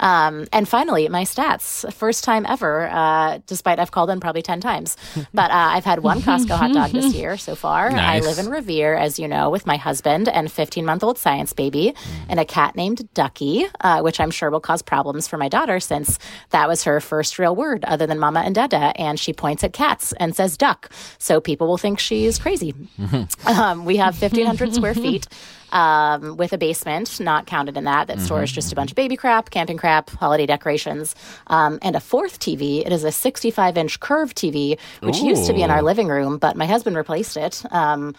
Um, 0.00 0.46
and 0.52 0.68
finally, 0.68 1.08
my 1.08 1.22
stats. 1.24 1.90
First 1.92 2.24
time 2.24 2.46
ever, 2.46 2.88
uh, 2.90 3.38
despite 3.46 3.78
I've 3.78 3.90
called 3.90 4.10
in 4.10 4.20
probably 4.20 4.42
10 4.42 4.60
times. 4.60 4.96
But 5.34 5.50
uh, 5.50 5.54
I've 5.54 5.84
had 5.84 6.02
one 6.02 6.20
Costco 6.20 6.56
hot 6.56 6.72
dog 6.72 6.90
this 6.90 7.14
year 7.14 7.36
so 7.36 7.54
far. 7.54 7.90
Nice. 7.90 8.24
I 8.24 8.26
live 8.26 8.38
in 8.38 8.48
Revere, 8.48 8.96
as 8.96 9.18
you 9.18 9.28
know, 9.28 9.50
with 9.50 9.66
my 9.66 9.76
husband 9.76 10.28
and 10.28 10.50
15 10.50 10.84
month 10.84 11.04
old 11.04 11.18
science 11.18 11.52
baby 11.52 11.94
and 12.28 12.40
a 12.40 12.44
cat 12.44 12.74
named 12.74 13.12
Ducky, 13.14 13.66
uh, 13.80 14.00
which 14.00 14.18
I'm 14.20 14.30
sure 14.30 14.50
will 14.50 14.60
cause 14.60 14.82
problems 14.82 15.28
for 15.28 15.36
my 15.36 15.48
daughter 15.48 15.80
since 15.80 16.18
that 16.50 16.66
was 16.66 16.84
her 16.84 17.00
first 17.00 17.38
real 17.38 17.54
word 17.54 17.84
other 17.84 18.06
than 18.06 18.18
mama 18.18 18.40
and 18.40 18.54
dada. 18.54 18.92
And 18.96 19.20
she 19.20 19.32
points 19.32 19.62
at 19.62 19.72
cats 19.72 20.12
and 20.18 20.34
says 20.34 20.56
duck. 20.56 20.90
So 21.18 21.40
people 21.40 21.68
will 21.68 21.78
think 21.78 21.98
she's 21.98 22.38
crazy. 22.38 22.74
um, 23.46 23.84
we 23.84 23.96
have 23.98 24.20
1,500 24.20 24.74
square 24.74 24.94
feet. 25.04 25.26
Um, 25.70 26.36
with 26.36 26.52
a 26.52 26.58
basement, 26.58 27.20
not 27.20 27.46
counted 27.46 27.76
in 27.76 27.84
that, 27.84 28.06
that 28.06 28.20
stores 28.20 28.50
just 28.50 28.72
a 28.72 28.74
bunch 28.74 28.90
of 28.90 28.96
baby 28.96 29.16
crap, 29.16 29.50
camping 29.50 29.76
crap, 29.76 30.08
holiday 30.10 30.46
decorations, 30.46 31.14
um, 31.48 31.78
and 31.82 31.94
a 31.94 32.00
fourth 32.00 32.40
TV. 32.40 32.84
It 32.86 32.92
is 32.92 33.04
a 33.04 33.12
65 33.12 33.76
inch 33.76 34.00
curved 34.00 34.36
TV, 34.36 34.78
which 35.00 35.18
used 35.18 35.46
to 35.46 35.52
be 35.52 35.62
in 35.62 35.70
our 35.70 35.82
living 35.82 36.08
room, 36.08 36.38
but 36.38 36.56
my 36.56 36.66
husband 36.66 36.96
replaced 36.96 37.36
it. 37.36 37.64
Um, 37.70 38.14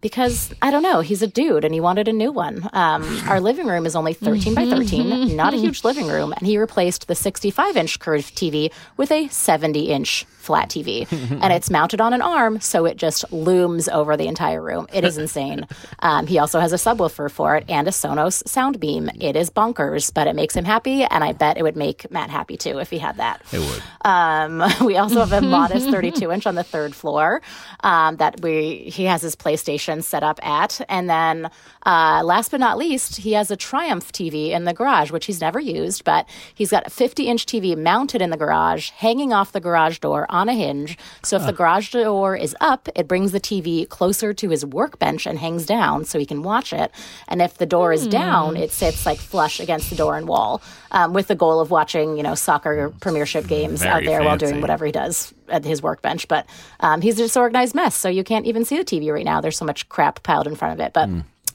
because 0.00 0.52
I 0.62 0.70
don't 0.70 0.82
know, 0.82 1.00
he's 1.00 1.22
a 1.22 1.26
dude 1.26 1.64
and 1.64 1.74
he 1.74 1.80
wanted 1.80 2.08
a 2.08 2.12
new 2.12 2.30
one. 2.30 2.68
Um, 2.72 3.02
our 3.28 3.40
living 3.40 3.66
room 3.66 3.86
is 3.86 3.96
only 3.96 4.14
13 4.14 4.54
by 4.54 4.66
13, 4.66 5.34
not 5.36 5.54
a 5.54 5.56
huge 5.56 5.84
living 5.84 6.06
room, 6.06 6.32
and 6.32 6.46
he 6.46 6.58
replaced 6.58 7.08
the 7.08 7.14
65 7.14 7.76
inch 7.76 7.98
curved 7.98 8.36
TV 8.36 8.72
with 8.96 9.10
a 9.10 9.28
70 9.28 9.88
inch 9.90 10.24
flat 10.48 10.68
TV. 10.70 11.06
and 11.42 11.52
it's 11.52 11.68
mounted 11.70 12.00
on 12.00 12.12
an 12.14 12.22
arm, 12.22 12.58
so 12.60 12.86
it 12.86 12.96
just 12.96 13.30
looms 13.30 13.86
over 13.88 14.16
the 14.16 14.26
entire 14.26 14.62
room. 14.62 14.86
It 14.92 15.04
is 15.04 15.18
insane. 15.18 15.66
Um, 16.00 16.26
he 16.26 16.38
also 16.38 16.60
has 16.60 16.72
a 16.72 16.76
subwoofer 16.76 17.30
for 17.30 17.56
it 17.56 17.64
and 17.68 17.88
a 17.88 17.90
Sonos 17.90 18.46
sound 18.46 18.78
beam. 18.78 19.10
It 19.20 19.34
is 19.36 19.50
bonkers, 19.50 20.12
but 20.14 20.26
it 20.28 20.36
makes 20.36 20.54
him 20.54 20.64
happy, 20.64 21.02
and 21.02 21.24
I 21.24 21.32
bet 21.32 21.56
it 21.58 21.62
would 21.62 21.76
make 21.76 22.08
Matt 22.10 22.30
happy 22.30 22.56
too 22.56 22.78
if 22.78 22.88
he 22.90 22.98
had 22.98 23.16
that. 23.16 23.42
It 23.52 23.58
would. 23.58 23.82
Um, 24.04 24.62
we 24.86 24.96
also 24.96 25.24
have 25.24 25.32
a 25.32 25.40
modest 25.56 25.90
32 25.90 26.30
inch 26.30 26.46
on 26.46 26.54
the 26.54 26.62
third 26.62 26.94
floor 26.94 27.42
um, 27.80 28.16
that 28.16 28.40
we 28.42 28.90
he 28.96 29.04
has 29.04 29.22
his 29.22 29.34
PlayStation 29.34 30.02
set 30.04 30.22
up 30.22 30.38
at, 30.46 30.80
and 30.88 31.10
then 31.10 31.50
uh, 31.84 32.22
last 32.24 32.50
but 32.52 32.60
not 32.60 32.78
least, 32.78 33.16
he 33.16 33.32
has 33.32 33.50
a 33.50 33.56
Triumph 33.56 34.12
TV 34.12 34.50
in 34.50 34.64
the 34.64 34.74
garage, 34.74 35.10
which 35.10 35.26
he's 35.26 35.40
never 35.40 35.58
used, 35.58 36.04
but 36.04 36.28
he's 36.54 36.70
got 36.70 36.86
a 36.86 36.90
50 36.90 37.26
inch 37.26 37.44
TV 37.46 37.76
mounted 37.76 38.22
in 38.22 38.30
the 38.30 38.36
garage, 38.36 38.90
hanging 38.90 39.32
off 39.32 39.52
the 39.52 39.60
garage 39.60 39.98
door 39.98 40.26
on 40.38 40.48
a 40.48 40.54
hinge. 40.54 40.96
So 41.22 41.36
if 41.36 41.44
the 41.44 41.52
garage 41.52 41.92
door 41.92 42.36
is 42.36 42.56
up, 42.60 42.88
it 42.94 43.08
brings 43.08 43.32
the 43.32 43.40
TV 43.40 43.88
closer 43.88 44.32
to 44.32 44.48
his 44.48 44.64
workbench 44.64 45.26
and 45.26 45.38
hangs 45.38 45.66
down 45.66 46.04
so 46.04 46.18
he 46.18 46.26
can 46.26 46.42
watch 46.42 46.72
it. 46.72 46.90
And 47.26 47.42
if 47.42 47.58
the 47.58 47.66
door 47.66 47.92
is 47.92 48.06
down, 48.06 48.56
it 48.56 48.70
sits 48.70 49.04
like 49.04 49.18
flush 49.18 49.60
against 49.60 49.90
the 49.90 49.96
door 49.96 50.16
and 50.16 50.26
wall, 50.28 50.62
um, 50.92 51.12
with 51.12 51.26
the 51.28 51.34
goal 51.34 51.60
of 51.60 51.70
watching, 51.70 52.16
you 52.16 52.22
know, 52.22 52.34
soccer 52.34 52.90
premiership 53.00 53.46
games 53.46 53.82
out 53.82 54.02
Very 54.02 54.06
there 54.06 54.22
while 54.22 54.36
doing 54.36 54.60
whatever 54.60 54.86
he 54.86 54.92
does 54.92 55.34
at 55.48 55.64
his 55.64 55.82
workbench. 55.82 56.28
But 56.28 56.46
um, 56.80 57.00
he's 57.00 57.18
a 57.18 57.22
disorganized 57.24 57.74
mess, 57.74 57.94
so 57.96 58.08
you 58.08 58.24
can't 58.24 58.46
even 58.46 58.64
see 58.64 58.78
the 58.78 58.84
TV 58.84 59.12
right 59.12 59.24
now. 59.24 59.40
There's 59.40 59.56
so 59.58 59.64
much 59.64 59.88
crap 59.88 60.22
piled 60.22 60.46
in 60.46 60.54
front 60.54 60.80
of 60.80 60.86
it. 60.86 60.92
But 60.92 61.08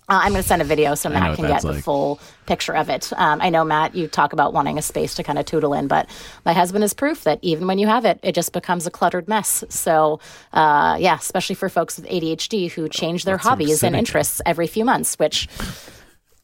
uh, 0.09 0.19
I'm 0.23 0.31
going 0.31 0.41
to 0.41 0.47
send 0.47 0.61
a 0.61 0.65
video 0.65 0.95
so. 0.95 1.09
Matt 1.09 1.35
can 1.35 1.45
get 1.45 1.51
that's 1.51 1.63
the 1.65 1.71
like. 1.73 1.83
full 1.83 2.19
picture 2.45 2.75
of 2.75 2.89
it. 2.89 3.11
Um, 3.15 3.41
I 3.41 3.49
know 3.49 3.63
Matt, 3.63 3.95
you 3.95 4.07
talk 4.07 4.33
about 4.33 4.53
wanting 4.53 4.77
a 4.77 4.81
space 4.81 5.13
to 5.15 5.23
kind 5.23 5.39
of 5.39 5.45
tootle 5.45 5.73
in, 5.73 5.87
but 5.87 6.09
my 6.45 6.53
husband 6.53 6.83
is 6.83 6.93
proof 6.93 7.23
that 7.23 7.39
even 7.41 7.67
when 7.67 7.77
you 7.79 7.87
have 7.87 8.03
it, 8.05 8.19
it 8.23 8.35
just 8.35 8.51
becomes 8.53 8.85
a 8.85 8.91
cluttered 8.91 9.27
mess. 9.27 9.63
So 9.69 10.19
uh, 10.53 10.97
yeah, 10.99 11.15
especially 11.15 11.55
for 11.55 11.69
folks 11.69 11.97
with 11.97 12.07
ADHD 12.09 12.71
who 12.71 12.89
change 12.89 13.23
their 13.25 13.35
of 13.35 13.41
hobbies 13.41 13.83
and 13.83 13.95
interests 13.95 14.41
every 14.45 14.67
few 14.67 14.85
months, 14.85 15.15
which. 15.19 15.47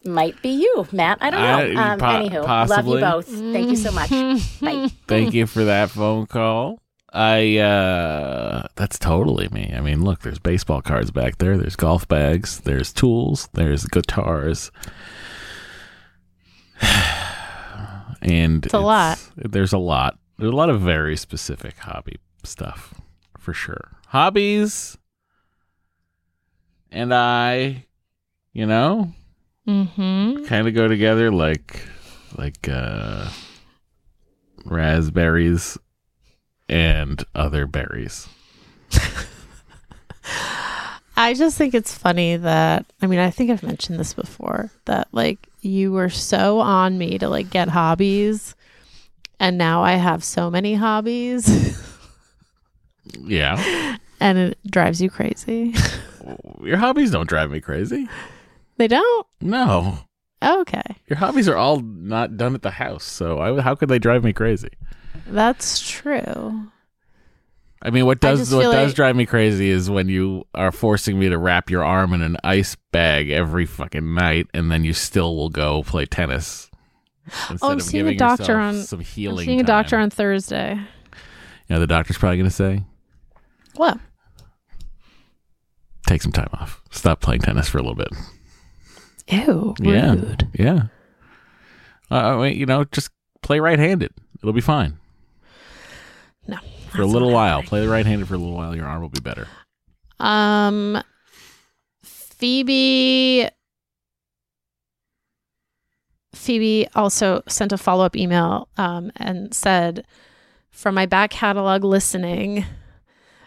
Might 0.05 0.41
be 0.41 0.51
you, 0.51 0.87
Matt. 0.93 1.17
I 1.19 1.29
don't 1.29 1.41
know. 1.75 1.81
I- 1.81 1.91
um, 1.91 1.99
po- 1.99 2.05
anywho, 2.05 2.69
love 2.69 2.87
you 2.87 2.99
both. 3.01 3.27
Thank 3.27 3.69
you 3.69 3.75
so 3.75 3.91
much. 3.91 4.09
Bye. 4.61 4.87
Thank 5.09 5.33
you 5.33 5.45
for 5.45 5.65
that 5.65 5.89
phone 5.89 6.25
call. 6.25 6.79
I 7.11 7.57
uh 7.57 8.67
that's 8.75 8.99
totally 8.99 9.47
me. 9.49 9.73
I 9.75 9.81
mean, 9.81 10.03
look, 10.03 10.19
there's 10.21 10.37
baseball 10.39 10.81
cards 10.81 11.09
back 11.11 11.37
there, 11.39 11.57
there's 11.57 11.75
golf 11.75 12.07
bags, 12.07 12.59
there's 12.61 12.93
tools, 12.93 13.49
there's 13.53 13.85
guitars. 13.85 14.69
and 18.21 18.65
It's 18.65 18.73
a 18.73 18.79
lot. 18.79 19.19
There's 19.35 19.73
a 19.73 19.77
lot. 19.77 20.17
There's 20.37 20.51
a 20.51 20.55
lot 20.55 20.69
of 20.69 20.81
very 20.81 21.17
specific 21.17 21.77
hobby 21.79 22.17
stuff 22.43 22.93
for 23.37 23.53
sure. 23.53 23.97
Hobbies 24.07 24.97
and 26.91 27.13
I, 27.13 27.85
you 28.53 28.65
know, 28.65 29.13
Mm-hmm. 29.67 30.45
kind 30.45 30.67
of 30.67 30.73
go 30.73 30.87
together 30.87 31.31
like 31.31 31.85
like 32.35 32.67
uh 32.67 33.29
raspberries 34.65 35.77
and 36.69 37.23
other 37.35 37.65
berries. 37.65 38.27
I 41.17 41.33
just 41.33 41.57
think 41.57 41.73
it's 41.73 41.93
funny 41.97 42.37
that 42.37 42.85
I 43.01 43.07
mean 43.07 43.19
I 43.19 43.29
think 43.29 43.51
I've 43.51 43.63
mentioned 43.63 43.99
this 43.99 44.13
before 44.13 44.71
that 44.85 45.07
like 45.11 45.47
you 45.61 45.91
were 45.91 46.09
so 46.09 46.59
on 46.59 46.97
me 46.97 47.17
to 47.17 47.27
like 47.27 47.49
get 47.49 47.67
hobbies 47.67 48.55
and 49.39 49.57
now 49.57 49.83
I 49.83 49.93
have 49.93 50.23
so 50.23 50.49
many 50.49 50.75
hobbies 50.75 51.77
Yeah. 53.25 53.97
and 54.21 54.37
it 54.37 54.57
drives 54.69 55.01
you 55.01 55.09
crazy. 55.09 55.73
Your 56.63 56.77
hobbies 56.77 57.11
don't 57.11 57.27
drive 57.27 57.51
me 57.51 57.59
crazy. 57.59 58.07
they 58.77 58.87
don't? 58.87 59.27
No. 59.41 59.99
Okay. 60.43 60.81
Your 61.07 61.17
hobbies 61.17 61.49
are 61.49 61.55
all 61.57 61.79
not 61.81 62.37
done 62.37 62.53
at 62.55 62.61
the 62.61 62.71
house, 62.71 63.03
so 63.03 63.39
I, 63.39 63.59
how 63.61 63.75
could 63.75 63.89
they 63.89 63.99
drive 63.99 64.23
me 64.23 64.31
crazy? 64.31 64.69
That's 65.27 65.79
true. 65.79 66.67
I 67.81 67.91
mean, 67.91 68.05
what 68.05 68.19
does 68.19 68.53
what 68.53 68.63
does 68.63 68.87
like- 68.89 68.95
drive 68.95 69.15
me 69.15 69.25
crazy 69.25 69.69
is 69.69 69.89
when 69.89 70.09
you 70.09 70.45
are 70.53 70.71
forcing 70.71 71.17
me 71.17 71.29
to 71.29 71.37
wrap 71.37 71.69
your 71.69 71.83
arm 71.83 72.11
in 72.13 72.21
an 72.21 72.35
ice 72.43 72.75
bag 72.91 73.29
every 73.29 73.65
fucking 73.65 74.13
night, 74.13 74.47
and 74.53 74.69
then 74.71 74.83
you 74.83 74.93
still 74.93 75.35
will 75.35 75.49
go 75.49 75.83
play 75.83 76.05
tennis. 76.05 76.69
Oh, 77.61 77.69
I'm 77.69 77.77
of 77.77 77.83
seeing 77.83 78.07
a 78.07 78.15
doctor 78.15 78.57
on- 78.57 78.81
some 78.83 78.99
I'm 78.99 79.05
healing. 79.05 79.45
seeing 79.45 79.61
a 79.61 79.63
doctor 79.63 79.91
time. 79.91 80.03
on 80.03 80.09
Thursday. 80.09 80.73
You 80.75 81.75
know, 81.75 81.79
the 81.79 81.87
doctor's 81.87 82.17
probably 82.17 82.37
going 82.37 82.49
to 82.49 82.55
say, 82.55 82.83
What? 83.75 83.99
take 86.07 86.21
some 86.21 86.31
time 86.31 86.49
off. 86.53 86.81
Stop 86.91 87.21
playing 87.21 87.41
tennis 87.41 87.69
for 87.69 87.77
a 87.77 87.81
little 87.81 87.95
bit. 87.95 88.09
Ew. 89.27 89.75
Yeah. 89.79 90.13
Rude. 90.15 90.47
Yeah. 90.55 90.83
Uh, 92.09 92.15
I 92.15 92.49
mean, 92.49 92.57
you 92.59 92.65
know, 92.65 92.83
just 92.85 93.11
play 93.43 93.59
right 93.59 93.77
handed. 93.77 94.11
It'll 94.41 94.53
be 94.53 94.61
fine. 94.61 94.97
For 96.91 97.01
a 97.01 97.05
little 97.05 97.31
while. 97.31 97.63
Play 97.63 97.81
the 97.81 97.89
right 97.89 98.05
handed 98.05 98.27
for 98.27 98.35
a 98.35 98.37
little 98.37 98.55
while. 98.55 98.75
Your 98.75 98.85
arm 98.85 99.01
will 99.01 99.09
be 99.09 99.19
better. 99.19 99.47
Um, 100.19 101.01
Phoebe. 102.03 103.47
Phoebe 106.33 106.87
also 106.95 107.43
sent 107.47 107.71
a 107.73 107.77
follow 107.77 108.05
up 108.05 108.15
email 108.15 108.69
um, 108.77 109.11
and 109.17 109.53
said, 109.53 110.05
from 110.71 110.95
my 110.95 111.05
back 111.05 111.31
catalog 111.31 111.83
listening, 111.83 112.65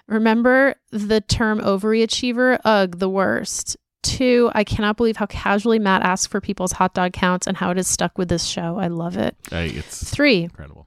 remember 0.07 0.75
the 0.91 1.21
term 1.23 1.61
overachiever? 1.61 2.61
Ugh, 2.65 2.99
the 2.99 3.09
worst. 3.09 3.77
Two, 4.03 4.51
I 4.53 4.65
cannot 4.65 4.97
believe 4.97 5.17
how 5.17 5.27
casually 5.27 5.79
Matt 5.79 6.03
asks 6.03 6.27
for 6.27 6.41
people's 6.41 6.73
hot 6.73 6.93
dog 6.93 7.13
counts 7.13 7.47
and 7.47 7.57
how 7.57 7.71
it 7.71 7.79
is 7.79 7.87
stuck 7.89 8.19
with 8.19 8.29
this 8.29 8.45
show. 8.45 8.77
I 8.77 8.89
love 8.89 9.17
it. 9.17 9.37
Hey, 9.49 9.69
it's 9.69 10.11
Three, 10.11 10.43
incredible. 10.43 10.82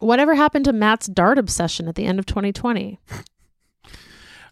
Whatever 0.00 0.34
happened 0.34 0.64
to 0.64 0.72
Matt's 0.72 1.06
dart 1.06 1.38
obsession 1.38 1.86
at 1.88 1.94
the 1.94 2.06
end 2.06 2.18
of 2.18 2.26
2020? 2.26 2.98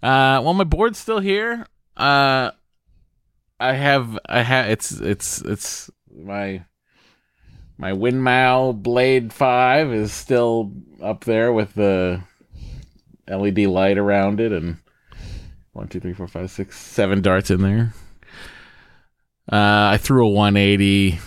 Uh, 0.01 0.39
well, 0.45 0.55
my 0.55 0.65
board's 0.65 0.99
still 0.99 1.19
here. 1.19 1.67
Uh, 1.97 2.53
I 3.59 3.73
have, 3.73 4.17
I 4.29 4.43
have, 4.43 4.71
it's, 4.71 4.93
it's, 4.93 5.41
it's 5.43 5.91
my, 6.15 6.65
my 7.77 7.93
Winmau 7.93 8.81
Blade 8.81 9.33
Five 9.33 9.93
is 9.93 10.13
still 10.13 10.73
up 11.03 11.25
there 11.25 11.53
with 11.53 11.75
the 11.75 12.23
LED 13.29 13.59
light 13.61 13.99
around 13.99 14.39
it, 14.41 14.53
and 14.53 14.77
one, 15.73 15.89
two, 15.89 16.01
three, 16.01 16.13
four, 16.13 16.29
five, 16.29 16.51
six, 16.51 16.79
seven 16.79 17.21
darts 17.21 17.51
in 17.51 17.63
there. 17.63 17.93
Uh, 19.51 19.91
I 19.93 19.97
threw 19.97 20.27
a 20.27 20.31
180 20.31 21.19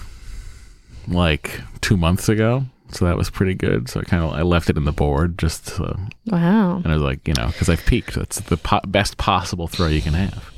like 1.07 1.59
two 1.81 1.97
months 1.97 2.29
ago, 2.29 2.65
so 2.93 3.05
that 3.05 3.17
was 3.17 3.29
pretty 3.29 3.53
good. 3.53 3.89
So 3.89 3.99
I 3.99 4.03
kind 4.03 4.23
of 4.23 4.31
I 4.31 4.41
left 4.41 4.69
it 4.69 4.77
in 4.77 4.85
the 4.85 4.91
board 4.91 5.37
just. 5.37 5.79
Wow. 5.79 6.77
and 6.77 6.87
I 6.87 6.93
was 6.93 7.01
like, 7.01 7.27
you 7.27 7.33
know, 7.33 7.47
because 7.47 7.69
I've 7.69 7.85
peaked. 7.85 8.15
That's 8.15 8.39
the 8.39 8.57
po- 8.57 8.81
best 8.87 9.17
possible 9.17 9.67
throw 9.67 9.87
you 9.87 10.01
can 10.01 10.13
have. 10.13 10.51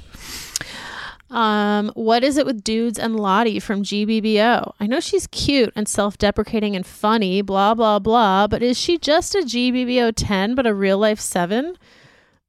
Um, 1.29 1.91
what 1.95 2.23
is 2.23 2.37
it 2.37 2.45
with 2.45 2.63
dudes 2.63 2.99
and 2.99 3.19
Lottie 3.19 3.59
from 3.59 3.81
GBBO? 3.81 4.73
I 4.79 4.85
know 4.85 4.99
she's 4.99 5.25
cute 5.27 5.73
and 5.75 5.87
self-deprecating 5.87 6.75
and 6.75 6.85
funny, 6.85 7.41
blah 7.41 7.73
blah 7.73 7.97
blah, 7.97 8.45
but 8.47 8.61
is 8.61 8.79
she 8.79 8.99
just 8.99 9.33
a 9.33 9.39
GBBO 9.39 10.13
10 10.15 10.53
but 10.53 10.67
a 10.67 10.75
real 10.75 10.99
life 10.99 11.19
7? 11.19 11.75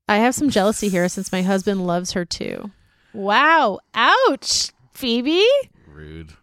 I 0.06 0.18
have 0.18 0.34
some 0.34 0.50
jealousy 0.50 0.90
here 0.90 1.08
since 1.08 1.32
my 1.32 1.40
husband 1.40 1.86
loves 1.86 2.12
her 2.12 2.26
too. 2.26 2.70
Wow. 3.14 3.78
Ouch. 3.94 4.70
Phoebe? 4.92 5.46
Rude. 5.88 6.34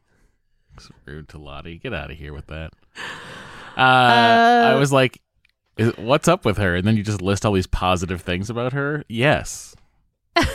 It's 0.89 1.00
rude 1.06 1.30
to 1.30 1.38
Lottie. 1.38 1.78
Get 1.78 1.94
out 1.94 2.12
of 2.12 2.17
here 2.17 2.34
with 2.34 2.48
that. 2.48 2.74
Uh, 3.78 4.74
I 4.74 4.76
was 4.76 4.91
like, 4.91 5.22
is, 5.78 5.96
"What's 5.96 6.28
up 6.28 6.44
with 6.44 6.58
her?" 6.58 6.76
And 6.76 6.86
then 6.86 6.98
you 6.98 7.04
just 7.04 7.22
list 7.22 7.46
all 7.46 7.54
these 7.54 7.67
positive 7.67 8.22
things 8.22 8.50
about 8.50 8.74
her. 8.74 9.06
Yes, 9.08 9.74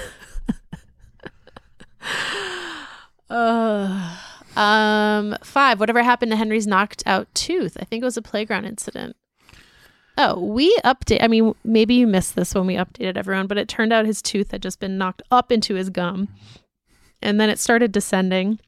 Uh, 3.29 4.17
um, 4.55 5.37
five. 5.43 5.81
Whatever 5.81 6.03
happened 6.03 6.31
to 6.31 6.37
Henry's 6.37 6.67
knocked 6.67 7.03
out 7.07 7.27
tooth? 7.35 7.77
I 7.81 7.85
think 7.85 8.03
it 8.03 8.05
was 8.05 8.17
a 8.17 8.23
playground 8.23 8.67
incident. 8.67 9.17
Oh, 10.17 10.39
we 10.41 10.77
update. 10.85 11.23
I 11.23 11.29
mean, 11.29 11.55
maybe 11.65 11.95
you 11.95 12.07
missed 12.07 12.37
this 12.37 12.55
when 12.55 12.67
we 12.67 12.75
updated 12.75 13.17
everyone, 13.17 13.49
but 13.49 13.59
it 13.59 13.69
turned 13.69 13.93
out 13.93 14.07
his 14.07 14.23
tooth 14.23 14.53
had 14.53 14.63
just 14.63 14.81
been 14.81 14.97
knocked 14.97 15.23
up 15.31 15.51
into 15.51 15.75
his 15.75 15.91
gum, 15.91 16.29
and 17.21 17.41
then 17.41 17.51
it 17.51 17.59
started 17.59 17.93
descending, 17.93 18.61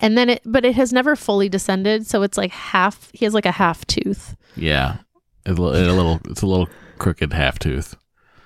and 0.00 0.16
then 0.18 0.30
it, 0.30 0.42
but 0.44 0.64
it 0.64 0.74
has 0.74 0.92
never 0.92 1.14
fully 1.16 1.48
descended. 1.48 2.06
So 2.06 2.22
it's 2.22 2.36
like 2.38 2.50
half. 2.50 3.10
He 3.12 3.24
has 3.24 3.34
like 3.34 3.46
a 3.46 3.52
half 3.52 3.86
tooth. 3.86 4.36
yeah. 4.56 4.98
It's 5.46 5.58
a, 5.58 5.62
little. 5.62 6.20
It's 6.26 6.42
a 6.42 6.46
little 6.46 6.68
crooked 6.98 7.32
half 7.32 7.58
tooth. 7.58 7.96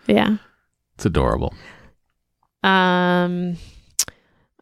Yeah. 0.07 0.37
It's 0.95 1.05
adorable. 1.05 1.53
Um. 2.63 3.57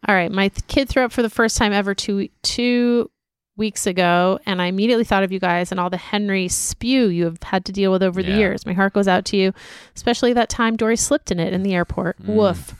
All 0.08 0.14
right, 0.14 0.32
my 0.32 0.48
th- 0.48 0.66
kid 0.66 0.88
threw 0.88 1.04
up 1.04 1.12
for 1.12 1.22
the 1.22 1.30
first 1.30 1.56
time 1.56 1.72
ever 1.72 1.94
two 1.94 2.28
two 2.42 3.10
weeks 3.56 3.86
ago, 3.86 4.40
and 4.46 4.60
I 4.60 4.66
immediately 4.66 5.04
thought 5.04 5.22
of 5.22 5.30
you 5.30 5.38
guys 5.38 5.70
and 5.70 5.78
all 5.78 5.90
the 5.90 5.96
Henry 5.98 6.48
spew 6.48 7.06
you 7.08 7.24
have 7.26 7.40
had 7.42 7.64
to 7.66 7.72
deal 7.72 7.92
with 7.92 8.02
over 8.02 8.20
the 8.22 8.32
years. 8.38 8.66
My 8.66 8.72
heart 8.72 8.94
goes 8.94 9.06
out 9.06 9.24
to 9.26 9.36
you, 9.36 9.52
especially 9.94 10.32
that 10.32 10.48
time 10.48 10.74
Doree 10.76 10.96
slipped 10.96 11.30
in 11.30 11.38
it 11.38 11.52
in 11.52 11.62
the 11.62 11.74
airport. 11.74 12.20
Mm. 12.22 12.34
Woof. 12.34 12.74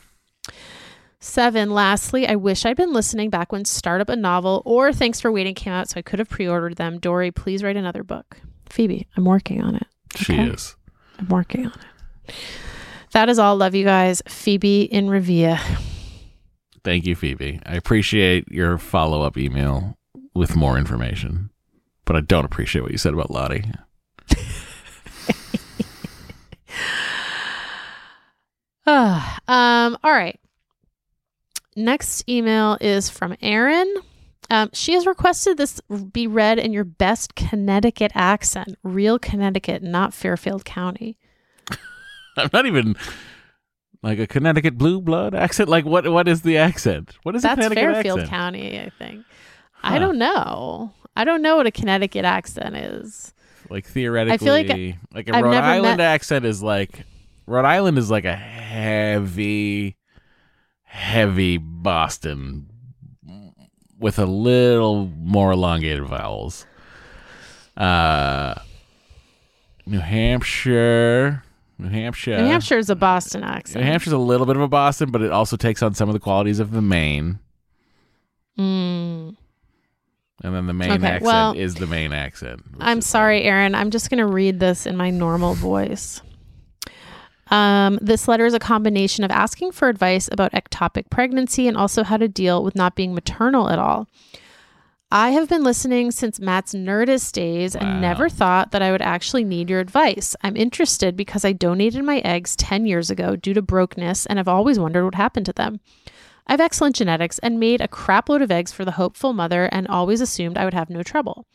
Seven. 1.27 1.69
Lastly, 1.71 2.27
I 2.27 2.35
wish 2.35 2.65
I'd 2.65 2.75
been 2.75 2.91
listening 2.91 3.29
back 3.29 3.53
when 3.53 3.63
Start 3.63 4.01
Up 4.01 4.09
a 4.09 4.15
Novel 4.15 4.61
or 4.65 4.91
Thanks 4.91 5.21
for 5.21 5.31
Waiting 5.31 5.55
came 5.55 5.71
out, 5.71 5.87
so 5.89 5.97
I 5.97 6.01
could 6.01 6.19
have 6.19 6.27
pre-ordered 6.29 6.75
them. 6.75 6.99
Doree, 6.99 7.31
please 7.31 7.63
write 7.63 7.77
another 7.77 8.03
book. 8.03 8.41
Phoebe, 8.69 9.07
I'm 9.15 9.23
working 9.23 9.61
on 9.61 9.75
it. 9.75 9.87
She 10.17 10.33
Okay. 10.33 10.47
is. 10.49 10.75
I'm 11.17 11.29
working 11.29 11.65
on 11.67 11.71
it. 12.27 12.35
That 13.13 13.29
is 13.29 13.39
all. 13.39 13.55
Love 13.55 13.73
you 13.73 13.85
guys. 13.85 14.21
Phoebe 14.27 14.81
in 14.83 15.07
Revia. 15.07 15.59
Thank 16.83 17.05
you, 17.05 17.15
Phoebe. 17.15 17.61
I 17.65 17.75
appreciate 17.75 18.51
your 18.51 18.77
follow 18.77 19.21
up 19.21 19.37
email 19.37 19.97
with 20.35 20.57
more 20.57 20.77
information, 20.77 21.51
but 22.03 22.17
I 22.17 22.19
don't 22.19 22.43
appreciate 22.43 22.81
what 22.81 22.91
you 22.91 22.97
said 22.97 23.13
about 23.13 23.31
Lottie. 23.31 23.63
Ah, 28.85 29.39
um, 29.47 29.97
all 30.03 30.11
right. 30.11 30.39
Next 31.75 32.27
email 32.29 32.77
is 32.81 33.09
from 33.09 33.35
Erin. 33.41 33.91
Um, 34.49 34.69
she 34.73 34.93
has 34.93 35.05
requested 35.05 35.57
this 35.57 35.81
be 36.11 36.27
read 36.27 36.59
in 36.59 36.73
your 36.73 36.83
best 36.83 37.35
Connecticut 37.35 38.11
accent, 38.13 38.75
real 38.83 39.17
Connecticut, 39.17 39.81
not 39.81 40.13
Fairfield 40.13 40.65
County. 40.65 41.17
I'm 42.37 42.49
not 42.51 42.65
even 42.65 42.95
like 44.01 44.19
a 44.19 44.27
Connecticut 44.27 44.77
blue 44.77 45.01
blood 45.01 45.33
accent. 45.33 45.69
Like 45.69 45.85
what? 45.85 46.07
What 46.09 46.27
is 46.27 46.41
the 46.41 46.57
accent? 46.57 47.15
What 47.23 47.35
is 47.35 47.41
That's 47.41 47.55
Connecticut 47.55 47.83
Fairfield 47.83 48.19
accent? 48.19 48.29
County, 48.29 48.79
I 48.79 48.89
think. 48.89 49.25
Huh. 49.71 49.95
I 49.95 49.99
don't 49.99 50.17
know. 50.17 50.91
I 51.15 51.23
don't 51.23 51.41
know 51.41 51.55
what 51.57 51.67
a 51.67 51.71
Connecticut 51.71 52.25
accent 52.25 52.75
is. 52.75 53.33
Like 53.69 53.85
theoretically, 53.85 54.33
I 54.33 54.37
feel 54.37 54.53
like 54.53 54.97
like 55.13 55.29
a 55.29 55.35
I've 55.37 55.43
Rhode 55.43 55.55
Island 55.55 55.97
met- 55.97 56.13
accent 56.13 56.45
is 56.45 56.61
like 56.61 57.05
Rhode 57.47 57.65
Island 57.65 57.97
is 57.97 58.11
like 58.11 58.25
a 58.25 58.35
heavy, 58.35 59.95
heavy 60.93 61.57
Boston 61.57 62.69
with 63.97 64.19
a 64.19 64.27
little 64.27 65.07
more 65.17 65.51
elongated 65.53 66.05
vowels. 66.05 66.67
Uh, 67.75 68.53
New 69.87 69.99
Hampshire, 69.99 71.43
New 71.79 71.89
Hampshire, 71.89 72.37
New 72.37 72.45
Hampshire 72.45 72.77
is 72.77 72.91
a 72.91 72.95
Boston 72.95 73.43
accent. 73.43 73.83
New. 73.83 73.91
Hampshire's 73.91 74.13
a 74.13 74.19
little 74.19 74.45
bit 74.45 74.55
of 74.55 74.61
a 74.61 74.67
Boston, 74.67 75.09
but 75.09 75.23
it 75.23 75.31
also 75.31 75.57
takes 75.57 75.81
on 75.81 75.95
some 75.95 76.09
of 76.09 76.13
the 76.13 76.19
qualities 76.19 76.59
of 76.59 76.69
the 76.69 76.81
Maine. 76.81 77.39
Mm. 78.59 79.35
And 80.43 80.55
then 80.55 80.67
the 80.67 80.73
Maine 80.73 80.91
Okay, 80.91 81.07
accent 81.07 81.23
well, 81.23 81.53
is 81.53 81.73
the 81.73 81.87
Maine 81.87 82.13
accent. 82.13 82.63
I'm 82.79 83.01
sorry, 83.01 83.43
Erin. 83.43 83.73
I'm 83.73 83.89
just 83.89 84.11
going 84.11 84.19
to 84.19 84.27
read 84.27 84.59
this 84.59 84.85
in 84.85 84.95
my 84.95 85.09
normal 85.09 85.55
voice. 85.55 86.21
Um, 87.51 87.99
this 88.01 88.27
letter 88.27 88.45
is 88.45 88.53
a 88.53 88.59
combination 88.59 89.23
of 89.23 89.31
asking 89.31 89.73
for 89.73 89.89
advice 89.89 90.29
about 90.31 90.53
ectopic 90.53 91.09
pregnancy 91.09 91.67
and 91.67 91.77
also 91.77 92.03
how 92.03 92.17
to 92.17 92.27
deal 92.27 92.63
with 92.63 92.75
not 92.75 92.95
being 92.95 93.13
maternal 93.13 93.69
at 93.69 93.79
all. 93.79 94.07
I 95.11 95.29
have 95.31 95.47
been 95.47 95.63
listening 95.63 96.09
since 96.09 96.39
Matt's 96.39 96.73
Nerdist 96.73 97.33
days 97.33 97.75
Wow. 97.75 97.81
and 97.85 98.01
never 98.01 98.29
thought 98.29 98.71
that 98.71 98.81
I 98.81 98.91
would 98.91 99.01
actually 99.03 99.43
need 99.43 99.69
your 99.69 99.79
advice. 99.79 100.35
I'm 100.41 100.57
interested 100.57 101.15
because 101.15 101.45
I 101.45 101.51
donated 101.53 102.03
my 102.03 102.17
eggs 102.19 102.55
10 102.55 102.87
years 102.87 103.11
ago 103.11 103.35
due 103.35 103.53
to 103.53 103.61
brokenness 103.61 104.25
and 104.25 104.39
have 104.39 104.47
always 104.47 104.79
wondered 104.79 105.05
what 105.05 105.13
happened 105.15 105.45
to 105.45 105.53
them. 105.53 105.81
I 106.47 106.53
have 106.53 106.61
excellent 106.61 106.95
genetics 106.95 107.37
and 107.39 107.59
made 107.59 107.79
a 107.79 107.87
crapload 107.87 108.41
of 108.41 108.51
eggs 108.51 108.71
for 108.73 108.85
the 108.85 108.91
hopeful 108.93 109.33
mother 109.33 109.65
and 109.65 109.87
always 109.87 110.19
assumed 110.19 110.57
I 110.57 110.65
would 110.65 110.73
have 110.73 110.89
no 110.89 111.03
trouble. 111.03 111.45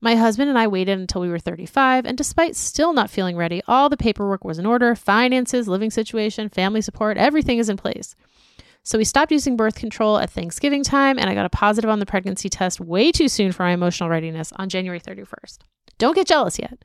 My 0.00 0.14
husband 0.14 0.50
and 0.50 0.58
I 0.58 0.66
waited 0.66 0.98
until 0.98 1.22
we 1.22 1.28
were 1.28 1.38
35, 1.38 2.04
and 2.04 2.18
despite 2.18 2.54
still 2.54 2.92
not 2.92 3.08
feeling 3.08 3.36
ready, 3.36 3.62
all 3.66 3.88
the 3.88 3.96
paperwork 3.96 4.44
was 4.44 4.58
in 4.58 4.66
order 4.66 4.94
finances, 4.94 5.68
living 5.68 5.90
situation, 5.90 6.50
family 6.50 6.82
support, 6.82 7.16
everything 7.16 7.58
is 7.58 7.70
in 7.70 7.78
place. 7.78 8.14
So 8.82 8.98
we 8.98 9.04
stopped 9.04 9.32
using 9.32 9.56
birth 9.56 9.74
control 9.74 10.18
at 10.18 10.30
Thanksgiving 10.30 10.84
time, 10.84 11.18
and 11.18 11.30
I 11.30 11.34
got 11.34 11.46
a 11.46 11.50
positive 11.50 11.90
on 11.90 11.98
the 11.98 12.06
pregnancy 12.06 12.48
test 12.48 12.78
way 12.78 13.10
too 13.10 13.28
soon 13.28 13.52
for 13.52 13.62
my 13.62 13.72
emotional 13.72 14.10
readiness 14.10 14.52
on 14.56 14.68
January 14.68 15.00
31st. 15.00 15.58
Don't 15.98 16.14
get 16.14 16.28
jealous 16.28 16.58
yet. 16.58 16.84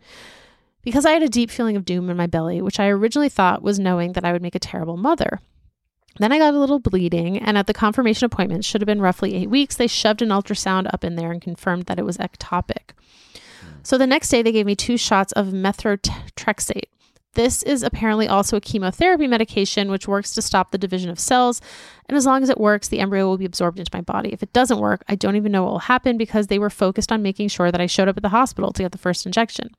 Because 0.81 1.05
I 1.05 1.11
had 1.11 1.21
a 1.21 1.29
deep 1.29 1.51
feeling 1.51 1.75
of 1.75 1.85
doom 1.85 2.09
in 2.09 2.17
my 2.17 2.27
belly, 2.27 2.61
which 2.61 2.79
I 2.79 2.87
originally 2.87 3.29
thought 3.29 3.61
was 3.61 3.77
knowing 3.77 4.13
that 4.13 4.25
I 4.25 4.31
would 4.31 4.41
make 4.41 4.55
a 4.55 4.59
terrible 4.59 4.97
mother. 4.97 5.41
Then 6.17 6.31
I 6.31 6.39
got 6.39 6.53
a 6.53 6.59
little 6.59 6.79
bleeding, 6.79 7.37
and 7.37 7.57
at 7.57 7.67
the 7.67 7.73
confirmation 7.73 8.25
appointment, 8.25 8.65
should 8.65 8.81
have 8.81 8.87
been 8.87 9.01
roughly 9.01 9.35
eight 9.35 9.49
weeks, 9.49 9.75
they 9.75 9.87
shoved 9.87 10.21
an 10.21 10.29
ultrasound 10.29 10.91
up 10.91 11.03
in 11.03 11.15
there 11.15 11.31
and 11.31 11.41
confirmed 11.41 11.85
that 11.85 11.99
it 11.99 12.05
was 12.05 12.17
ectopic. 12.17 12.93
So 13.83 13.97
the 13.97 14.07
next 14.07 14.29
day, 14.29 14.41
they 14.41 14.51
gave 14.51 14.65
me 14.65 14.75
two 14.75 14.97
shots 14.97 15.31
of 15.33 15.47
methotrexate. 15.47 16.89
This 17.33 17.63
is 17.63 17.81
apparently 17.81 18.27
also 18.27 18.57
a 18.57 18.61
chemotherapy 18.61 19.25
medication 19.25 19.89
which 19.89 20.07
works 20.07 20.33
to 20.33 20.41
stop 20.41 20.71
the 20.71 20.77
division 20.77 21.09
of 21.09 21.19
cells. 21.19 21.61
And 22.09 22.17
as 22.17 22.25
long 22.25 22.43
as 22.43 22.49
it 22.49 22.59
works, 22.59 22.89
the 22.89 22.99
embryo 22.99 23.25
will 23.27 23.37
be 23.37 23.45
absorbed 23.45 23.79
into 23.79 23.91
my 23.93 24.01
body. 24.01 24.33
If 24.33 24.43
it 24.43 24.51
doesn't 24.51 24.79
work, 24.79 25.03
I 25.07 25.15
don't 25.15 25.37
even 25.37 25.51
know 25.51 25.63
what 25.63 25.71
will 25.71 25.79
happen 25.79 26.17
because 26.17 26.47
they 26.47 26.59
were 26.59 26.69
focused 26.69 27.11
on 27.11 27.21
making 27.21 27.47
sure 27.47 27.71
that 27.71 27.79
I 27.79 27.85
showed 27.85 28.09
up 28.09 28.17
at 28.17 28.23
the 28.23 28.29
hospital 28.29 28.73
to 28.73 28.83
get 28.83 28.91
the 28.91 28.97
first 28.97 29.25
injection. 29.25 29.69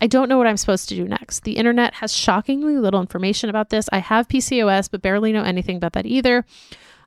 I 0.00 0.06
don't 0.06 0.28
know 0.28 0.38
what 0.38 0.46
I'm 0.46 0.56
supposed 0.56 0.88
to 0.88 0.96
do 0.96 1.06
next. 1.06 1.44
The 1.44 1.58
internet 1.58 1.94
has 1.94 2.16
shockingly 2.16 2.78
little 2.78 3.00
information 3.00 3.50
about 3.50 3.68
this. 3.68 3.88
I 3.92 3.98
have 3.98 4.26
PCOS, 4.26 4.90
but 4.90 5.02
barely 5.02 5.30
know 5.30 5.44
anything 5.44 5.76
about 5.76 5.92
that 5.92 6.06
either. 6.06 6.46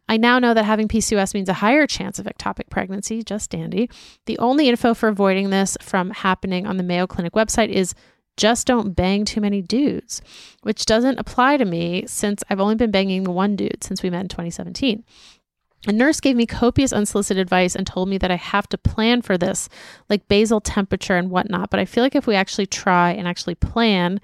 I 0.07 0.17
now 0.17 0.37
know 0.37 0.53
that 0.53 0.65
having 0.65 0.87
PCOS 0.87 1.33
means 1.33 1.49
a 1.49 1.53
higher 1.53 1.87
chance 1.87 2.19
of 2.19 2.25
ectopic 2.25 2.69
pregnancy, 2.69 3.23
just 3.23 3.49
dandy. 3.49 3.89
The 4.25 4.37
only 4.37 4.69
info 4.69 4.93
for 4.93 5.09
avoiding 5.09 5.49
this 5.49 5.77
from 5.81 6.11
happening 6.11 6.67
on 6.67 6.77
the 6.77 6.83
Mayo 6.83 7.07
Clinic 7.07 7.33
website 7.33 7.69
is 7.69 7.95
just 8.37 8.67
don't 8.67 8.95
bang 8.95 9.25
too 9.25 9.41
many 9.41 9.61
dudes, 9.61 10.21
which 10.61 10.85
doesn't 10.85 11.19
apply 11.19 11.57
to 11.57 11.65
me 11.65 12.03
since 12.05 12.43
I've 12.49 12.59
only 12.59 12.75
been 12.75 12.91
banging 12.91 13.23
one 13.23 13.55
dude 13.55 13.83
since 13.83 14.03
we 14.03 14.09
met 14.09 14.21
in 14.21 14.27
2017. 14.27 15.03
A 15.87 15.91
nurse 15.91 16.19
gave 16.19 16.35
me 16.35 16.45
copious 16.45 16.91
unsolicited 16.91 17.39
advice 17.39 17.75
and 17.75 17.85
told 17.85 18.09
me 18.09 18.17
that 18.17 18.31
I 18.31 18.35
have 18.35 18.67
to 18.69 18.77
plan 18.77 19.21
for 19.21 19.37
this, 19.37 19.69
like 20.09 20.27
basal 20.27 20.59
temperature 20.59 21.15
and 21.15 21.29
whatnot. 21.29 21.69
But 21.69 21.79
I 21.79 21.85
feel 21.85 22.03
like 22.03 22.15
if 22.15 22.27
we 22.27 22.35
actually 22.35 22.65
try 22.65 23.11
and 23.11 23.27
actually 23.27 23.55
plan, 23.55 24.19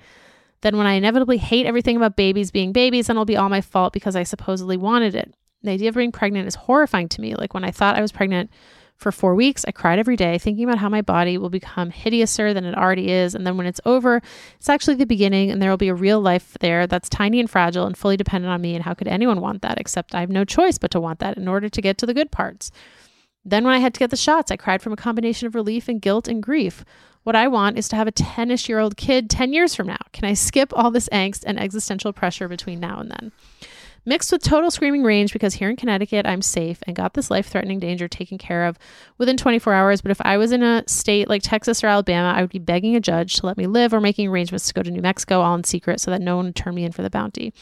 then 0.62 0.76
when 0.76 0.88
I 0.88 0.94
inevitably 0.94 1.38
hate 1.38 1.68
everything 1.68 1.96
about 1.96 2.16
babies 2.16 2.52
being 2.52 2.72
babies, 2.72 3.08
then 3.08 3.16
it'll 3.16 3.26
be 3.26 3.38
all 3.38 3.50
my 3.50 3.62
fault 3.62 3.94
because 3.94 4.16
I 4.16 4.24
supposedly 4.24 4.78
wanted 4.78 5.14
it. 5.14 5.36
The 5.64 5.72
idea 5.72 5.90
of 5.90 5.96
being 5.96 6.12
pregnant 6.12 6.48
is 6.48 6.56
horrifying 6.56 7.10
to 7.10 7.22
me. 7.22 7.36
Like 7.36 7.54
when 7.54 7.64
I 7.64 7.72
thought 7.72 7.98
I 7.98 8.02
was 8.02 8.12
pregnant 8.12 8.50
for 8.98 9.12
four 9.12 9.34
weeks, 9.34 9.66
I 9.68 9.72
cried 9.72 10.00
every 10.00 10.16
day, 10.16 10.38
thinking 10.38 10.64
about 10.64 10.78
how 10.78 10.90
my 10.90 11.02
body 11.02 11.38
will 11.38 11.50
become 11.50 11.92
hideouser 11.92 12.54
than 12.54 12.66
it 12.66 12.78
already 12.78 13.12
is. 13.12 13.34
And 13.34 13.46
then 13.46 13.58
when 13.58 13.66
it's 13.66 13.82
over, 13.86 14.22
it's 14.58 14.70
actually 14.70 14.96
the 14.96 15.06
beginning, 15.06 15.50
and 15.50 15.62
there 15.62 15.70
will 15.70 15.78
be 15.78 15.88
a 15.88 15.96
real 15.96 16.22
life 16.22 16.56
there 16.60 16.86
that's 16.86 17.10
tiny 17.10 17.40
and 17.40 17.50
fragile 17.50 17.86
and 17.86 17.98
fully 17.98 18.18
dependent 18.18 18.52
on 18.52 18.62
me. 18.62 18.76
And 18.76 18.84
how 18.84 18.94
could 18.94 19.08
anyone 19.08 19.42
want 19.42 19.64
that? 19.64 19.80
Except 19.80 20.14
I 20.14 20.20
have 20.20 20.30
no 20.30 20.46
choice 20.46 20.78
but 20.78 20.92
to 20.92 21.00
want 21.00 21.20
that 21.20 21.38
in 21.38 21.48
order 21.48 21.68
to 21.68 21.82
get 21.82 21.98
to 22.00 22.06
the 22.06 22.14
good 22.14 22.32
parts. 22.32 22.72
Then, 23.44 23.64
when 23.64 23.74
I 23.74 23.80
had 23.80 23.96
to 23.96 24.00
get 24.00 24.12
the 24.12 24.18
shots, 24.18 24.52
I 24.52 24.56
cried 24.56 24.84
from 24.84 24.94
a 24.94 24.98
combination 24.98 25.48
of 25.48 25.56
relief 25.56 25.88
and 25.88 26.00
guilt 26.00 26.28
and 26.28 26.44
grief. 26.44 26.86
What 27.24 27.36
I 27.36 27.48
want 27.48 27.78
is 27.78 27.88
to 27.90 27.96
have 27.96 28.08
a 28.08 28.12
10 28.12 28.52
ish 28.52 28.70
year 28.70 28.80
old 28.80 28.98
kid 28.98 29.30
10 29.30 29.54
years 29.54 29.74
from 29.74 29.88
now. 29.88 29.98
Can 30.14 30.26
I 30.26 30.34
skip 30.34 30.72
all 30.76 30.92
this 30.92 31.10
angst 31.10 31.44
and 31.46 31.60
existential 31.60 32.14
pressure 32.14 32.48
between 32.48 32.80
now 32.80 33.00
and 33.00 33.10
then? 33.10 33.32
Mixed 34.04 34.32
with 34.32 34.42
total 34.42 34.72
screaming 34.72 35.04
range 35.04 35.32
because 35.32 35.54
here 35.54 35.70
in 35.70 35.76
Connecticut, 35.76 36.26
I'm 36.26 36.42
safe 36.42 36.82
and 36.88 36.96
got 36.96 37.14
this 37.14 37.30
life 37.30 37.48
threatening 37.48 37.78
danger 37.78 38.08
taken 38.08 38.40
care 38.40 38.66
of 38.66 38.80
within 39.20 39.38
24 39.38 39.74
hours. 39.74 40.02
But 40.02 40.10
if 40.10 40.20
I 40.22 40.38
was 40.38 40.52
in 40.52 40.64
a 40.64 40.84
state 40.88 41.30
like 41.30 41.44
Texas 41.44 41.84
or 41.84 41.88
Alabama, 41.88 42.34
I 42.36 42.42
would 42.42 42.50
be 42.50 42.58
begging 42.58 42.96
a 42.96 43.00
judge 43.00 43.36
to 43.36 43.46
let 43.46 43.58
me 43.58 43.68
live 43.68 43.94
or 43.94 44.02
making 44.02 44.28
arrangements 44.28 44.68
to 44.68 44.74
go 44.74 44.82
to 44.82 44.90
New 44.90 45.04
Mexico 45.04 45.42
all 45.42 45.54
in 45.54 45.64
secret 45.64 46.02
so 46.02 46.10
that 46.10 46.22
no 46.22 46.36
one 46.36 46.46
would 46.46 46.56
turn 46.56 46.74
me 46.74 46.84
in 46.84 46.92
for 46.92 47.04
the 47.04 47.12
bounty. 47.12 47.54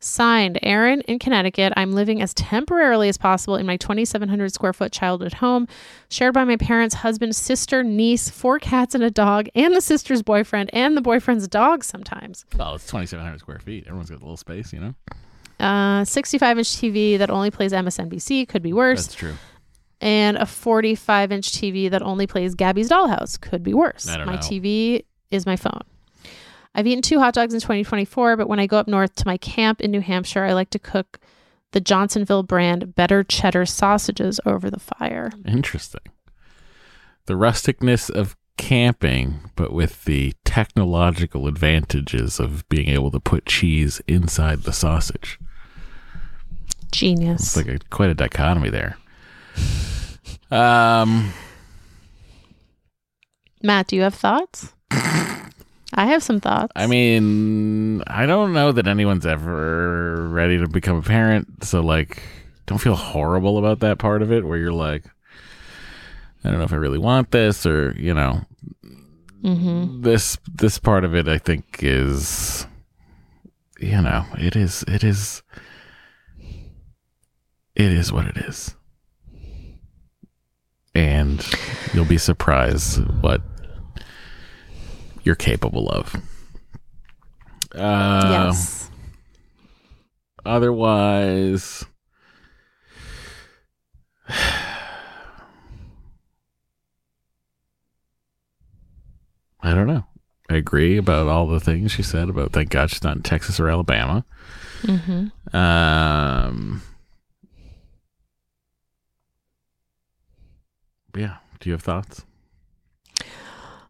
Signed, 0.00 0.58
Erin 0.60 1.02
in 1.02 1.20
Connecticut. 1.20 1.72
I'm 1.76 1.92
living 1.92 2.20
as 2.20 2.34
temporarily 2.34 3.08
as 3.08 3.16
possible 3.16 3.54
in 3.54 3.64
my 3.64 3.76
2,700 3.76 4.52
square 4.52 4.72
foot 4.72 4.90
childhood 4.90 5.34
home, 5.34 5.68
shared 6.10 6.34
by 6.34 6.42
my 6.42 6.56
parents, 6.56 6.96
husband, 6.96 7.36
sister, 7.36 7.84
niece, 7.84 8.28
four 8.28 8.58
cats, 8.58 8.96
and 8.96 9.04
a 9.04 9.10
dog, 9.10 9.48
and 9.54 9.74
the 9.74 9.80
sister's 9.80 10.22
boyfriend, 10.22 10.68
and 10.72 10.96
the 10.96 11.00
boyfriend's 11.00 11.46
dog 11.46 11.84
sometimes. 11.84 12.44
Oh, 12.58 12.74
it's 12.74 12.86
2,700 12.86 13.38
square 13.38 13.60
feet. 13.60 13.84
Everyone's 13.86 14.10
got 14.10 14.16
a 14.16 14.24
little 14.24 14.36
space, 14.36 14.72
you 14.72 14.80
know? 14.80 14.94
Uh, 15.58 16.04
65 16.04 16.58
inch 16.58 16.68
TV 16.76 17.18
that 17.18 17.30
only 17.30 17.50
plays 17.50 17.72
MSNBC 17.72 18.46
could 18.48 18.62
be 18.62 18.72
worse. 18.72 19.06
That's 19.06 19.14
true. 19.14 19.34
and 20.00 20.36
a 20.36 20.44
45 20.46 21.32
inch 21.32 21.50
TV 21.52 21.90
that 21.90 22.02
only 22.02 22.26
plays 22.26 22.54
Gabby's 22.54 22.90
Dollhouse 22.90 23.40
could 23.40 23.62
be 23.62 23.72
worse. 23.74 24.06
I 24.08 24.18
don't 24.18 24.26
my 24.26 24.34
know. 24.34 24.40
TV 24.40 25.04
is 25.30 25.46
my 25.46 25.56
phone. 25.56 25.80
I've 26.74 26.86
eaten 26.86 27.00
two 27.00 27.18
hot 27.18 27.32
dogs 27.32 27.54
in 27.54 27.60
2024, 27.60 28.36
but 28.36 28.48
when 28.48 28.60
I 28.60 28.66
go 28.66 28.76
up 28.76 28.86
north 28.86 29.14
to 29.16 29.26
my 29.26 29.38
camp 29.38 29.80
in 29.80 29.90
New 29.90 30.02
Hampshire, 30.02 30.44
I 30.44 30.52
like 30.52 30.68
to 30.70 30.78
cook 30.78 31.18
the 31.72 31.80
Johnsonville 31.80 32.42
brand 32.42 32.94
better 32.94 33.24
cheddar 33.24 33.64
sausages 33.64 34.38
over 34.44 34.70
the 34.70 34.78
fire. 34.78 35.32
Interesting. 35.46 36.02
The 37.24 37.32
rusticness 37.34 38.10
of 38.10 38.36
camping, 38.58 39.50
but 39.56 39.72
with 39.72 40.04
the 40.04 40.34
technological 40.44 41.46
advantages 41.46 42.38
of 42.38 42.68
being 42.68 42.88
able 42.88 43.10
to 43.10 43.20
put 43.20 43.46
cheese 43.46 44.00
inside 44.06 44.62
the 44.62 44.72
sausage. 44.72 45.38
Genius. 46.92 47.56
It's 47.56 47.56
like 47.56 47.68
a, 47.68 47.78
quite 47.90 48.10
a 48.10 48.14
dichotomy 48.14 48.70
there. 48.70 48.96
Um, 50.50 51.32
Matt, 53.62 53.88
do 53.88 53.96
you 53.96 54.02
have 54.02 54.14
thoughts? 54.14 54.72
I 54.90 56.06
have 56.06 56.22
some 56.22 56.40
thoughts. 56.40 56.72
I 56.76 56.86
mean, 56.86 58.02
I 58.06 58.26
don't 58.26 58.52
know 58.52 58.72
that 58.72 58.86
anyone's 58.86 59.26
ever 59.26 60.28
ready 60.28 60.58
to 60.58 60.68
become 60.68 60.96
a 60.96 61.02
parent, 61.02 61.64
so 61.64 61.80
like, 61.80 62.22
don't 62.66 62.78
feel 62.78 62.96
horrible 62.96 63.58
about 63.58 63.80
that 63.80 63.98
part 63.98 64.22
of 64.22 64.30
it 64.30 64.44
where 64.44 64.58
you're 64.58 64.72
like, 64.72 65.04
I 66.44 66.50
don't 66.50 66.58
know 66.58 66.64
if 66.64 66.72
I 66.72 66.76
really 66.76 66.98
want 66.98 67.30
this, 67.30 67.66
or 67.66 67.92
you 67.98 68.14
know, 68.14 68.42
mm-hmm. 69.42 70.02
this 70.02 70.38
this 70.52 70.78
part 70.78 71.04
of 71.04 71.14
it 71.14 71.28
I 71.28 71.38
think 71.38 71.80
is 71.82 72.66
you 73.80 74.00
know, 74.00 74.24
it 74.38 74.56
is 74.56 74.84
it 74.86 75.02
is 75.02 75.42
it 77.76 77.92
is 77.92 78.12
what 78.12 78.26
it 78.26 78.36
is. 78.38 78.74
And 80.94 81.44
you'll 81.92 82.06
be 82.06 82.18
surprised 82.18 83.04
what 83.20 83.42
you're 85.22 85.34
capable 85.34 85.88
of. 85.90 86.16
Uh, 87.74 88.46
yes. 88.48 88.90
Otherwise, 90.46 91.84
I 94.28 94.74
don't 99.74 99.86
know. 99.86 100.06
I 100.48 100.54
agree 100.54 100.96
about 100.96 101.26
all 101.26 101.46
the 101.46 101.60
things 101.60 101.92
she 101.92 102.02
said 102.02 102.30
about 102.30 102.52
thank 102.52 102.70
God 102.70 102.88
she's 102.88 103.02
not 103.02 103.16
in 103.16 103.22
Texas 103.22 103.60
or 103.60 103.68
Alabama. 103.68 104.24
Mm-hmm. 104.82 105.56
Um, 105.56 106.82
yeah. 111.16 111.36
Do 111.60 111.68
you 111.68 111.72
have 111.72 111.82
thoughts? 111.82 112.24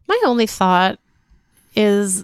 My 0.07 0.19
only 0.25 0.47
thought 0.47 0.99
is 1.75 2.23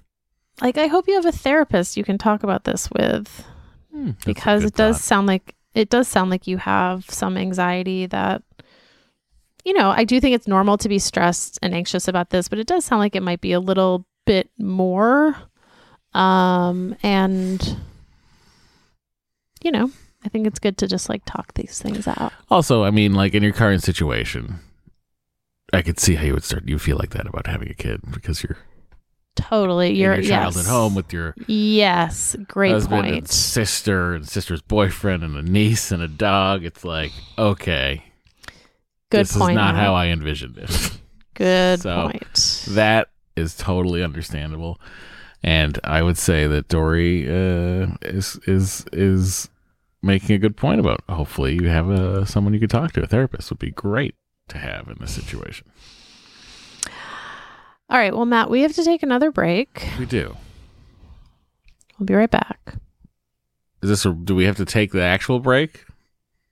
like, 0.62 0.78
I 0.78 0.88
hope 0.88 1.08
you 1.08 1.16
have 1.16 1.26
a 1.26 1.32
therapist 1.32 1.98
you 1.98 2.04
can 2.04 2.18
talk 2.18 2.44
about 2.44 2.64
this 2.64 2.90
with. 2.92 3.46
Hmm, 3.92 4.12
because 4.26 4.64
it 4.64 4.76
does 4.76 4.96
thought. 4.98 5.04
sound 5.04 5.28
like 5.28 5.56
it 5.76 5.90
does 5.90 6.08
sound 6.08 6.30
like 6.32 6.48
you 6.48 6.58
have 6.58 7.06
some 7.10 7.38
anxiety 7.38 8.06
that 8.08 8.42
you 9.66 9.74
know 9.74 9.92
i 9.92 10.04
do 10.04 10.20
think 10.20 10.34
it's 10.36 10.48
normal 10.48 10.78
to 10.80 10.90
be 10.90 10.98
stressed 10.98 11.60
and 11.62 11.76
anxious 11.76 12.08
about 12.08 12.32
this 12.32 12.48
but 12.50 12.58
it 12.58 12.66
does 12.66 12.84
sound 12.84 13.00
like 13.00 13.16
it 13.16 13.22
might 13.22 13.40
be 13.40 13.52
a 13.54 13.60
little 13.60 14.06
bit 14.26 14.50
more 14.58 15.36
um 16.14 16.96
and 17.04 17.78
you 19.64 19.72
know 19.72 19.92
i 20.26 20.30
think 20.30 20.48
it's 20.48 20.60
good 20.60 20.78
to 20.78 20.88
just 20.88 21.08
like 21.08 21.22
talk 21.26 21.54
these 21.54 21.80
things 21.80 22.08
out 22.08 22.34
Also, 22.50 22.84
I 22.84 22.90
mean, 22.92 23.14
like 23.14 23.34
in 23.36 23.44
your 23.44 23.54
current 23.54 23.84
situation, 23.84 24.60
I 25.74 25.82
could 25.82 26.00
see 26.00 26.16
how 26.16 26.26
you 26.26 26.34
would 26.34 26.44
start. 26.44 26.68
You 26.68 26.78
feel 26.78 26.98
like 26.98 27.10
that 27.12 27.28
about 27.28 27.48
having 27.48 27.70
a 27.70 27.74
kid 27.74 28.02
because 28.12 28.44
you're 28.44 28.58
totally 29.36 29.94
you're 29.94 30.14
your 30.14 30.22
child 30.22 30.56
yes 30.56 30.68
at 30.68 30.72
home 30.72 30.94
with 30.94 31.12
your 31.12 31.34
yes 31.48 32.36
great 32.48 32.72
husband 32.72 33.08
and 33.08 33.16
point 33.16 33.32
sister 33.32 34.14
and 34.14 34.30
sister's 34.30 34.62
boyfriend 34.62 35.24
and 35.24 35.36
a 35.36 35.42
niece 35.42 35.92
and 35.92 36.04
a 36.04 36.08
dog. 36.08 36.64
It's 36.64 36.86
like, 36.86 37.12
okay, 37.38 38.04
good 39.10 39.22
this 39.22 39.36
point 39.36 39.54
is 39.54 39.56
not 39.56 39.76
how 39.76 39.96
I 39.96 40.08
envisioned 40.08 40.58
it. 40.58 40.92
good 41.34 41.82
So, 41.82 42.10
point 42.12 42.66
that 42.70 43.10
is 43.36 43.58
totally 43.58 44.04
understandable, 44.04 44.80
and 45.42 45.80
I 45.84 46.04
would 46.04 46.20
say 46.20 46.46
that 46.46 46.68
Doree 46.68 47.28
uh, 47.28 47.96
is 48.04 48.40
is 48.46 48.86
is 48.94 49.50
making 50.04 50.36
a 50.36 50.40
good 50.40 50.56
point 50.56 50.80
about. 50.80 51.02
Hopefully, 51.10 51.56
you 51.56 51.68
have 51.68 51.90
a 51.90 52.28
someone 52.28 52.54
you 52.54 52.60
could 52.60 52.70
talk 52.70 52.92
to. 52.94 53.02
A 53.02 53.08
therapist 53.08 53.50
would 53.50 53.58
be 53.60 53.72
great 53.72 54.14
to 54.50 54.58
have 54.58 54.88
in 54.88 54.98
this 55.00 55.14
situation. 55.14 55.68
all 57.90 57.98
right 57.98 58.14
well 58.16 58.26
matt 58.26 58.50
we 58.50 58.62
have 58.62 58.74
to 58.74 58.84
take 58.84 59.04
another 59.04 59.32
break 59.32 59.88
We 60.00 60.06
do. 60.06 60.36
we'll 61.98 62.06
be 62.06 62.14
right 62.14 62.30
back 62.32 62.76
Is 63.82 63.90
this? 63.90 64.06
A, 64.06 64.12
do 64.14 64.36
we 64.36 64.46
have 64.46 64.58
to 64.58 64.66
take 64.66 64.92
the 64.92 65.02
actual 65.04 65.40
break? 65.40 65.86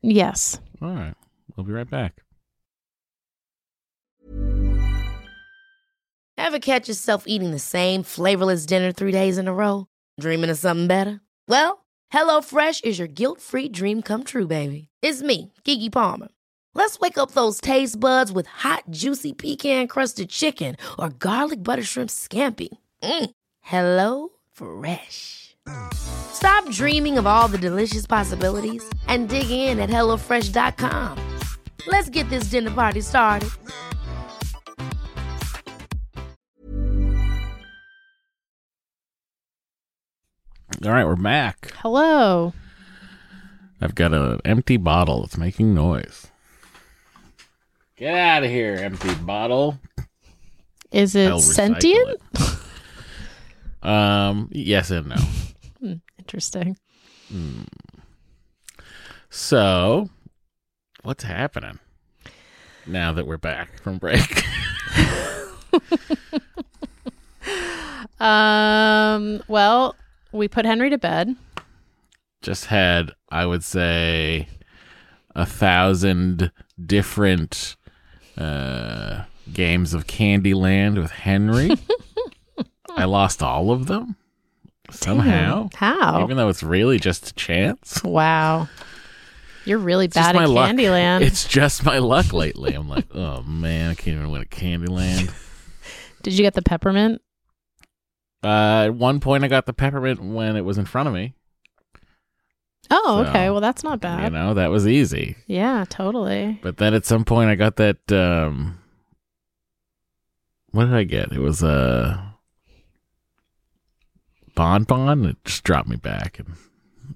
yes 0.02 0.60
All 0.82 0.89
right, 0.94 1.16
we'll 1.56 1.66
be 1.66 1.74
right 1.74 1.89
back. 1.89 2.22
Ever 6.38 6.60
catch 6.60 6.88
yourself 6.88 7.26
eating 7.28 7.52
the 7.52 7.60
same 7.60 8.02
flavorless 8.04 8.66
dinner 8.66 8.92
three 8.92 9.12
days 9.12 9.38
in 9.38 9.48
a 9.48 9.54
row? 9.54 9.86
Dreaming 10.20 10.50
of 10.50 10.58
something 10.58 10.88
better? 10.88 11.22
Well, 11.48 11.86
HelloFresh 12.12 12.84
is 12.84 12.98
your 12.98 13.08
guilt-free 13.08 13.70
dream 13.70 14.02
come 14.02 14.24
true, 14.24 14.48
baby. 14.48 14.89
It's 15.04 15.22
me, 15.22 15.54
Keke 15.64 15.92
Palmer. 15.92 16.30
Let's 16.74 16.99
wake 16.99 17.17
up 17.17 17.32
those 17.32 17.61
taste 17.61 17.99
buds 17.99 18.32
with 18.32 18.47
hot, 18.47 18.84
juicy 18.89 19.34
pecan-crusted 19.34 20.30
chicken 20.30 20.76
or 20.97 21.09
garlic 21.09 21.63
butter 21.63 21.84
shrimp 21.84 22.09
scampi. 22.09 22.69
Mm. 23.03 23.32
Hello 23.61 24.30
Fresh. 24.51 25.55
Stop 25.93 26.69
dreaming 26.69 27.17
of 27.17 27.28
all 27.28 27.47
the 27.47 27.57
delicious 27.57 28.07
possibilities 28.07 28.84
and 29.07 29.30
dig 29.30 29.49
in 29.51 29.80
at 29.80 29.89
HelloFresh.com. 29.89 31.17
Let's 31.88 32.09
get 32.09 32.30
this 32.30 32.45
dinner 32.45 32.72
party 32.72 33.01
started. 33.01 33.49
All 40.84 40.91
right, 40.91 41.05
we're 41.05 41.15
back. 41.15 41.74
hello 41.76 42.53
I've 43.82 43.93
got 43.93 44.13
an 44.13 44.39
empty 44.45 44.78
bottle. 44.78 45.24
It's 45.26 45.38
making 45.38 45.76
noise. 45.76 46.31
Get 48.02 48.16
out 48.16 48.43
of 48.43 48.49
here, 48.49 48.78
empty 48.78 49.14
bottle. 49.14 49.78
Is 50.91 51.14
it 51.16 51.39
sentient? 51.39 52.20
it. 52.34 53.88
Um, 53.88 54.49
yes 54.52 54.89
and 54.89 55.10
no. 55.10 55.99
Interesting. 56.18 56.80
So, 59.30 60.10
what's 61.04 61.26
happening 61.26 61.78
now 62.88 63.12
that 63.12 63.28
we're 63.28 63.38
back 63.38 63.80
from 63.84 63.99
break? 63.99 64.45
Um. 68.20 69.41
Well, 69.47 69.95
we 70.32 70.47
put 70.47 70.66
Henry 70.66 70.89
to 70.91 70.97
bed. 70.99 71.36
Just 72.43 72.66
had, 72.66 73.12
I 73.32 73.47
would 73.47 73.64
say, 73.64 74.47
a 75.36 75.45
thousand 75.45 76.52
different 76.86 77.78
uh, 78.38 79.24
games 79.52 79.94
of 79.94 80.08
Candyland 80.08 81.02
with 81.02 81.12
Henry. 81.12 81.72
I 82.96 83.06
lost 83.06 83.42
all 83.42 83.72
of 83.72 83.88
them 83.88 84.16
somehow, 84.90 85.70
How? 85.76 86.24
even 86.24 86.36
though 86.38 86.50
it's 86.50 86.64
really 86.64 87.00
just 87.00 87.30
a 87.30 87.34
chance. 87.34 88.04
wow. 88.04 88.68
You're 89.64 89.78
really 89.78 90.06
It's 90.06 90.16
bad 90.16 90.36
at 90.36 90.50
luck. 90.50 90.72
Candyland. 90.72 91.22
It's 91.22 91.48
just 91.48 91.86
my 91.86 92.00
luck 92.00 92.34
lately. 92.34 92.74
I'm 92.74 92.90
like, 92.90 93.06
oh 93.14 93.44
man, 93.44 93.92
I 93.92 93.94
can't 93.94 94.18
even 94.18 94.32
win 94.32 94.42
at 94.42 94.50
Candyland. 94.50 95.32
Did 96.24 96.34
you 96.34 96.44
get 96.44 96.56
the 96.56 96.62
peppermint? 96.64 97.22
Uh, 98.44 98.86
at 98.88 98.96
one 98.96 99.20
point, 99.20 99.44
I 99.44 99.48
got 99.48 99.68
the 99.68 99.74
peppermint 99.74 100.20
when 100.20 100.56
it 100.56 100.66
was 100.66 100.80
in 100.80 100.86
front 100.86 101.08
of 101.08 101.14
me. 101.14 101.36
Oh, 102.92 103.24
So, 103.24 103.30
okay. 103.30 103.50
Well, 103.50 103.62
that's 103.62 103.84
not 103.84 104.00
bad. 104.02 104.26
You 104.26 104.38
know, 104.38 104.54
that 104.54 104.70
was 104.70 104.86
easy. 104.88 105.38
Yeah, 105.48 105.86
totally. 105.89 106.60
But 106.62 106.78
then 106.78 106.94
at 106.94 107.06
some 107.06 107.24
point, 107.26 107.50
I 107.50 107.56
got 107.56 107.78
that. 107.78 108.12
um 108.12 108.78
What 110.72 110.86
did 110.86 110.94
I 110.94 111.04
get? 111.04 111.32
It 111.32 111.39
was 111.39 111.64
a 111.64 112.36
bonbon. 114.56 115.26
It 115.26 115.38
just 115.46 115.64
dropped 115.64 115.88
me 115.89 115.96
back, 115.96 116.39
and 116.39 116.54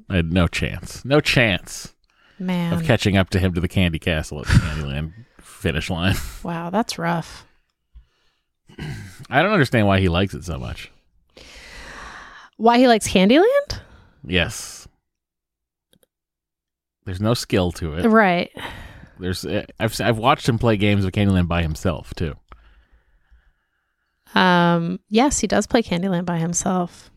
I 0.10 0.18
had 0.18 0.32
no 0.32 0.48
chance. 0.48 1.04
No 1.06 1.20
chance 1.20 1.94
Man. 2.40 2.74
of 2.74 2.84
catching 2.84 3.18
up 3.18 3.30
to 3.32 3.40
him 3.40 3.54
to 3.54 3.62
the 3.62 3.68
Candy 3.68 4.00
Castle 4.00 4.40
at 4.42 4.48
the 4.48 4.54
Candyland 4.54 5.14
finish 5.42 5.90
line. 5.90 6.16
Wow, 6.44 6.70
that's 6.70 6.98
rough. 7.00 7.46
I 9.30 9.42
don't 9.42 9.52
understand 9.54 9.88
why 9.88 10.00
he 10.00 10.10
likes 10.10 10.34
it 10.36 10.44
so 10.44 10.60
much. 10.60 10.92
Why 12.58 12.78
he 12.78 12.88
likes 12.88 13.08
Candyland? 13.08 13.80
Yes. 14.24 14.75
There's 17.06 17.22
no 17.22 17.34
skill 17.34 17.72
to 17.74 17.94
it. 17.94 18.08
Right. 18.08 18.52
There's 19.20 19.46
uh, 19.46 19.66
I've 19.80 20.00
I've 20.02 20.18
watched 20.18 20.50
him 20.50 20.58
play 20.58 20.78
games 20.78 21.06
of 21.06 21.12
Candyland 21.12 21.48
by 21.48 21.62
himself 21.62 22.14
too. 22.16 22.36
Um, 24.34 25.00
yes, 25.10 25.40
he 25.40 25.48
does 25.48 25.66
play 25.66 25.82
Candyland 25.82 26.26
by 26.26 26.38
himself. 26.38 27.10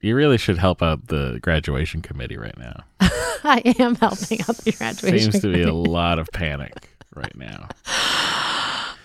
You 0.00 0.14
really 0.14 0.38
should 0.38 0.58
help 0.58 0.82
out 0.82 1.08
the 1.08 1.40
graduation 1.42 2.00
committee 2.00 2.36
right 2.36 2.56
now. 2.56 2.84
I 3.00 3.62
am 3.78 3.96
helping 3.96 4.40
out 4.42 4.56
the 4.58 4.72
graduation. 4.72 5.32
Seems 5.32 5.42
to 5.42 5.52
be 5.52 5.62
a 5.62 5.74
lot 5.74 6.18
of 6.18 6.28
panic 6.32 6.88
right 7.14 7.36
now. 7.36 7.68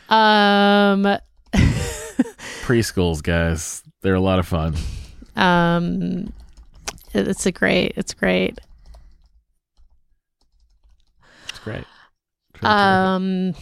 Um, 0.10 1.18
Preschools, 2.62 3.24
guys, 3.24 3.84
they're 4.02 4.14
a 4.14 4.22
lot 4.22 4.38
of 4.38 4.48
fun. 4.48 4.76
um, 5.36 6.32
it's 7.16 7.48
a 7.48 7.52
great. 7.52 7.94
It's 7.96 8.14
great. 8.14 8.60
Great. 11.64 11.86
Really 12.62 12.74
um, 12.76 13.56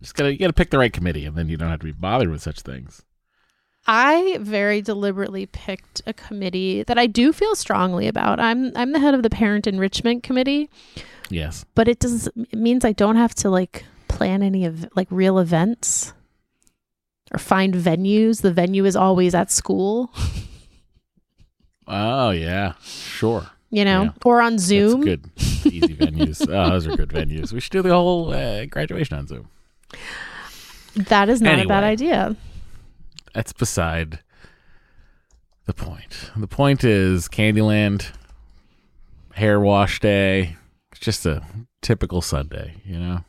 just 0.00 0.14
gotta 0.14 0.32
you 0.32 0.38
gotta 0.38 0.52
pick 0.52 0.70
the 0.70 0.78
right 0.78 0.92
committee, 0.92 1.24
and 1.24 1.36
then 1.36 1.48
you 1.48 1.56
don't 1.56 1.70
have 1.70 1.80
to 1.80 1.86
be 1.86 1.92
bothered 1.92 2.28
with 2.30 2.42
such 2.42 2.60
things. 2.60 3.02
I 3.86 4.38
very 4.40 4.80
deliberately 4.80 5.46
picked 5.46 6.02
a 6.06 6.12
committee 6.12 6.84
that 6.84 6.98
I 6.98 7.06
do 7.08 7.32
feel 7.32 7.54
strongly 7.56 8.06
about. 8.06 8.38
I'm 8.38 8.70
I'm 8.76 8.92
the 8.92 9.00
head 9.00 9.14
of 9.14 9.22
the 9.22 9.30
parent 9.30 9.66
enrichment 9.66 10.22
committee, 10.22 10.68
Yes. 11.30 11.64
but 11.74 11.88
it 11.88 11.98
does 11.98 12.28
it 12.28 12.54
means 12.58 12.84
I 12.84 12.92
don't 12.92 13.16
have 13.16 13.34
to 13.36 13.50
like 13.50 13.84
plan 14.08 14.42
any 14.42 14.64
of 14.66 14.86
like 14.94 15.08
real 15.10 15.38
events 15.38 16.12
or 17.32 17.38
find 17.38 17.74
venues. 17.74 18.42
The 18.42 18.52
venue 18.52 18.84
is 18.84 18.94
always 18.94 19.34
at 19.34 19.50
school, 19.50 20.12
Oh 21.86 22.30
yeah, 22.30 22.74
sure. 22.82 23.46
you 23.70 23.84
know, 23.84 24.04
Yeah. 24.04 24.10
or 24.24 24.40
on 24.40 24.52
That's 24.52 24.64
Zoom. 24.64 25.00
good, 25.02 25.24
easy 25.66 25.94
venues. 25.94 26.40
Oh, 26.48 26.70
those 26.70 26.86
are 26.86 26.96
good 26.96 27.10
venues. 27.10 27.52
We 27.52 27.60
should 27.60 27.72
do 27.72 27.82
the 27.82 27.90
whole 27.90 28.32
uh, 28.32 28.66
graduation 28.66 29.16
on 29.18 29.26
Zoom. 29.26 29.48
That 30.94 31.28
is 31.28 31.40
not 31.40 31.58
a 31.58 31.66
bad 31.66 31.84
idea. 31.84 32.36
That's 33.34 33.52
beside 33.52 34.20
the 35.66 35.72
point. 35.72 36.30
The 36.36 36.46
point 36.46 36.84
is 36.84 37.28
Candyland, 37.28 38.12
hair 39.34 39.58
wash 39.60 40.00
day. 40.00 40.56
It's 40.90 41.00
just 41.00 41.24
a 41.24 41.42
typical 41.80 42.20
Sunday, 42.20 42.74
you 42.84 42.98
know. 42.98 43.24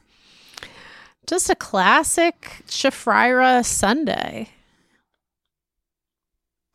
Just 1.26 1.50
a 1.50 1.56
classic 1.56 2.64
Shafrira 2.68 3.64
Sunday. 3.64 4.50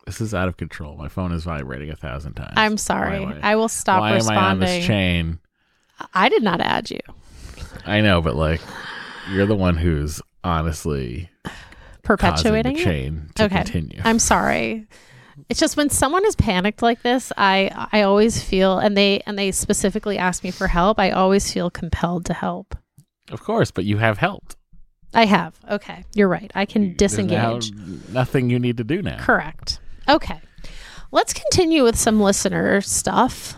This 0.07 0.21
is 0.21 0.33
out 0.33 0.47
of 0.47 0.57
control. 0.57 0.97
My 0.97 1.07
phone 1.07 1.31
is 1.31 1.43
vibrating 1.43 1.91
a 1.91 1.95
thousand 1.95 2.33
times. 2.33 2.53
I'm 2.55 2.77
sorry. 2.77 3.23
I, 3.23 3.51
I 3.51 3.55
will 3.55 3.67
stop 3.69 3.99
why 3.99 4.17
am 4.17 4.27
I 4.27 4.35
on 4.35 4.59
this 4.59 4.77
responding. 4.77 4.87
chain? 4.87 5.39
I 6.13 6.29
did 6.29 6.43
not 6.43 6.61
add 6.61 6.89
you. 6.91 6.99
I 7.85 8.01
know, 8.01 8.21
but 8.21 8.35
like, 8.35 8.61
you're 9.31 9.45
the 9.45 9.55
one 9.55 9.75
who's 9.77 10.21
honestly 10.43 11.29
Perpetuating 12.03 12.73
the 12.75 12.79
it. 12.79 12.83
chain 12.83 13.29
to 13.35 13.43
Okay. 13.45 13.57
continue. 13.57 14.01
I'm 14.03 14.19
sorry. 14.19 14.87
It's 15.47 15.59
just 15.59 15.77
when 15.77 15.89
someone 15.89 16.25
is 16.25 16.35
panicked 16.35 16.81
like 16.81 17.01
this, 17.01 17.31
I 17.37 17.87
I 17.91 18.01
always 18.01 18.41
feel 18.43 18.77
and 18.79 18.97
they 18.97 19.21
and 19.25 19.37
they 19.39 19.51
specifically 19.51 20.17
ask 20.17 20.43
me 20.43 20.51
for 20.51 20.67
help, 20.67 20.99
I 20.99 21.11
always 21.11 21.51
feel 21.51 21.69
compelled 21.69 22.25
to 22.25 22.33
help. 22.33 22.75
of 23.31 23.41
course, 23.43 23.69
but 23.71 23.85
you 23.85 23.97
have 23.97 24.17
helped. 24.17 24.55
I 25.13 25.25
have. 25.25 25.53
Okay. 25.69 26.03
You're 26.15 26.27
right. 26.27 26.51
I 26.55 26.65
can 26.65 26.95
There's 26.97 27.13
disengage. 27.13 27.71
nothing 28.09 28.49
you 28.49 28.59
need 28.59 28.77
to 28.77 28.83
do 28.83 29.01
now. 29.01 29.17
Correct. 29.19 29.79
Okay. 30.09 30.39
Let's 31.11 31.33
continue 31.33 31.83
with 31.83 31.97
some 31.97 32.19
listener 32.21 32.81
stuff. 32.81 33.55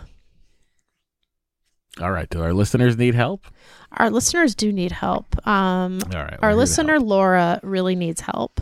All 2.01 2.11
right. 2.11 2.29
Do 2.29 2.41
our 2.41 2.53
listeners 2.53 2.97
need 2.97 3.15
help? 3.15 3.45
Our 3.93 4.09
listeners 4.09 4.55
do 4.55 4.71
need 4.71 4.91
help. 4.91 5.35
Um 5.47 5.99
All 6.13 6.23
right. 6.23 6.39
Our 6.41 6.55
listener. 6.55 6.99
Laura 6.99 7.59
really 7.63 7.95
needs 7.95 8.21
help. 8.21 8.61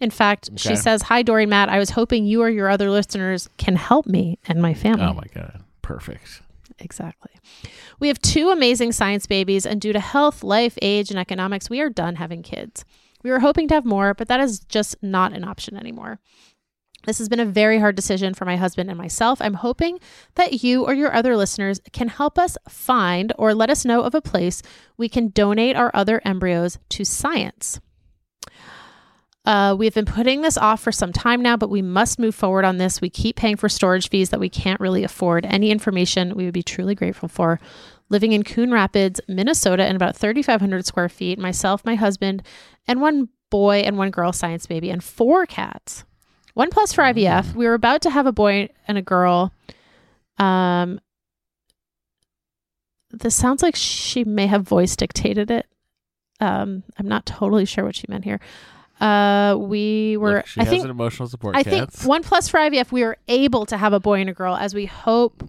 In 0.00 0.10
fact, 0.10 0.50
she 0.56 0.76
says, 0.76 1.02
Hi, 1.02 1.22
Doree 1.22 1.46
Matt. 1.46 1.68
I 1.68 1.78
was 1.78 1.90
hoping 1.90 2.24
you 2.24 2.40
or 2.42 2.48
your 2.48 2.70
other 2.70 2.90
listeners 2.90 3.48
can 3.58 3.76
help 3.76 4.06
me 4.06 4.38
and 4.48 4.62
my 4.62 4.72
family. 4.72 5.04
Oh 5.04 5.12
my 5.12 5.26
god. 5.34 5.62
Perfect. 5.82 6.40
Exactly. 6.78 7.32
We 7.98 8.08
have 8.08 8.18
two 8.20 8.48
amazing 8.48 8.92
science 8.92 9.26
babies, 9.26 9.66
and 9.66 9.80
due 9.80 9.92
to 9.92 10.00
health, 10.00 10.42
life, 10.42 10.78
age, 10.80 11.10
and 11.10 11.18
economics, 11.18 11.68
we 11.68 11.80
are 11.80 11.90
done 11.90 12.16
having 12.16 12.42
kids. 12.42 12.86
We 13.22 13.30
were 13.30 13.40
hoping 13.40 13.68
to 13.68 13.74
have 13.74 13.84
more, 13.84 14.14
but 14.14 14.28
that 14.28 14.40
is 14.40 14.60
just 14.60 14.96
not 15.02 15.34
an 15.34 15.44
option 15.44 15.76
anymore. 15.76 16.18
This 17.06 17.18
has 17.18 17.28
been 17.28 17.40
a 17.40 17.46
very 17.46 17.78
hard 17.78 17.96
decision 17.96 18.34
for 18.34 18.44
my 18.44 18.56
husband 18.56 18.90
and 18.90 18.98
myself. 18.98 19.40
I'm 19.40 19.54
hoping 19.54 19.98
that 20.34 20.62
you 20.62 20.84
or 20.84 20.94
your 20.94 21.14
other 21.14 21.36
listeners 21.36 21.80
can 21.92 22.08
help 22.08 22.38
us 22.38 22.56
find 22.68 23.32
or 23.38 23.54
let 23.54 23.70
us 23.70 23.84
know 23.84 24.02
of 24.02 24.14
a 24.14 24.20
place 24.20 24.62
we 24.96 25.08
can 25.08 25.28
donate 25.28 25.76
our 25.76 25.90
other 25.94 26.20
embryos 26.24 26.78
to 26.90 27.04
science. 27.04 27.80
Uh, 29.46 29.74
we've 29.76 29.94
been 29.94 30.04
putting 30.04 30.42
this 30.42 30.58
off 30.58 30.82
for 30.82 30.92
some 30.92 31.12
time 31.12 31.40
now, 31.40 31.56
but 31.56 31.70
we 31.70 31.80
must 31.80 32.18
move 32.18 32.34
forward 32.34 32.64
on 32.64 32.76
this. 32.76 33.00
We 33.00 33.08
keep 33.08 33.36
paying 33.36 33.56
for 33.56 33.70
storage 33.70 34.10
fees 34.10 34.30
that 34.30 34.40
we 34.40 34.50
can't 34.50 34.80
really 34.80 35.02
afford. 35.02 35.46
Any 35.46 35.70
information 35.70 36.36
we 36.36 36.44
would 36.44 36.54
be 36.54 36.62
truly 36.62 36.94
grateful 36.94 37.28
for. 37.28 37.58
Living 38.10 38.32
in 38.32 38.42
Coon 38.42 38.70
Rapids, 38.70 39.20
Minnesota, 39.28 39.88
in 39.88 39.96
about 39.96 40.16
3,500 40.16 40.84
square 40.84 41.08
feet, 41.08 41.38
myself, 41.38 41.84
my 41.84 41.94
husband, 41.94 42.42
and 42.86 43.00
one 43.00 43.30
boy 43.50 43.78
and 43.78 43.96
one 43.96 44.10
girl 44.10 44.32
science 44.32 44.66
baby, 44.66 44.90
and 44.90 45.02
four 45.02 45.46
cats. 45.46 46.04
One 46.60 46.68
plus 46.68 46.92
for 46.92 47.02
IVF. 47.02 47.54
We 47.54 47.66
were 47.66 47.72
about 47.72 48.02
to 48.02 48.10
have 48.10 48.26
a 48.26 48.32
boy 48.32 48.68
and 48.86 48.98
a 48.98 49.00
girl. 49.00 49.50
Um, 50.36 51.00
this 53.10 53.34
sounds 53.34 53.62
like 53.62 53.74
she 53.74 54.24
may 54.24 54.46
have 54.46 54.68
voice 54.68 54.94
dictated 54.94 55.50
it. 55.50 55.64
Um, 56.38 56.82
I'm 56.98 57.08
not 57.08 57.24
totally 57.24 57.64
sure 57.64 57.82
what 57.82 57.96
she 57.96 58.04
meant 58.10 58.24
here. 58.24 58.40
Uh, 59.00 59.56
we 59.58 60.18
were. 60.18 60.34
Look, 60.34 60.48
she 60.48 60.60
I 60.60 60.64
has 60.64 60.70
think 60.70 60.84
an 60.84 60.90
emotional 60.90 61.28
support 61.30 61.56
I 61.56 61.62
cats. 61.62 61.96
think 61.96 62.06
one 62.06 62.22
plus 62.22 62.50
for 62.50 62.60
IVF, 62.60 62.92
we 62.92 63.04
were 63.04 63.16
able 63.26 63.64
to 63.64 63.78
have 63.78 63.94
a 63.94 64.00
boy 64.00 64.20
and 64.20 64.28
a 64.28 64.34
girl, 64.34 64.54
as 64.54 64.74
we 64.74 64.84
hope. 64.84 65.48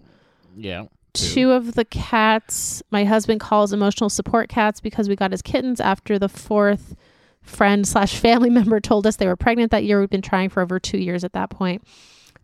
yeah. 0.56 0.86
Two 1.14 1.52
of 1.52 1.74
the 1.74 1.84
cats, 1.84 2.82
my 2.90 3.04
husband 3.04 3.42
calls 3.42 3.74
emotional 3.74 4.10
support 4.10 4.48
cats 4.48 4.80
because 4.80 5.10
we 5.10 5.18
got 5.18 5.32
his 5.32 5.42
kittens 5.42 5.82
after 5.82 6.18
the 6.18 6.30
fourth 6.30 6.96
friend 7.44 7.88
slash 7.88 8.16
family 8.16 8.50
member 8.60 8.80
told 8.80 9.08
us 9.08 9.16
they 9.16 9.28
were 9.28 9.36
pregnant 9.36 9.72
that 9.72 9.84
year. 9.84 10.00
We've 10.00 10.10
been 10.10 10.22
trying 10.22 10.50
for 10.50 10.62
over 10.62 10.80
two 10.80 10.98
years 10.98 11.24
at 11.24 11.34
that 11.34 11.50
point. 11.50 11.84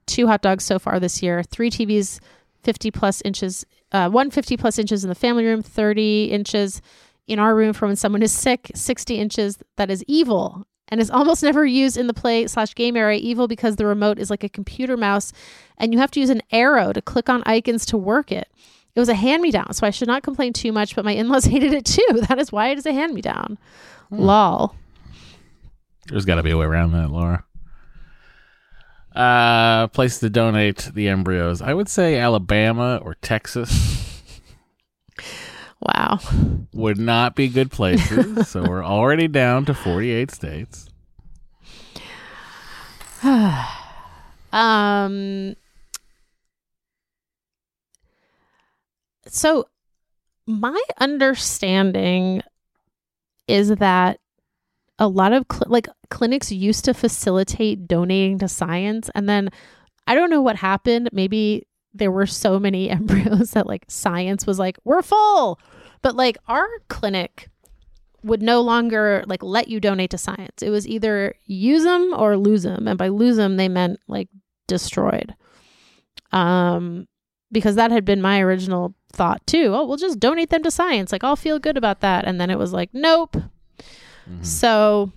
Two 0.05 0.27
hot 0.27 0.41
dogs 0.41 0.63
so 0.63 0.79
far 0.79 0.99
this 0.99 1.21
year. 1.21 1.43
Three 1.43 1.69
TVs, 1.69 2.19
fifty 2.63 2.91
plus 2.91 3.21
inches. 3.21 3.65
Uh, 3.91 4.09
one 4.09 4.31
fifty 4.31 4.57
plus 4.57 4.77
inches 4.79 5.03
in 5.03 5.09
the 5.09 5.15
family 5.15 5.45
room, 5.45 5.61
thirty 5.61 6.25
inches 6.25 6.81
in 7.27 7.39
our 7.39 7.55
room 7.55 7.73
for 7.73 7.87
when 7.87 7.95
someone 7.95 8.23
is 8.23 8.31
sick. 8.31 8.71
Sixty 8.73 9.15
inches 9.15 9.59
that 9.75 9.89
is 9.89 10.03
evil 10.07 10.65
and 10.89 11.01
is 11.01 11.11
almost 11.11 11.43
never 11.43 11.65
used 11.65 11.97
in 11.97 12.07
the 12.07 12.13
play 12.13 12.47
slash 12.47 12.73
game 12.73 12.95
area. 12.95 13.19
Evil 13.19 13.47
because 13.47 13.75
the 13.75 13.85
remote 13.85 14.19
is 14.19 14.29
like 14.29 14.43
a 14.43 14.49
computer 14.49 14.95
mouse, 14.95 15.33
and 15.77 15.93
you 15.93 15.99
have 15.99 16.11
to 16.11 16.19
use 16.19 16.29
an 16.29 16.41
arrow 16.51 16.93
to 16.93 17.01
click 17.01 17.29
on 17.29 17.43
icons 17.45 17.85
to 17.87 17.97
work 17.97 18.31
it. 18.31 18.49
It 18.95 18.99
was 18.99 19.09
a 19.09 19.13
hand 19.13 19.43
me 19.43 19.51
down, 19.51 19.73
so 19.73 19.85
I 19.85 19.91
should 19.91 20.07
not 20.07 20.23
complain 20.23 20.53
too 20.53 20.71
much, 20.71 20.95
but 20.95 21.05
my 21.05 21.11
in 21.11 21.29
laws 21.29 21.45
hated 21.53 21.73
it 21.73 21.85
too. 21.85 22.21
That 22.27 22.39
is 22.39 22.51
why 22.51 22.69
it 22.69 22.77
is 22.77 22.85
a 22.85 22.93
hand 22.93 23.13
me 23.13 23.21
down. 23.21 23.57
Lol. 24.09 24.73
There's 26.09 26.25
got 26.25 26.35
to 26.35 26.43
be 26.43 26.51
a 26.51 26.57
way 26.57 26.65
around 26.65 26.91
that, 26.93 27.09
Laura. 27.09 27.43
Uh, 29.15 29.87
place 29.87 30.19
to 30.19 30.29
donate 30.29 30.89
the 30.93 31.07
embryos. 31.07 31.61
I 31.61 31.73
would 31.73 31.89
say 31.89 32.17
Alabama 32.17 33.01
or 33.03 33.15
Texas 33.15 34.21
Wow. 35.81 36.19
would 36.73 36.99
not 36.99 37.35
be 37.35 37.47
good 37.47 37.71
places. 37.71 38.47
so 38.49 38.67
we're 38.67 38.85
already 38.85 39.27
down 39.27 39.65
to 39.65 39.73
48 39.73 40.31
states. 40.31 40.87
Um 44.53 45.55
so 49.27 49.67
my 50.45 50.81
understanding 50.99 52.41
is 53.47 53.69
that 53.69 54.19
a 54.99 55.07
lot 55.07 55.33
of 55.33 55.45
cl- 55.51 55.67
like 55.67 55.87
clinics 56.09 56.51
used 56.51 56.85
to 56.85 56.93
facilitate 56.93 57.87
donating 57.87 58.39
to 58.39 58.47
science 58.47 59.09
and 59.13 59.29
then 59.29 59.49
I 60.07 60.15
don't 60.15 60.29
know 60.29 60.41
what 60.41 60.55
happened. 60.55 61.09
Maybe 61.11 61.67
there 61.93 62.11
were 62.11 62.25
so 62.25 62.59
many 62.59 62.89
embryos 62.89 63.51
that 63.51 63.67
like 63.67 63.85
science 63.89 64.47
was 64.47 64.57
like, 64.57 64.77
we're 64.83 65.01
full. 65.01 65.59
But 66.01 66.15
like 66.15 66.37
our 66.47 66.67
clinic 66.87 67.49
would 68.23 68.41
no 68.41 68.61
longer 68.61 69.23
like 69.27 69.43
let 69.43 69.67
you 69.67 69.79
donate 69.79 70.11
to 70.11 70.17
science. 70.17 70.61
It 70.61 70.69
was 70.69 70.87
either 70.87 71.35
use 71.45 71.83
them 71.83 72.13
or 72.15 72.37
lose 72.37 72.63
them, 72.63 72.87
and 72.87 72.97
by 72.97 73.09
lose 73.09 73.37
them 73.37 73.57
they 73.57 73.67
meant 73.67 73.99
like 74.07 74.29
destroyed. 74.67 75.35
Um, 76.31 77.07
because 77.51 77.75
that 77.75 77.91
had 77.91 78.05
been 78.05 78.21
my 78.21 78.41
original 78.41 78.95
thought 79.13 79.45
too. 79.47 79.73
Oh, 79.73 79.85
we'll 79.85 79.97
just 79.97 80.19
donate 80.19 80.49
them 80.49 80.63
to 80.63 80.71
science. 80.71 81.11
Like 81.11 81.23
I'll 81.23 81.35
feel 81.35 81.59
good 81.59 81.77
about 81.77 82.01
that. 82.01 82.25
And 82.25 82.39
then 82.39 82.49
it 82.49 82.57
was 82.57 82.73
like, 82.73 82.89
nope. 82.93 83.37
Mhm. 84.29 84.45
So 84.45 85.11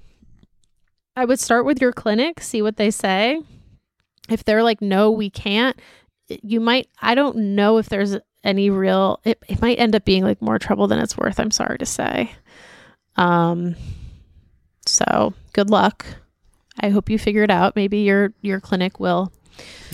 I 1.16 1.24
would 1.24 1.40
start 1.40 1.64
with 1.64 1.80
your 1.80 1.92
clinic, 1.92 2.40
see 2.40 2.62
what 2.62 2.76
they 2.76 2.90
say. 2.90 3.40
If 4.28 4.44
they're 4.44 4.62
like, 4.62 4.80
no, 4.80 5.10
we 5.10 5.28
can't, 5.28 5.78
you 6.28 6.60
might, 6.60 6.88
I 7.02 7.14
don't 7.14 7.36
know 7.54 7.78
if 7.78 7.88
there's 7.88 8.16
any 8.44 8.70
real, 8.70 9.20
it, 9.24 9.42
it 9.48 9.60
might 9.60 9.78
end 9.78 9.94
up 9.96 10.04
being 10.04 10.22
like 10.22 10.40
more 10.40 10.58
trouble 10.58 10.86
than 10.86 11.00
it's 11.00 11.16
worth. 11.16 11.40
I'm 11.40 11.50
sorry 11.50 11.78
to 11.78 11.86
say. 11.86 12.32
Um, 13.16 13.74
so 14.86 15.34
good 15.52 15.68
luck. 15.68 16.06
I 16.80 16.90
hope 16.90 17.10
you 17.10 17.18
figure 17.18 17.42
it 17.42 17.50
out. 17.50 17.76
Maybe 17.76 17.98
your, 17.98 18.32
your 18.40 18.60
clinic 18.60 19.00
will. 19.00 19.32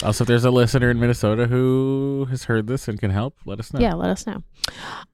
Also, 0.05 0.23
if 0.23 0.29
there's 0.29 0.45
a 0.45 0.51
listener 0.51 0.91
in 0.91 1.01
Minnesota 1.01 1.47
who 1.47 2.27
has 2.31 2.45
heard 2.45 2.67
this 2.67 2.87
and 2.87 3.01
can 3.01 3.11
help, 3.11 3.35
let 3.47 3.59
us 3.59 3.73
know. 3.73 3.81
Yeah, 3.81 3.95
let 3.95 4.11
us 4.11 4.27
know. 4.27 4.43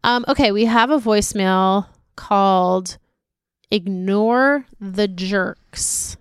Um, 0.05 0.25
okay, 0.29 0.51
we 0.53 0.65
have 0.67 0.91
a 0.91 0.99
voicemail 0.99 1.87
called 2.17 2.99
Ignore 3.73 4.67
the 4.79 5.09
Jerks. 5.09 6.19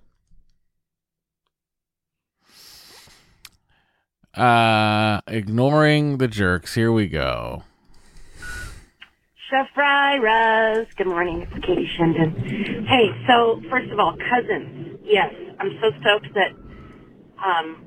Uh, 4.33 5.19
ignoring 5.27 6.17
the 6.17 6.29
jerks. 6.29 6.73
Here 6.75 6.93
we 6.93 7.07
go. 7.07 7.63
Chef 9.49 9.67
Raz. 9.75 10.87
Good 10.95 11.07
morning. 11.07 11.41
It's 11.41 11.65
Katie 11.65 11.89
Shendon. 11.97 12.85
Hey, 12.87 13.09
so 13.27 13.61
first 13.69 13.91
of 13.91 13.99
all, 13.99 14.15
cousins. 14.29 14.97
Yes, 15.03 15.33
I'm 15.59 15.77
so 15.81 15.91
stoked 15.99 16.33
that 16.33 16.53
um, 17.45 17.83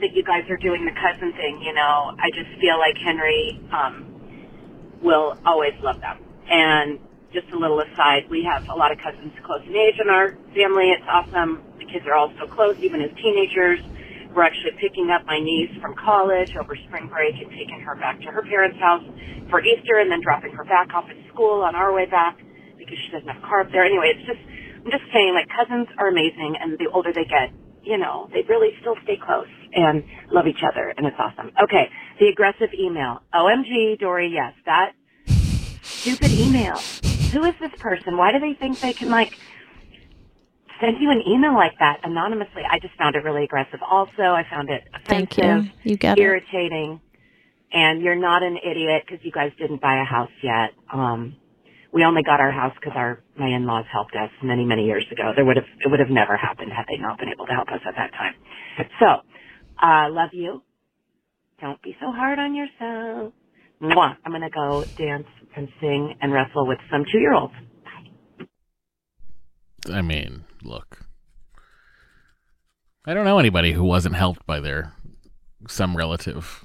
that 0.00 0.12
you 0.12 0.24
guys 0.24 0.42
are 0.50 0.56
doing 0.56 0.84
the 0.84 0.90
cousin 0.90 1.32
thing. 1.34 1.62
You 1.62 1.72
know, 1.72 2.16
I 2.18 2.30
just 2.34 2.50
feel 2.60 2.80
like 2.80 2.96
Henry 2.96 3.60
um, 3.70 4.12
will 5.00 5.38
always 5.46 5.74
love 5.84 6.00
them. 6.00 6.18
And 6.50 6.98
just 7.36 7.52
a 7.52 7.58
little 7.58 7.84
aside, 7.84 8.24
we 8.32 8.40
have 8.48 8.64
a 8.72 8.76
lot 8.76 8.88
of 8.88 8.96
cousins 8.96 9.28
close 9.44 9.60
in 9.68 9.76
age 9.76 10.00
in 10.00 10.08
our 10.08 10.32
family. 10.56 10.88
It's 10.88 11.04
awesome. 11.04 11.60
The 11.76 11.84
kids 11.84 12.08
are 12.08 12.16
all 12.16 12.32
so 12.40 12.48
close, 12.48 12.80
even 12.80 13.04
as 13.04 13.12
teenagers. 13.20 13.76
We're 14.32 14.48
actually 14.48 14.72
picking 14.80 15.12
up 15.12 15.28
my 15.28 15.36
niece 15.36 15.68
from 15.84 15.92
college 16.00 16.48
over 16.56 16.72
spring 16.88 17.12
break 17.12 17.36
and 17.36 17.52
taking 17.52 17.80
her 17.84 17.94
back 17.96 18.20
to 18.24 18.32
her 18.32 18.40
parents' 18.40 18.80
house 18.80 19.04
for 19.52 19.60
Easter 19.60 20.00
and 20.00 20.10
then 20.10 20.24
dropping 20.24 20.52
her 20.56 20.64
back 20.64 20.96
off 20.96 21.04
at 21.12 21.16
school 21.28 21.60
on 21.60 21.76
our 21.76 21.92
way 21.92 22.06
back 22.08 22.40
because 22.78 22.96
she 23.04 23.12
doesn't 23.12 23.28
have 23.28 23.44
a 23.44 23.46
car 23.46 23.60
up 23.60 23.70
there. 23.70 23.84
Anyway, 23.84 24.16
it's 24.16 24.24
just, 24.24 24.40
I'm 24.80 24.90
just 24.90 25.04
saying, 25.12 25.36
like, 25.36 25.48
cousins 25.52 25.88
are 26.00 26.08
amazing, 26.08 26.56
and 26.56 26.78
the 26.80 26.88
older 26.88 27.12
they 27.12 27.28
get, 27.28 27.52
you 27.84 27.98
know, 27.98 28.28
they 28.32 28.48
really 28.48 28.72
still 28.80 28.96
stay 29.04 29.20
close 29.20 29.52
and 29.76 30.04
love 30.32 30.46
each 30.48 30.64
other, 30.64 30.92
and 30.96 31.04
it's 31.04 31.16
awesome. 31.20 31.52
Okay, 31.62 31.88
the 32.18 32.28
aggressive 32.28 32.72
email. 32.72 33.20
OMG, 33.34 34.00
Doree, 34.00 34.32
yes, 34.32 34.52
that 34.64 34.92
stupid 35.82 36.32
email. 36.32 36.80
Who 37.36 37.44
is 37.44 37.54
this 37.60 37.72
person? 37.80 38.16
Why 38.16 38.32
do 38.32 38.40
they 38.40 38.54
think 38.58 38.80
they 38.80 38.94
can, 38.94 39.10
like, 39.10 39.30
send 40.80 40.96
you 40.98 41.10
an 41.10 41.22
email 41.28 41.52
like 41.52 41.74
that 41.80 42.00
anonymously? 42.02 42.62
I 42.70 42.78
just 42.78 42.94
found 42.96 43.14
it 43.14 43.24
really 43.24 43.44
aggressive. 43.44 43.80
Also, 43.86 44.22
I 44.22 44.42
found 44.48 44.70
it 44.70 44.84
offensive 44.94 45.36
Thank 45.36 45.36
you. 45.36 45.70
You 45.84 45.98
get 45.98 46.16
it. 46.16 46.22
irritating 46.22 47.02
and 47.72 48.00
you're 48.00 48.14
not 48.16 48.42
an 48.42 48.56
idiot 48.56 49.02
because 49.06 49.22
you 49.22 49.30
guys 49.32 49.52
didn't 49.58 49.82
buy 49.82 50.00
a 50.00 50.04
house 50.04 50.30
yet 50.40 50.70
um 50.92 51.34
we 51.92 52.04
only 52.04 52.22
got 52.22 52.38
our 52.38 52.52
house 52.52 52.72
because 52.78 52.92
our 52.94 53.20
my 53.36 53.48
in-laws 53.48 53.84
helped 53.92 54.14
us 54.14 54.30
many 54.40 54.64
many 54.64 54.84
years 54.84 55.04
ago 55.10 55.32
there 55.34 55.44
would 55.44 55.56
have 55.56 55.66
it 55.84 55.90
would 55.90 55.98
have 55.98 56.08
never 56.08 56.36
happened 56.36 56.70
had 56.72 56.86
they 56.88 56.96
not 56.96 57.18
been 57.18 57.28
able 57.28 57.44
to 57.44 57.52
help 57.52 57.68
us 57.68 57.80
at 57.84 57.94
that 57.96 58.12
time 58.12 58.34
so 59.00 59.06
uh 59.82 60.06
love 60.10 60.30
you 60.32 60.62
don't 61.60 61.82
be 61.82 61.96
so 62.00 62.12
hard 62.12 62.38
on 62.38 62.54
yourself 62.54 63.32
Mwah. 63.82 64.16
i'm 64.24 64.32
gonna 64.32 64.50
go 64.50 64.84
dance 64.96 65.26
and 65.56 65.68
sing 65.80 66.16
and 66.20 66.32
wrestle 66.32 66.66
with 66.66 66.78
some 66.90 67.04
two 67.10 67.18
year 67.18 67.34
olds 67.34 67.54
I 69.92 70.02
mean, 70.02 70.44
look. 70.62 71.06
I 73.04 73.14
don't 73.14 73.24
know 73.24 73.38
anybody 73.38 73.72
who 73.72 73.84
wasn't 73.84 74.16
helped 74.16 74.44
by 74.46 74.60
their 74.60 74.92
some 75.68 75.96
relative 75.96 76.64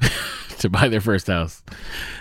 to 0.58 0.68
buy 0.68 0.88
their 0.88 1.00
first 1.00 1.28
house. 1.28 1.62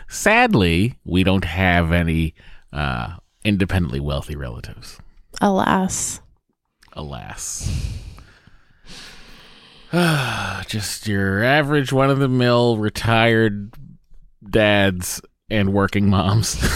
Sadly, 0.08 0.98
we 1.04 1.24
don't 1.24 1.46
have 1.46 1.92
any 1.92 2.34
uh, 2.72 3.18
independently 3.44 4.00
wealthy 4.00 4.36
relatives. 4.36 5.00
Alas. 5.42 6.22
Alas. 6.94 7.70
Just 10.68 11.08
your 11.08 11.44
average 11.44 11.94
one 11.94 12.10
of 12.10 12.18
the 12.18 12.28
mill 12.28 12.78
retired 12.78 13.72
dads 14.44 15.22
and 15.52 15.72
working 15.72 16.10
moms. 16.10 16.58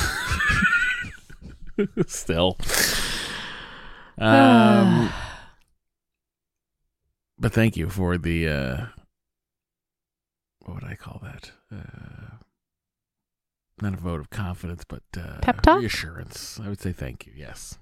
Still. 2.07 2.57
Um, 4.19 5.11
but 7.39 7.53
thank 7.53 7.75
you 7.75 7.89
for 7.89 8.19
the 8.19 8.47
uh, 8.47 8.85
what 10.59 10.75
would 10.75 10.83
I 10.83 10.95
call 10.95 11.19
that? 11.23 11.51
Uh, 11.73 12.35
not 13.81 13.95
a 13.95 13.97
vote 13.97 14.19
of 14.19 14.29
confidence, 14.29 14.83
but 14.87 15.01
uh, 15.17 15.39
Pep 15.41 15.61
talk? 15.61 15.79
reassurance. 15.79 16.59
I 16.63 16.69
would 16.69 16.81
say 16.81 16.91
thank 16.91 17.25
you. 17.25 17.33
Yes. 17.35 17.79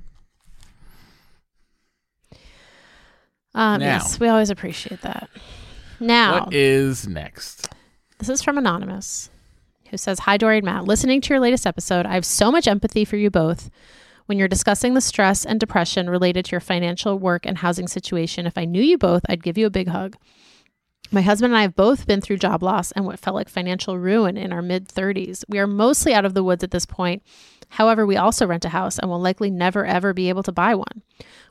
Um, 3.55 3.79
Now. 3.79 3.85
yes, 3.85 4.19
we 4.19 4.27
always 4.27 4.49
appreciate 4.51 5.01
that. 5.01 5.29
Now, 5.99 6.43
What 6.45 6.53
is 6.53 7.07
next? 7.07 7.69
This 8.19 8.29
is 8.29 8.43
from 8.43 8.57
Anonymous, 8.57 9.29
who 9.89 9.97
says, 9.97 10.19
Hi, 10.19 10.37
Doree 10.37 10.57
and 10.57 10.65
Matt. 10.65 10.83
Listening 10.85 11.21
to 11.21 11.29
your 11.33 11.39
latest 11.39 11.65
episode, 11.65 12.05
I 12.05 12.13
have 12.13 12.25
so 12.25 12.51
much 12.51 12.67
empathy 12.67 13.05
for 13.05 13.15
you 13.15 13.29
both 13.31 13.71
when 14.25 14.37
you're 14.37 14.47
discussing 14.47 14.93
the 14.93 15.01
stress 15.01 15.45
and 15.45 15.59
depression 15.59 16.09
related 16.09 16.45
to 16.45 16.51
your 16.51 16.59
financial 16.59 17.17
work 17.17 17.45
and 17.45 17.57
housing 17.59 17.87
situation. 17.87 18.45
If 18.45 18.57
I 18.57 18.65
knew 18.65 18.81
you 18.81 18.97
both, 18.97 19.21
I'd 19.29 19.43
give 19.43 19.57
you 19.57 19.65
a 19.65 19.71
big 19.71 19.87
hug. 19.87 20.17
My 21.11 21.21
husband 21.21 21.53
and 21.53 21.57
I 21.57 21.61
have 21.61 21.75
both 21.75 22.07
been 22.07 22.21
through 22.21 22.37
job 22.37 22.63
loss 22.63 22.91
and 22.91 23.05
what 23.05 23.19
felt 23.19 23.35
like 23.35 23.49
financial 23.49 23.97
ruin 23.97 24.37
in 24.37 24.51
our 24.51 24.61
mid 24.61 24.87
30s. 24.87 25.43
We 25.47 25.59
are 25.59 25.67
mostly 25.67 26.13
out 26.13 26.25
of 26.25 26.33
the 26.33 26.43
woods 26.43 26.63
at 26.63 26.71
this 26.71 26.85
point. 26.85 27.23
However, 27.69 28.05
we 28.05 28.17
also 28.17 28.45
rent 28.45 28.65
a 28.65 28.69
house 28.69 28.99
and 28.99 29.09
will 29.09 29.19
likely 29.19 29.49
never 29.49 29.85
ever 29.85 30.13
be 30.13 30.29
able 30.29 30.43
to 30.43 30.51
buy 30.51 30.75
one. 30.75 31.01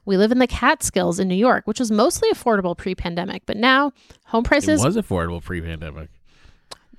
We 0.05 0.17
live 0.17 0.33
in 0.33 0.39
the 0.39 0.47
Catskills 0.47 1.19
in 1.19 1.29
New 1.29 1.35
York, 1.35 1.67
which 1.67 1.81
was 1.81 1.91
mostly 1.91 2.31
affordable 2.31 2.77
pre 2.77 2.95
pandemic, 2.95 3.43
but 3.47 3.57
now 3.57 3.93
home 4.27 4.45
prices 4.45 4.83
it 4.83 4.87
was 4.87 4.97
affordable 4.97 5.43
pre-pandemic. 5.43 6.09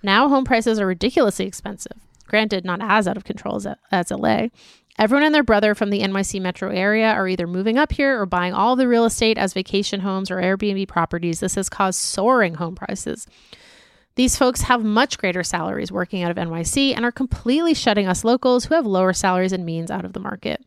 now 0.01 0.27
home 0.27 0.43
prices 0.45 0.79
are 0.79 0.87
ridiculously 0.87 1.45
expensive. 1.45 1.97
Granted, 2.27 2.65
not 2.65 2.79
as 2.81 3.07
out 3.07 3.17
of 3.17 3.23
control 3.23 3.55
as, 3.57 3.67
as 3.91 4.11
LA. 4.11 4.47
Everyone 4.97 5.25
and 5.25 5.35
their 5.35 5.43
brother 5.43 5.75
from 5.75 5.89
the 5.89 5.99
NYC 5.99 6.41
metro 6.41 6.69
area 6.69 7.11
are 7.11 7.27
either 7.27 7.47
moving 7.47 7.77
up 7.77 7.91
here 7.91 8.19
or 8.19 8.25
buying 8.25 8.53
all 8.53 8.77
the 8.77 8.87
real 8.87 9.03
estate 9.03 9.37
as 9.37 9.53
vacation 9.53 9.99
homes 9.99 10.31
or 10.31 10.37
Airbnb 10.37 10.87
properties. 10.87 11.41
This 11.41 11.55
has 11.55 11.67
caused 11.67 11.99
soaring 11.99 12.55
home 12.55 12.75
prices. 12.75 13.27
These 14.15 14.37
folks 14.37 14.61
have 14.61 14.85
much 14.85 15.17
greater 15.17 15.43
salaries 15.43 15.91
working 15.91 16.23
out 16.23 16.31
of 16.31 16.37
NYC 16.37 16.95
and 16.95 17.03
are 17.03 17.11
completely 17.11 17.73
shutting 17.73 18.07
us 18.07 18.23
locals 18.23 18.65
who 18.65 18.75
have 18.75 18.85
lower 18.85 19.11
salaries 19.11 19.51
and 19.51 19.65
means 19.65 19.91
out 19.91 20.05
of 20.05 20.13
the 20.13 20.21
market. 20.21 20.63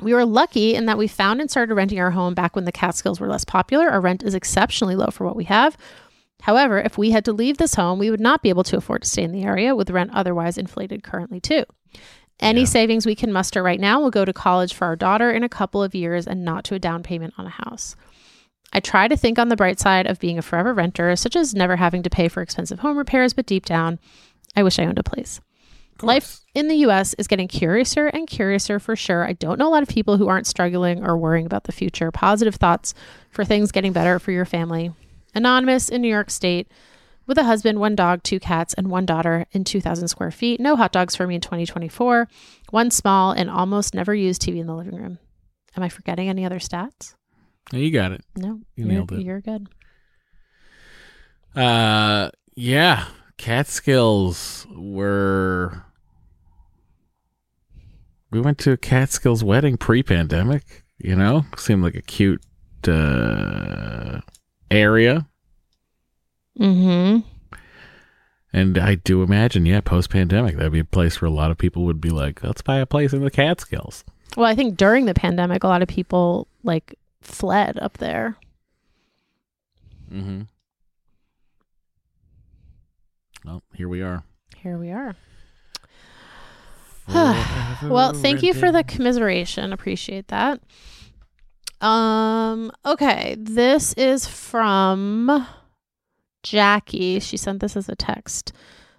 We 0.00 0.14
were 0.14 0.24
lucky 0.24 0.76
in 0.76 0.86
that 0.86 0.98
we 0.98 1.08
found 1.08 1.40
and 1.40 1.50
started 1.50 1.74
renting 1.74 1.98
our 1.98 2.12
home 2.12 2.34
back 2.34 2.54
when 2.54 2.64
the 2.64 2.72
Catskills 2.72 3.18
were 3.18 3.28
less 3.28 3.44
popular. 3.44 3.88
Our 3.88 4.00
rent 4.00 4.22
is 4.22 4.34
exceptionally 4.34 4.94
low 4.94 5.08
for 5.08 5.24
what 5.24 5.36
we 5.36 5.44
have. 5.44 5.76
However, 6.42 6.78
if 6.78 6.96
we 6.96 7.10
had 7.10 7.24
to 7.24 7.32
leave 7.32 7.58
this 7.58 7.74
home, 7.74 7.98
we 7.98 8.10
would 8.10 8.20
not 8.20 8.42
be 8.42 8.48
able 8.48 8.64
to 8.64 8.76
afford 8.76 9.02
to 9.02 9.08
stay 9.08 9.24
in 9.24 9.32
the 9.32 9.44
area 9.44 9.74
with 9.74 9.90
rent 9.90 10.10
otherwise 10.14 10.58
inflated 10.58 11.02
currently, 11.02 11.40
too. 11.40 11.64
Any 12.40 12.60
Yeah. 12.62 12.66
savings 12.66 13.06
we 13.06 13.14
can 13.14 13.32
muster 13.32 13.62
right 13.62 13.78
now 13.80 14.00
will 14.00 14.10
go 14.10 14.24
to 14.24 14.32
college 14.32 14.74
for 14.74 14.86
our 14.86 14.96
daughter 14.96 15.30
in 15.30 15.42
a 15.44 15.48
couple 15.48 15.82
of 15.82 15.94
years 15.94 16.26
and 16.26 16.44
not 16.44 16.64
to 16.64 16.74
a 16.74 16.78
down 16.78 17.02
payment 17.02 17.34
on 17.38 17.46
a 17.46 17.50
house. 17.50 17.94
I 18.72 18.80
try 18.80 19.06
to 19.06 19.16
think 19.16 19.38
on 19.38 19.48
the 19.48 19.56
bright 19.56 19.78
side 19.78 20.06
of 20.06 20.18
being 20.18 20.38
a 20.38 20.42
forever 20.42 20.72
renter, 20.72 21.14
such 21.14 21.36
as 21.36 21.54
never 21.54 21.76
having 21.76 22.02
to 22.02 22.10
pay 22.10 22.28
for 22.28 22.42
expensive 22.42 22.80
home 22.80 22.96
repairs, 22.96 23.32
but 23.34 23.46
deep 23.46 23.66
down, 23.66 23.98
I 24.56 24.62
wish 24.62 24.78
I 24.78 24.86
owned 24.86 24.98
a 24.98 25.02
place. 25.02 25.40
Life 26.00 26.40
in 26.54 26.66
the 26.66 26.76
US 26.86 27.14
is 27.14 27.28
getting 27.28 27.46
curiouser 27.46 28.08
and 28.08 28.26
curiouser 28.26 28.80
for 28.80 28.96
sure. 28.96 29.24
I 29.24 29.34
don't 29.34 29.58
know 29.58 29.68
a 29.68 29.70
lot 29.70 29.82
of 29.84 29.88
people 29.88 30.16
who 30.16 30.26
aren't 30.26 30.48
struggling 30.48 31.04
or 31.04 31.16
worrying 31.16 31.46
about 31.46 31.64
the 31.64 31.70
future. 31.72 32.10
Positive 32.10 32.56
thoughts 32.56 32.92
for 33.30 33.44
things 33.44 33.70
getting 33.70 33.92
better 33.92 34.18
for 34.18 34.32
your 34.32 34.44
family. 34.46 34.90
Anonymous 35.34 35.88
in 35.88 36.02
New 36.02 36.08
York 36.08 36.30
State 36.30 36.66
with 37.26 37.38
a 37.38 37.44
husband, 37.44 37.78
one 37.80 37.94
dog, 37.94 38.22
two 38.22 38.40
cats, 38.40 38.74
and 38.74 38.88
one 38.90 39.06
daughter 39.06 39.46
in 39.52 39.64
2,000 39.64 40.08
square 40.08 40.30
feet. 40.30 40.60
No 40.60 40.76
hot 40.76 40.92
dogs 40.92 41.14
for 41.16 41.26
me 41.26 41.36
in 41.36 41.40
2024. 41.40 42.28
One 42.70 42.90
small 42.90 43.32
and 43.32 43.48
almost 43.50 43.94
never 43.94 44.14
used 44.14 44.42
TV 44.42 44.58
in 44.58 44.66
the 44.66 44.74
living 44.74 44.96
room. 44.96 45.18
Am 45.76 45.82
I 45.82 45.88
forgetting 45.88 46.28
any 46.28 46.44
other 46.44 46.58
stats? 46.58 47.14
You 47.72 47.90
got 47.90 48.12
it. 48.12 48.22
No. 48.36 48.60
You 48.76 48.84
you're- 48.84 48.94
nailed 48.94 49.12
it. 49.12 49.22
You're 49.22 49.40
good. 49.40 49.68
Uh, 51.54 52.30
yeah, 52.54 53.06
Catskills 53.36 54.66
were. 54.74 55.84
We 58.30 58.40
went 58.40 58.58
to 58.60 58.72
a 58.72 58.76
Catskills 58.78 59.44
wedding 59.44 59.76
pre-pandemic. 59.76 60.84
You 60.98 61.16
know, 61.16 61.44
seemed 61.58 61.82
like 61.82 61.94
a 61.94 62.02
cute 62.02 62.42
uh, 62.88 64.20
area. 64.70 65.26
Mm-hmm. 66.58 67.28
And 68.52 68.78
I 68.78 68.96
do 68.96 69.22
imagine, 69.22 69.64
yeah, 69.64 69.80
post 69.80 70.10
pandemic, 70.10 70.56
that'd 70.56 70.72
be 70.72 70.80
a 70.80 70.84
place 70.84 71.20
where 71.20 71.28
a 71.28 71.32
lot 71.32 71.50
of 71.50 71.58
people 71.58 71.84
would 71.84 72.00
be 72.00 72.10
like, 72.10 72.42
let's 72.42 72.60
buy 72.60 72.78
a 72.78 72.86
place 72.86 73.12
in 73.12 73.22
the 73.22 73.30
Catskills. 73.30 74.04
Well, 74.36 74.46
I 74.46 74.54
think 74.54 74.76
during 74.76 75.06
the 75.06 75.14
pandemic, 75.14 75.64
a 75.64 75.68
lot 75.68 75.82
of 75.82 75.88
people 75.88 76.48
like 76.62 76.98
fled 77.22 77.78
up 77.78 77.98
there. 77.98 78.36
Mm-hmm. 80.12 80.42
Well, 83.44 83.62
here 83.74 83.88
we 83.88 84.02
are. 84.02 84.22
Here 84.56 84.76
we 84.76 84.90
are. 84.90 85.16
well, 87.08 88.12
thank 88.12 88.42
you 88.42 88.54
for 88.54 88.70
the 88.70 88.84
commiseration. 88.84 89.72
Appreciate 89.72 90.28
that. 90.28 90.60
Um, 91.80 92.70
okay, 92.86 93.36
this 93.38 93.92
is 93.94 94.26
from 94.26 95.46
Jackie. 96.42 97.20
She 97.20 97.36
sent 97.36 97.60
this 97.60 97.76
as 97.76 97.88
a 97.88 97.96
text. 97.96 98.52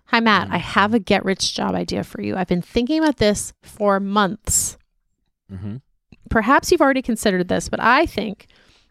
Hi 0.05 0.19
Matt, 0.19 0.49
I 0.51 0.57
have 0.57 0.93
a 0.93 0.99
get 0.99 1.25
rich 1.25 1.55
job 1.55 1.75
idea 1.75 2.03
for 2.03 2.21
you. 2.21 2.35
I've 2.35 2.47
been 2.47 2.61
thinking 2.61 2.99
about 2.99 3.17
this 3.17 3.53
for 3.61 3.99
months. 3.99 4.77
Mm-hmm. 5.51 5.77
Perhaps 6.29 6.71
you've 6.71 6.81
already 6.81 7.01
considered 7.01 7.47
this, 7.47 7.69
but 7.69 7.79
I 7.79 8.05
think 8.05 8.47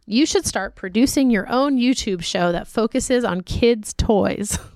you 0.07 0.27
should 0.27 0.47
start 0.47 0.75
producing 0.75 1.31
your 1.31 1.49
own 1.49 1.79
YouTube 1.79 2.23
show 2.23 2.51
that 2.53 2.67
focuses 2.67 3.25
on 3.25 3.43
kids' 3.43 3.95
toys. 3.95 4.59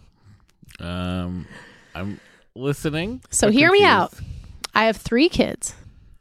Um, 0.78 1.46
I'm 1.94 2.20
listening. 2.54 3.22
So 3.30 3.50
hear 3.50 3.70
me 3.70 3.82
out. 3.82 4.12
I 4.74 4.84
have 4.84 4.96
three 4.98 5.30
kids, 5.30 5.74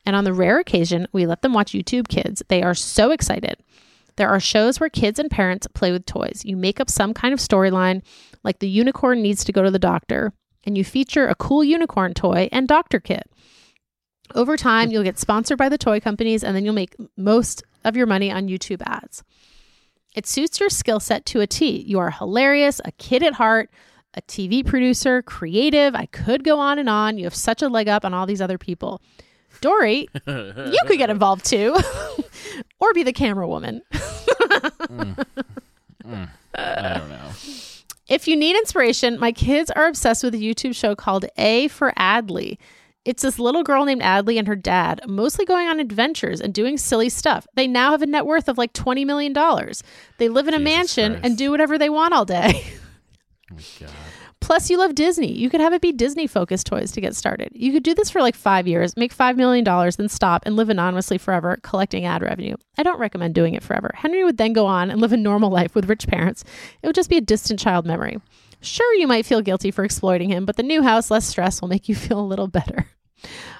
and 0.05 0.15
on 0.15 0.23
the 0.23 0.31
rare 0.31 0.59
occasion 0.59 1.07
we 1.11 1.25
let 1.25 1.41
them 1.41 1.51
watch 1.51 1.73
YouTube 1.73 2.07
Kids, 2.07 2.41
they 2.47 2.63
are 2.63 2.73
so 2.73 3.11
excited. 3.11 3.57
There 4.17 4.29
are 4.29 4.39
shows 4.39 4.79
where 4.79 4.89
kids 4.89 5.19
and 5.19 5.29
parents 5.29 5.67
play 5.73 5.91
with 5.91 6.05
toys. 6.05 6.41
You 6.45 6.55
make 6.55 6.79
up 6.79 6.89
some 6.89 7.13
kind 7.13 7.33
of 7.33 7.39
storyline, 7.39 8.01
like 8.43 8.59
the 8.59 8.69
unicorn 8.69 9.21
needs 9.21 9.43
to 9.43 9.51
go 9.51 9.63
to 9.63 9.71
the 9.71 9.79
doctor, 9.79 10.33
and 10.63 10.77
you 10.77 10.83
feature 10.83 11.27
a 11.27 11.35
cool 11.35 11.63
unicorn 11.63 12.13
toy 12.13 12.49
and 12.51 12.67
doctor 12.67 12.99
kit. 12.99 13.29
Over 14.33 14.57
time, 14.57 14.89
you'll 14.89 15.03
get 15.03 15.19
sponsored 15.19 15.57
by 15.57 15.69
the 15.69 15.77
toy 15.77 15.99
companies, 15.99 16.43
and 16.43 16.55
then 16.55 16.65
you'll 16.65 16.73
make 16.73 16.95
most 17.17 17.63
of 17.83 17.95
your 17.95 18.07
money 18.07 18.31
on 18.31 18.47
YouTube 18.47 18.81
ads. 18.85 19.23
It 20.15 20.25
suits 20.25 20.59
your 20.59 20.69
skill 20.69 20.99
set 20.99 21.25
to 21.27 21.41
a 21.41 21.47
T. 21.47 21.81
You 21.81 21.99
are 21.99 22.09
hilarious, 22.09 22.79
a 22.85 22.91
kid 22.93 23.21
at 23.21 23.33
heart, 23.33 23.69
a 24.13 24.21
TV 24.21 24.65
producer, 24.65 25.21
creative. 25.21 25.93
I 25.93 26.05
could 26.05 26.43
go 26.43 26.57
on 26.57 26.79
and 26.79 26.89
on. 26.89 27.17
You 27.17 27.25
have 27.25 27.35
such 27.35 27.61
a 27.61 27.67
leg 27.67 27.89
up 27.89 28.05
on 28.05 28.13
all 28.13 28.25
these 28.25 28.41
other 28.41 28.57
people. 28.57 29.01
Doree, 29.61 30.07
you 30.27 30.79
could 30.87 30.97
get 30.97 31.09
involved 31.15 31.45
too, 31.45 31.75
or 32.79 32.93
be 32.93 33.03
the 33.03 33.13
camera 33.13 33.47
woman. 33.47 33.81
Mm. 34.85 35.25
Mm. 36.05 36.29
I 36.53 36.97
don't 36.99 37.09
know. 37.09 37.29
If 38.07 38.27
you 38.27 38.35
need 38.35 38.55
inspiration, 38.55 39.19
my 39.19 39.31
kids 39.31 39.71
are 39.71 39.87
obsessed 39.87 40.23
with 40.23 40.35
a 40.35 40.37
YouTube 40.37 40.75
show 40.75 40.95
called 40.95 41.25
A 41.37 41.67
for 41.69 41.91
Adley. 41.97 42.57
It's 43.03 43.23
this 43.23 43.39
little 43.39 43.63
girl 43.63 43.85
named 43.85 44.01
Adley 44.03 44.37
and 44.37 44.47
her 44.47 44.55
dad, 44.55 45.01
mostly 45.07 45.45
going 45.45 45.67
on 45.67 45.79
adventures 45.79 46.39
and 46.39 46.53
doing 46.53 46.77
silly 46.77 47.09
stuff. 47.09 47.47
They 47.55 47.67
now 47.67 47.91
have 47.91 48.03
a 48.03 48.05
net 48.05 48.25
worth 48.25 48.47
of 48.47 48.57
like 48.57 48.73
$20 48.73 49.05
million. 49.05 49.33
They 50.19 50.29
live 50.29 50.47
in 50.47 50.53
a 50.53 50.57
Jesus 50.59 50.63
mansion 50.63 51.11
Christ. 51.13 51.25
and 51.25 51.37
do 51.37 51.49
whatever 51.51 51.77
they 51.79 51.89
want 51.89 52.13
all 52.13 52.25
day. 52.25 52.63
Oh 53.51 53.55
my 53.55 53.61
God. 53.79 53.91
Plus, 54.45 54.69
you 54.69 54.77
love 54.77 54.93
Disney. 54.93 55.31
You 55.31 55.49
could 55.49 55.59
have 55.59 55.73
it 55.73 55.81
be 55.81 55.91
Disney 55.91 56.27
focused 56.27 56.67
toys 56.67 56.91
to 56.91 57.01
get 57.01 57.15
started. 57.15 57.49
You 57.51 57.71
could 57.73 57.81
do 57.81 57.95
this 57.95 58.11
for 58.11 58.21
like 58.21 58.35
five 58.35 58.67
years, 58.67 58.95
make 58.95 59.11
$5 59.11 59.37
million, 59.37 59.63
then 59.97 60.07
stop 60.07 60.43
and 60.45 60.55
live 60.55 60.69
anonymously 60.69 61.17
forever, 61.17 61.57
collecting 61.63 62.05
ad 62.05 62.21
revenue. 62.21 62.55
I 62.77 62.83
don't 62.83 62.99
recommend 62.99 63.33
doing 63.33 63.55
it 63.55 63.63
forever. 63.63 63.89
Henry 63.95 64.23
would 64.23 64.37
then 64.37 64.53
go 64.53 64.67
on 64.67 64.91
and 64.91 65.01
live 65.01 65.13
a 65.13 65.17
normal 65.17 65.49
life 65.49 65.73
with 65.73 65.89
rich 65.89 66.07
parents. 66.07 66.43
It 66.83 66.85
would 66.85 66.95
just 66.95 67.09
be 67.09 67.17
a 67.17 67.21
distant 67.21 67.59
child 67.59 67.87
memory. 67.87 68.21
Sure, 68.61 68.93
you 68.93 69.07
might 69.07 69.25
feel 69.25 69.41
guilty 69.41 69.71
for 69.71 69.83
exploiting 69.83 70.29
him, 70.29 70.45
but 70.45 70.57
the 70.57 70.63
new 70.63 70.83
house, 70.83 71.09
less 71.09 71.25
stress, 71.25 71.59
will 71.59 71.67
make 71.67 71.89
you 71.89 71.95
feel 71.95 72.19
a 72.19 72.21
little 72.21 72.47
better. 72.47 72.85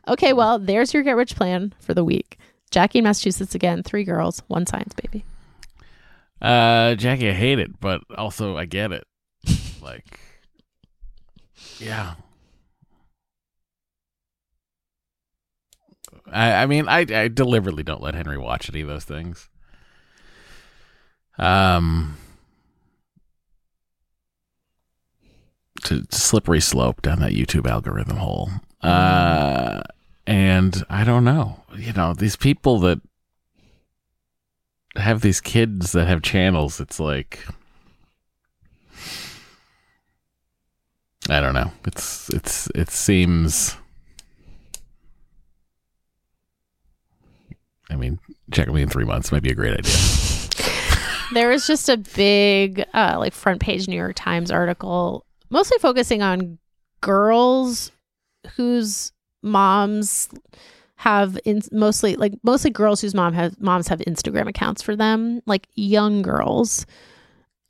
Okay, 0.08 0.34
well, 0.34 0.60
there's 0.60 0.94
your 0.94 1.02
get 1.02 1.16
rich 1.16 1.36
plan 1.36 1.74
for 1.80 1.96
the 1.96 2.04
week. 2.04 2.38
Jackie 2.70 3.00
in 3.00 3.06
Massachusetts 3.06 3.56
again, 3.56 3.82
three 3.82 4.04
girls, 4.04 4.44
one 4.50 4.68
science 4.68 4.94
baby. 4.94 5.26
Uh, 6.40 6.94
Jackie, 6.94 7.30
I 7.30 7.34
hate 7.34 7.58
it, 7.58 7.80
but 7.80 8.04
also 8.16 8.56
I 8.56 8.66
get 8.66 8.92
it. 8.92 9.08
like, 9.82 10.20
yeah. 11.80 12.16
I, 16.32 16.64
I 16.64 16.66
mean, 16.66 16.88
I, 16.88 17.06
I 17.10 17.28
deliberately 17.28 17.84
don't 17.84 18.02
let 18.02 18.16
Henry 18.16 18.38
watch 18.38 18.70
any 18.70 18.82
of 18.82 18.88
those 18.88 19.06
things. 19.06 19.50
Um, 21.38 22.18
to, 25.84 26.06
slippery 26.10 26.62
slope 26.62 27.02
down 27.02 27.20
that 27.20 27.34
YouTube 27.34 27.70
algorithm 27.70 28.18
hole. 28.18 28.50
Uh, 28.82 29.82
and 30.26 30.84
I 30.90 31.04
don't 31.04 31.24
know. 31.24 31.64
You 31.78 31.94
know, 31.94 32.14
these 32.14 32.36
people 32.36 32.80
that 32.80 33.02
have 34.96 35.22
these 35.22 35.42
kids 35.42 35.92
that 35.92 36.08
have 36.08 36.22
channels, 36.22 36.80
it's 36.80 37.00
like 37.00 37.46
I 41.30 41.40
don't 41.40 41.54
know. 41.54 41.72
It's 41.86 42.30
it's 42.30 42.68
it 42.76 42.90
seems 42.92 43.76
I 47.90 47.96
mean, 47.96 48.20
check 48.52 48.68
me 48.68 48.82
in 48.82 48.90
three 48.90 49.06
months 49.06 49.32
might 49.32 49.44
be 49.44 49.52
a 49.52 49.56
great 49.56 49.78
idea. 49.78 49.94
there 51.34 51.50
was 51.50 51.68
just 51.68 51.90
a 51.90 51.98
big 51.98 52.86
uh, 52.94 53.16
like 53.18 53.34
front 53.34 53.62
page 53.62 53.88
new 53.88 53.96
york 53.96 54.16
times 54.16 54.52
article 54.52 55.26
mostly 55.50 55.78
focusing 55.80 56.22
on 56.22 56.58
girls 57.02 57.92
whose 58.56 59.12
moms 59.42 60.30
have 60.96 61.38
in 61.46 61.62
mostly 61.72 62.16
like 62.16 62.34
mostly 62.44 62.72
girls 62.72 63.02
whose 63.02 63.14
mom 63.14 63.34
have 63.34 63.60
moms 63.60 63.88
have 63.88 64.00
instagram 64.00 64.48
accounts 64.48 64.82
for 64.82 64.96
them 64.96 65.42
like 65.46 65.68
young 65.74 66.22
girls 66.22 66.86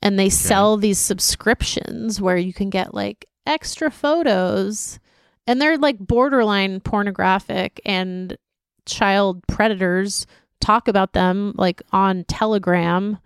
and 0.02 0.18
they 0.18 0.30
sell 0.30 0.76
these 0.76 0.98
subscriptions 0.98 2.20
where 2.20 2.36
you 2.36 2.52
can 2.52 2.70
get 2.70 2.94
like 2.94 3.26
extra 3.46 3.90
photos. 3.90 4.98
And 5.46 5.62
they're 5.62 5.78
like 5.78 5.98
borderline 5.98 6.80
pornographic 6.80 7.80
and 7.84 8.36
child 8.84 9.46
predators 9.46 10.26
talk 10.60 10.88
about 10.88 11.12
them 11.12 11.52
like 11.56 11.82
on 11.92 12.24
telegram 12.24 13.18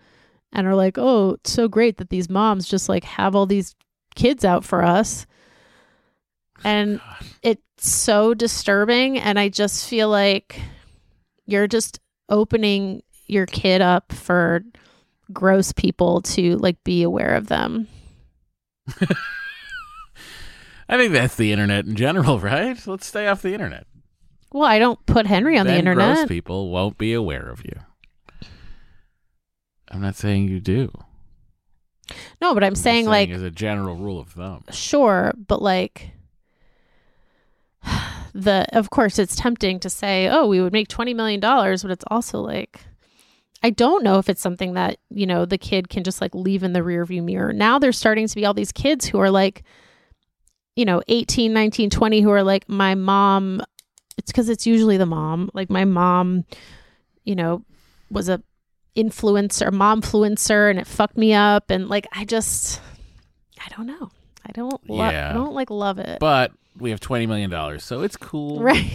and 0.53 0.66
are 0.66 0.75
like 0.75 0.97
oh 0.99 1.33
it's 1.33 1.53
so 1.53 1.68
great 1.68 1.99
that 1.99 2.09
these 2.09 2.31
moms 2.31 2.66
just 2.66 2.89
like 2.89 3.05
have 3.05 3.37
all 3.37 3.47
these 3.47 3.75
kids 4.14 4.45
out 4.45 4.64
for 4.64 4.83
us. 4.83 5.27
Oh, 6.59 6.62
and 6.64 7.01
it's 7.43 7.62
so 7.79 8.35
disturbing 8.35 9.18
and 9.18 9.39
i 9.39 9.49
just 9.49 9.89
feel 9.89 10.11
like 10.11 10.61
you're 11.47 11.66
just 11.66 11.99
opening 12.29 13.03
your 13.27 13.47
kid 13.47 13.81
up 13.81 14.12
for 14.12 14.62
gross 15.33 15.73
people 15.73 16.21
to 16.21 16.57
like 16.59 16.83
be 16.85 17.03
aware 17.03 17.35
of 17.35 17.47
them 17.47 17.89
I 20.91 20.97
think 20.99 21.12
that's 21.12 21.36
the 21.36 21.53
internet 21.53 21.86
in 21.86 21.95
general, 21.95 22.38
right? 22.53 22.76
Let's 22.86 23.07
stay 23.07 23.28
off 23.28 23.43
the 23.43 23.55
internet. 23.55 23.86
well 24.53 24.64
i 24.68 24.78
don't 24.80 24.99
put 25.07 25.24
henry 25.26 25.57
on 25.57 25.66
the 25.66 25.72
then 25.72 25.84
gross 25.84 25.97
internet 26.03 26.28
people 26.28 26.68
won't 26.70 26.99
be 26.99 27.12
aware 27.14 27.49
of 27.49 27.64
you. 27.64 27.78
I'm 29.93 30.01
not 30.01 30.16
saying 30.16 30.49
you 30.49 30.59
do. 30.61 30.91
no 32.43 32.53
but 32.55 32.64
i'm 32.64 32.68
I'm 32.68 32.72
just 32.74 32.82
saying 32.82 33.07
like 33.07 33.30
as 33.30 33.43
a 33.43 33.51
general 33.53 33.95
rule 33.97 34.18
of 34.18 34.28
thumb. 34.30 34.64
sure 34.72 35.32
but 35.47 35.62
like 35.62 36.11
the 38.34 38.66
of 38.72 38.91
course 38.91 39.18
it's 39.18 39.36
tempting 39.36 39.78
to 39.80 39.91
say 39.91 40.28
oh 40.28 40.47
we 40.47 40.61
would 40.61 40.72
make 40.72 40.88
20 40.88 41.14
million 41.14 41.41
dollars 41.41 41.82
but 41.82 41.91
it's 41.93 42.05
also 42.11 42.41
like 42.41 42.80
i 43.62 43.70
don't 43.70 44.03
know 44.05 44.18
if 44.18 44.28
it's 44.28 44.41
something 44.43 44.74
that 44.74 44.99
you 45.11 45.26
know 45.26 45.45
the 45.45 45.59
kid 45.59 45.88
can 45.88 46.03
just 46.05 46.20
like 46.20 46.34
leave 46.34 46.62
in 46.62 46.72
the 46.72 46.80
rearview 46.80 47.22
mirror 47.22 47.53
now 47.53 47.78
there's 47.78 47.99
starting 47.99 48.26
to 48.26 48.34
be 48.34 48.45
all 48.45 48.55
these 48.55 48.72
kids 48.72 49.07
who 49.07 49.18
are 49.18 49.30
like 49.30 49.62
you 50.81 50.87
know 50.87 51.03
18 51.09 51.53
19 51.53 51.91
20 51.91 52.20
who 52.22 52.31
are 52.31 52.43
like 52.43 52.66
my 52.68 52.95
mom 52.95 53.61
it's 54.16 54.33
because 54.33 54.49
it's 54.49 54.66
usually 54.66 54.97
the 54.97 55.05
mom 55.07 55.51
like 55.53 55.68
my 55.68 55.85
mom 55.85 56.45
you 57.24 57.35
know 57.37 57.62
was 58.11 58.28
a 58.31 58.43
influencer 58.97 59.70
mom 59.72 60.01
influencer 60.01 60.70
and 60.70 60.78
it 60.78 60.87
fucked 60.87 61.18
me 61.18 61.35
up 61.35 61.70
and 61.70 61.89
like 61.89 62.07
i 62.12 62.24
just 62.24 62.81
i 63.64 63.68
don't 63.76 63.87
know 63.87 64.11
i 64.49 64.53
don't 64.53 64.81
lo- 64.89 65.11
Yeah. 65.11 65.31
i 65.31 65.33
don't 65.35 65.53
like 65.55 65.68
love 65.70 65.99
it 65.99 66.18
But 66.18 66.53
we 66.78 66.91
have 66.91 67.01
twenty 67.01 67.26
million 67.26 67.51
dollars, 67.51 67.85
so 67.85 68.01
it's 68.03 68.16
cool. 68.16 68.61
right 68.70 68.87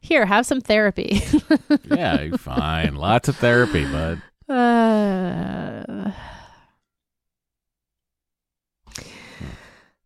here 0.00 0.24
have 0.24 0.46
some 0.46 0.60
therapy 0.60 1.20
Yeah, 1.90 2.20
you're 2.20 2.38
fine. 2.38 2.94
Lots 2.94 3.28
of 3.28 3.36
therapy, 3.36 3.84
bud. 3.90 4.22
uh, 4.54 6.12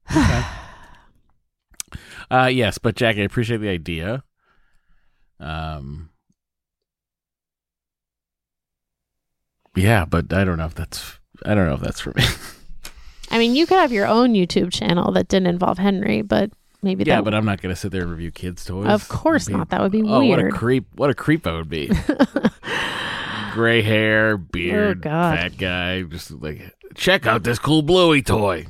Uh 2.32 2.46
yes, 2.46 2.78
but 2.78 2.96
Jackie, 2.96 3.20
I 3.20 3.24
appreciate 3.24 3.58
the 3.58 3.68
idea. 3.68 4.24
Um 5.38 6.08
Yeah, 9.74 10.04
but 10.04 10.32
I 10.32 10.44
don't 10.44 10.58
know 10.58 10.66
if 10.66 10.74
that's 10.74 11.18
I 11.44 11.54
don't 11.54 11.66
know 11.66 11.74
if 11.74 11.80
that's 11.80 12.00
for 12.00 12.12
me. 12.16 12.24
I 13.30 13.38
mean, 13.38 13.54
you 13.56 13.66
could 13.66 13.78
have 13.78 13.92
your 13.92 14.06
own 14.06 14.34
YouTube 14.34 14.72
channel 14.72 15.10
that 15.12 15.28
didn't 15.28 15.46
involve 15.48 15.78
Henry, 15.78 16.20
but 16.22 16.50
maybe 16.82 17.04
Yeah, 17.04 17.16
that. 17.16 17.24
but 17.24 17.34
I'm 17.34 17.44
not 17.46 17.60
gonna 17.62 17.76
sit 17.76 17.90
there 17.92 18.02
and 18.02 18.10
review 18.10 18.30
kids' 18.30 18.64
toys. 18.64 18.86
of 18.88 19.08
course 19.08 19.46
be- 19.46 19.54
not. 19.54 19.70
That 19.70 19.80
would 19.80 19.92
be 19.92 20.02
Oh, 20.02 20.24
what 20.24 20.38
a 20.38 20.50
creep! 20.50 20.86
What 20.94 21.10
a 21.10 21.14
creep 21.14 21.46
I 21.46 21.52
would 21.52 21.68
be. 21.70 21.90
Gray 23.52 23.82
hair, 23.82 24.36
beard, 24.38 25.00
Oh, 25.06 25.10
fat 25.10 25.58
guy, 25.58 26.02
just 26.02 26.30
like 26.30 26.74
check 26.94 27.26
out 27.26 27.42
this 27.42 27.58
cool 27.58 27.82
Bluey 27.82 28.22
toy. 28.22 28.66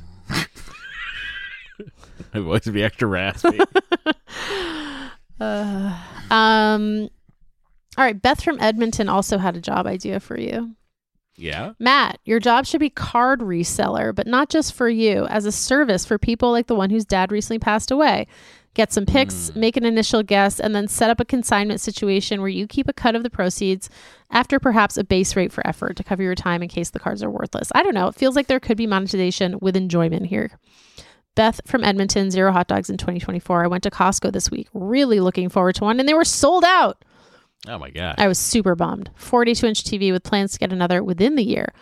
My 2.33 2.39
voice 2.39 2.65
would 2.65 2.73
be 2.73 2.83
extra 2.83 3.07
raspy. 3.07 3.59
um. 6.31 7.09
All 7.95 8.03
right, 8.03 8.19
Beth 8.19 8.43
from 8.43 8.59
Edmonton 8.59 9.07
also 9.07 9.37
had 9.37 9.55
a 9.55 9.61
job 9.61 9.85
idea 9.85 10.19
for 10.19 10.39
you. 10.39 10.75
yeah, 11.37 11.73
Matt, 11.79 12.19
your 12.25 12.39
job 12.39 12.65
should 12.65 12.79
be 12.79 12.89
card 12.89 13.41
reseller, 13.41 14.15
but 14.15 14.25
not 14.25 14.49
just 14.49 14.73
for 14.73 14.89
you, 14.89 15.27
as 15.27 15.45
a 15.45 15.51
service 15.51 16.03
for 16.05 16.17
people 16.17 16.51
like 16.51 16.65
the 16.67 16.75
one 16.75 16.89
whose 16.89 17.05
dad 17.05 17.31
recently 17.31 17.59
passed 17.59 17.91
away. 17.91 18.25
Get 18.73 18.91
some 18.91 19.05
pics, 19.05 19.51
make 19.55 19.77
an 19.77 19.85
initial 19.85 20.23
guess, 20.23 20.59
and 20.59 20.73
then 20.73 20.87
set 20.87 21.11
up 21.11 21.19
a 21.19 21.25
consignment 21.25 21.79
situation 21.79 22.39
where 22.39 22.49
you 22.49 22.65
keep 22.65 22.87
a 22.89 22.93
cut 22.93 23.13
of 23.13 23.21
the 23.21 23.29
proceeds 23.29 23.87
after 24.31 24.59
perhaps 24.59 24.97
a 24.97 25.03
base 25.03 25.35
rate 25.35 25.51
for 25.51 25.65
effort 25.67 25.95
to 25.97 26.03
cover 26.03 26.23
your 26.23 26.33
time 26.33 26.63
in 26.63 26.69
case 26.69 26.89
the 26.89 26.99
cards 26.99 27.21
are 27.21 27.29
worthless. 27.29 27.71
I 27.75 27.83
don't 27.83 27.93
know. 27.93 28.07
It 28.07 28.15
feels 28.15 28.35
like 28.35 28.47
there 28.47 28.59
could 28.59 28.77
be 28.77 28.87
monetization 28.87 29.59
with 29.61 29.75
enjoyment 29.75 30.25
here. 30.25 30.57
Beth 31.35 31.61
from 31.65 31.83
Edmonton, 31.83 32.29
zero 32.31 32.51
hot 32.51 32.67
dogs 32.67 32.89
in 32.89 32.97
2024. 32.97 33.63
I 33.63 33.67
went 33.67 33.83
to 33.83 33.91
Costco 33.91 34.31
this 34.31 34.51
week, 34.51 34.67
really 34.73 35.19
looking 35.19 35.49
forward 35.49 35.75
to 35.75 35.83
one, 35.83 35.99
and 35.99 36.07
they 36.07 36.13
were 36.13 36.23
sold 36.25 36.63
out. 36.63 37.03
oh 37.67 37.77
my 37.77 37.89
god, 37.89 38.15
I 38.17 38.27
was 38.27 38.37
super 38.37 38.75
bummed. 38.75 39.09
42 39.15 39.65
inch 39.67 39.83
TV 39.83 40.11
with 40.11 40.23
plans 40.23 40.53
to 40.53 40.59
get 40.59 40.71
another 40.73 41.03
within 41.03 41.35
the 41.35 41.43
year. 41.43 41.73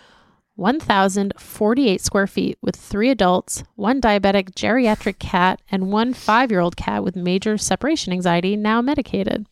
1,048 0.56 2.02
square 2.02 2.28
feet 2.28 2.58
with 2.62 2.76
three 2.76 3.10
adults, 3.10 3.64
one 3.76 3.99
diabetic 3.99 4.52
geriatric 4.54 5.18
cat, 5.18 5.62
and 5.72 5.91
one 5.91 6.14
five 6.14 6.52
year 6.52 6.60
old 6.60 6.76
cat 6.78 7.04
with 7.04 7.16
major 7.16 7.58
separation 7.58 8.14
anxiety, 8.14 8.56
now 8.56 8.82
medicated. 8.82 9.47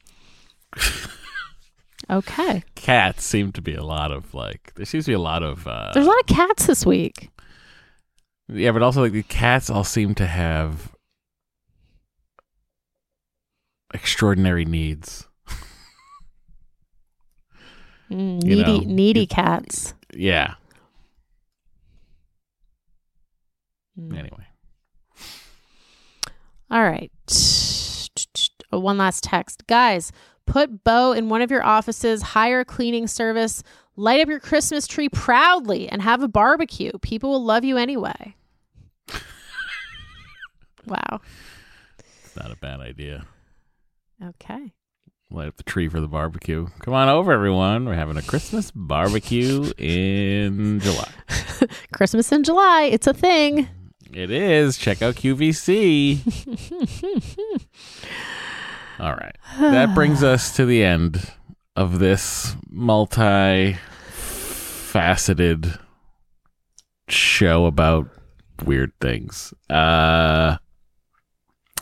okay. 2.09 2.63
cats 2.75 3.23
seem 3.23 3.51
to 3.53 3.61
be 3.61 3.73
a 3.73 3.83
lot 3.83 4.11
of 4.11 4.33
like. 4.33 4.73
There 4.75 4.85
seems 4.85 5.05
to 5.05 5.11
be 5.11 5.15
a 5.15 5.19
lot 5.19 5.41
of. 5.41 5.67
uh 5.67 5.91
There's 5.93 6.05
a 6.05 6.09
lot 6.09 6.19
of 6.19 6.27
cats 6.27 6.67
this 6.67 6.85
week. 6.85 7.29
Yeah, 8.51 8.71
but 8.71 8.81
also 8.81 9.01
like 9.01 9.11
the 9.11 9.23
cats 9.23 9.69
all 9.69 9.83
seem 9.83 10.15
to 10.15 10.25
have 10.25 10.91
extraordinary 13.93 14.65
needs. 14.65 15.27
Mm, 18.11 18.43
You 18.43 18.55
needy, 18.55 18.63
know, 18.79 18.93
needy 18.93 19.19
you- 19.21 19.27
cats. 19.27 19.93
Yeah. 20.15 20.55
Mm. 23.99 24.17
Anyway. 24.17 24.45
All 26.71 26.81
right. 26.83 27.11
Oh, 28.71 28.79
One 28.79 28.97
last 28.97 29.23
text. 29.23 29.65
Guys, 29.67 30.11
put 30.47 30.83
Bo 30.83 31.11
in 31.11 31.29
one 31.29 31.41
of 31.43 31.51
your 31.51 31.63
offices, 31.63 32.21
hire 32.21 32.61
a 32.61 32.65
cleaning 32.65 33.05
service, 33.07 33.61
light 33.95 34.21
up 34.21 34.27
your 34.27 34.39
Christmas 34.39 34.87
tree 34.87 35.09
proudly, 35.09 35.87
and 35.89 36.01
have 36.01 36.21
a 36.23 36.27
barbecue. 36.27 36.91
People 37.01 37.31
will 37.31 37.43
love 37.43 37.63
you 37.63 37.77
anyway. 37.77 38.35
Wow. 40.85 41.21
It's 42.23 42.35
not 42.35 42.51
a 42.51 42.55
bad 42.55 42.79
idea. 42.79 43.25
Okay. 44.23 44.73
Light 45.31 45.47
up 45.47 45.57
the 45.57 45.63
tree 45.63 45.87
for 45.87 45.99
the 45.99 46.07
barbecue. 46.07 46.67
Come 46.79 46.93
on 46.93 47.07
over, 47.07 47.31
everyone. 47.31 47.85
We're 47.85 47.93
having 47.93 48.17
a 48.17 48.21
Christmas 48.21 48.71
barbecue 48.71 49.71
in 49.77 50.79
July. 50.79 51.09
Christmas 51.93 52.31
in 52.31 52.43
July. 52.43 52.89
It's 52.91 53.05
a 53.05 53.13
thing. 53.13 53.67
It 54.11 54.31
is. 54.31 54.77
Check 54.77 55.03
out 55.03 55.15
QVC. 55.15 56.19
All 58.99 59.13
right. 59.13 59.35
That 59.59 59.93
brings 59.93 60.23
us 60.23 60.55
to 60.55 60.65
the 60.65 60.83
end 60.83 61.31
of 61.75 61.99
this 61.99 62.55
multi 62.67 63.73
faceted 64.09 65.77
show 67.07 67.65
about 67.65 68.09
weird 68.65 68.91
things. 68.99 69.53
Uh 69.69 70.57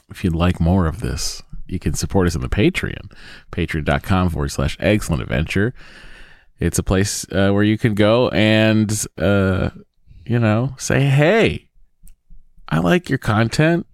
if 0.10 0.24
you'd 0.24 0.36
like 0.36 0.60
more 0.60 0.88
of 0.88 1.01
this, 1.01 1.43
you 1.68 1.80
can 1.80 1.93
support 1.93 2.28
us 2.28 2.36
on 2.36 2.41
the 2.41 2.49
Patreon, 2.49 3.12
patreon.com 3.51 4.30
forward 4.30 4.51
slash 4.51 4.78
eggcellent 4.78 5.22
adventure. 5.22 5.74
It's 6.60 6.80
a 6.80 6.84
place 6.84 7.26
uh, 7.32 7.51
where 7.51 7.64
you 7.64 7.78
can 7.78 7.93
go 7.93 8.30
and, 8.30 8.91
uh, 9.18 9.70
you 10.26 10.39
know, 10.39 10.76
say, 10.78 11.01
hey, 11.01 11.70
I 12.70 12.80
like 12.80 13.10
your 13.10 13.20
content. 13.20 13.86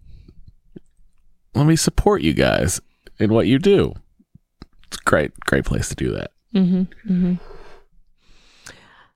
Let 1.55 1.65
me 1.65 1.75
support 1.75 2.21
you 2.21 2.33
guys 2.33 2.79
in 3.19 3.33
what 3.33 3.47
you 3.47 3.59
do. 3.59 3.93
It's 4.87 4.97
a 4.97 5.03
great, 5.03 5.37
great 5.41 5.65
place 5.65 5.89
to 5.89 5.95
do 5.95 6.11
that. 6.11 6.31
Mm-hmm. 6.55 7.11
Mm-hmm. 7.11 7.33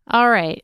All 0.10 0.30
right. 0.30 0.64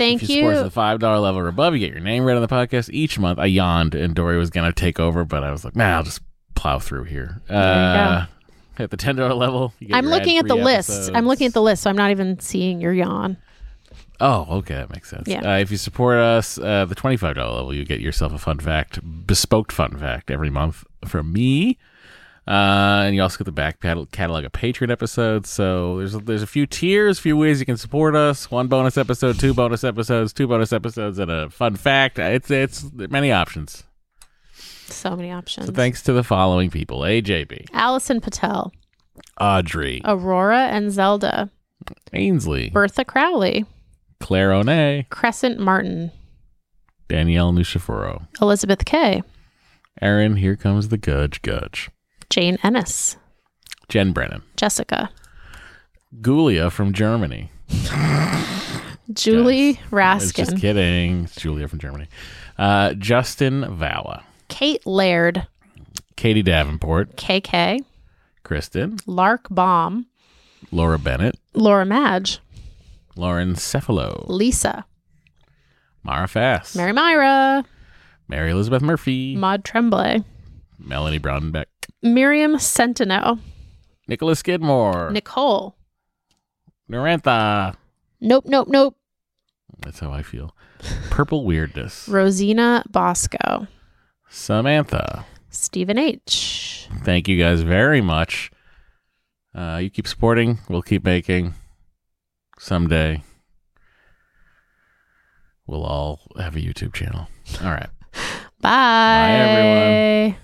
Thank 0.00 0.22
if 0.22 0.30
you, 0.30 0.36
you. 0.36 0.40
support 0.42 0.54
us 0.54 0.60
at 0.60 0.64
the 0.64 0.70
five 0.70 0.98
dollar 0.98 1.18
level 1.18 1.40
or 1.40 1.48
above, 1.48 1.74
you 1.74 1.80
get 1.80 1.90
your 1.90 2.00
name 2.00 2.24
read 2.24 2.36
on 2.36 2.42
the 2.42 2.48
podcast 2.48 2.88
each 2.92 3.18
month. 3.18 3.38
I 3.38 3.44
yawned, 3.44 3.94
and 3.94 4.14
Doree 4.14 4.38
was 4.38 4.48
gonna 4.50 4.72
take 4.72 4.98
over, 4.98 5.24
but 5.24 5.44
I 5.44 5.50
was 5.50 5.64
like, 5.64 5.76
nah, 5.76 5.96
I'll 5.96 6.02
just 6.02 6.20
plow 6.54 6.78
through 6.78 7.04
here. 7.04 7.42
Uh, 7.48 8.26
at 8.78 8.90
the 8.90 8.96
ten 8.96 9.16
dollar 9.16 9.34
level, 9.34 9.74
you 9.78 9.88
get 9.88 9.96
I'm 9.96 10.06
looking 10.06 10.38
at 10.38 10.48
the 10.48 10.54
ad-free 10.54 10.64
list. 10.64 11.10
I'm 11.14 11.26
looking 11.26 11.46
at 11.46 11.52
the 11.52 11.62
list, 11.62 11.82
so 11.82 11.90
I'm 11.90 11.96
not 11.96 12.10
even 12.10 12.40
seeing 12.40 12.80
your 12.80 12.94
yawn. 12.94 13.36
Oh, 14.20 14.46
okay, 14.58 14.74
that 14.74 14.90
makes 14.90 15.08
sense. 15.08 15.28
Yeah. 15.28 15.40
Uh, 15.40 15.58
if 15.58 15.70
you 15.70 15.76
support 15.76 16.18
us, 16.18 16.58
uh, 16.58 16.84
the 16.86 16.94
twenty-five 16.94 17.34
dollar 17.34 17.56
level, 17.56 17.74
you 17.74 17.84
get 17.84 18.00
yourself 18.00 18.32
a 18.32 18.38
fun 18.38 18.58
fact, 18.58 19.00
bespoke 19.26 19.70
fun 19.70 19.98
fact 19.98 20.30
every 20.30 20.50
month 20.50 20.84
from 21.06 21.32
me, 21.32 21.78
uh, 22.46 23.02
and 23.04 23.14
you 23.14 23.22
also 23.22 23.38
get 23.38 23.44
the 23.44 23.52
back 23.52 23.80
catalog 23.80 24.44
of 24.44 24.52
Patreon 24.52 24.90
episodes. 24.90 25.50
So 25.50 25.98
there's 25.98 26.12
there's 26.12 26.42
a 26.42 26.46
few 26.46 26.66
tiers, 26.66 27.18
a 27.18 27.22
few 27.22 27.36
ways 27.36 27.60
you 27.60 27.66
can 27.66 27.76
support 27.76 28.16
us. 28.16 28.50
One 28.50 28.66
bonus 28.66 28.96
episode, 28.96 29.38
two 29.38 29.54
bonus 29.54 29.84
episodes, 29.84 30.32
two 30.32 30.46
bonus 30.46 30.72
episodes, 30.72 31.18
and 31.18 31.30
a 31.30 31.50
fun 31.50 31.76
fact. 31.76 32.18
It's 32.18 32.50
it's 32.50 32.84
many 32.92 33.30
options. 33.30 33.84
So 34.52 35.14
many 35.14 35.30
options. 35.30 35.66
So 35.66 35.72
thanks 35.72 36.02
to 36.04 36.12
the 36.12 36.24
following 36.24 36.70
people: 36.70 37.00
AJB, 37.00 37.68
Allison 37.72 38.20
Patel, 38.20 38.72
Audrey, 39.40 40.00
Aurora 40.04 40.66
and 40.68 40.90
Zelda, 40.90 41.50
Ainsley, 42.12 42.70
Bertha 42.70 43.04
Crowley, 43.04 43.64
Claire 44.18 44.50
Onay, 44.50 45.08
Crescent 45.10 45.60
Martin, 45.60 46.10
Danielle 47.08 47.52
Nushafuro, 47.52 48.26
Elizabeth 48.40 48.84
K. 48.84 49.22
Aaron. 50.02 50.36
Here 50.36 50.56
comes 50.56 50.88
the 50.88 50.98
Gudge 50.98 51.42
Gudge, 51.42 51.90
Jane 52.30 52.58
Ennis, 52.62 53.16
Jen 53.88 54.12
Brennan. 54.12 54.42
Jessica, 54.56 55.10
Gulia 56.20 56.70
from 56.70 56.92
Germany. 56.92 57.50
Julie 59.12 59.80
I 59.92 60.14
was 60.14 60.32
just 60.32 60.56
kidding. 60.58 61.24
It's 61.24 61.34
Julia 61.34 61.66
from 61.66 61.80
Germany. 61.80 62.06
Uh, 62.56 62.94
Justin 62.94 63.76
Valla. 63.76 64.22
Kate 64.48 64.84
Laird, 64.86 65.46
Katie 66.16 66.42
Davenport. 66.42 67.16
KK, 67.16 67.80
Kristen. 68.44 68.98
Lark 69.06 69.46
Baum, 69.50 70.06
Laura 70.70 70.98
Bennett. 70.98 71.36
Laura 71.54 71.84
Madge, 71.84 72.38
Lauren 73.16 73.54
Cephalo. 73.54 74.28
Lisa, 74.28 74.84
Mara 76.04 76.28
Fass. 76.28 76.76
Mary 76.76 76.92
Myra, 76.92 77.64
Mary 78.28 78.52
Elizabeth 78.52 78.82
Murphy. 78.82 79.34
Maud 79.34 79.64
Tremblay, 79.64 80.22
Melanie 80.78 81.18
Brownbeck. 81.18 81.66
Miriam 82.02 82.54
Centeno, 82.56 83.38
Nicholas 84.08 84.38
Skidmore. 84.40 85.10
Nicole. 85.10 85.76
Narantha. 86.90 87.76
Nope, 88.20 88.44
nope, 88.46 88.68
nope. 88.68 88.96
That's 89.80 90.00
how 90.00 90.10
I 90.12 90.22
feel. 90.22 90.54
Purple 91.10 91.44
Weirdness. 91.44 92.08
Rosina 92.08 92.82
Bosco, 92.90 93.66
Samantha. 94.28 95.24
Stephen 95.50 95.98
H. 95.98 96.88
Thank 97.02 97.28
you 97.28 97.38
guys 97.38 97.62
very 97.62 98.00
much. 98.00 98.50
Uh, 99.54 99.78
you 99.82 99.90
keep 99.90 100.06
supporting. 100.06 100.58
We'll 100.68 100.82
keep 100.82 101.04
making. 101.04 101.54
Someday, 102.58 103.22
we'll 105.66 105.84
all 105.84 106.20
have 106.38 106.56
a 106.56 106.60
YouTube 106.60 106.92
channel. 106.92 107.28
All 107.62 107.70
right. 107.70 107.88
Bye. 108.60 109.30
everyone. 109.30 110.40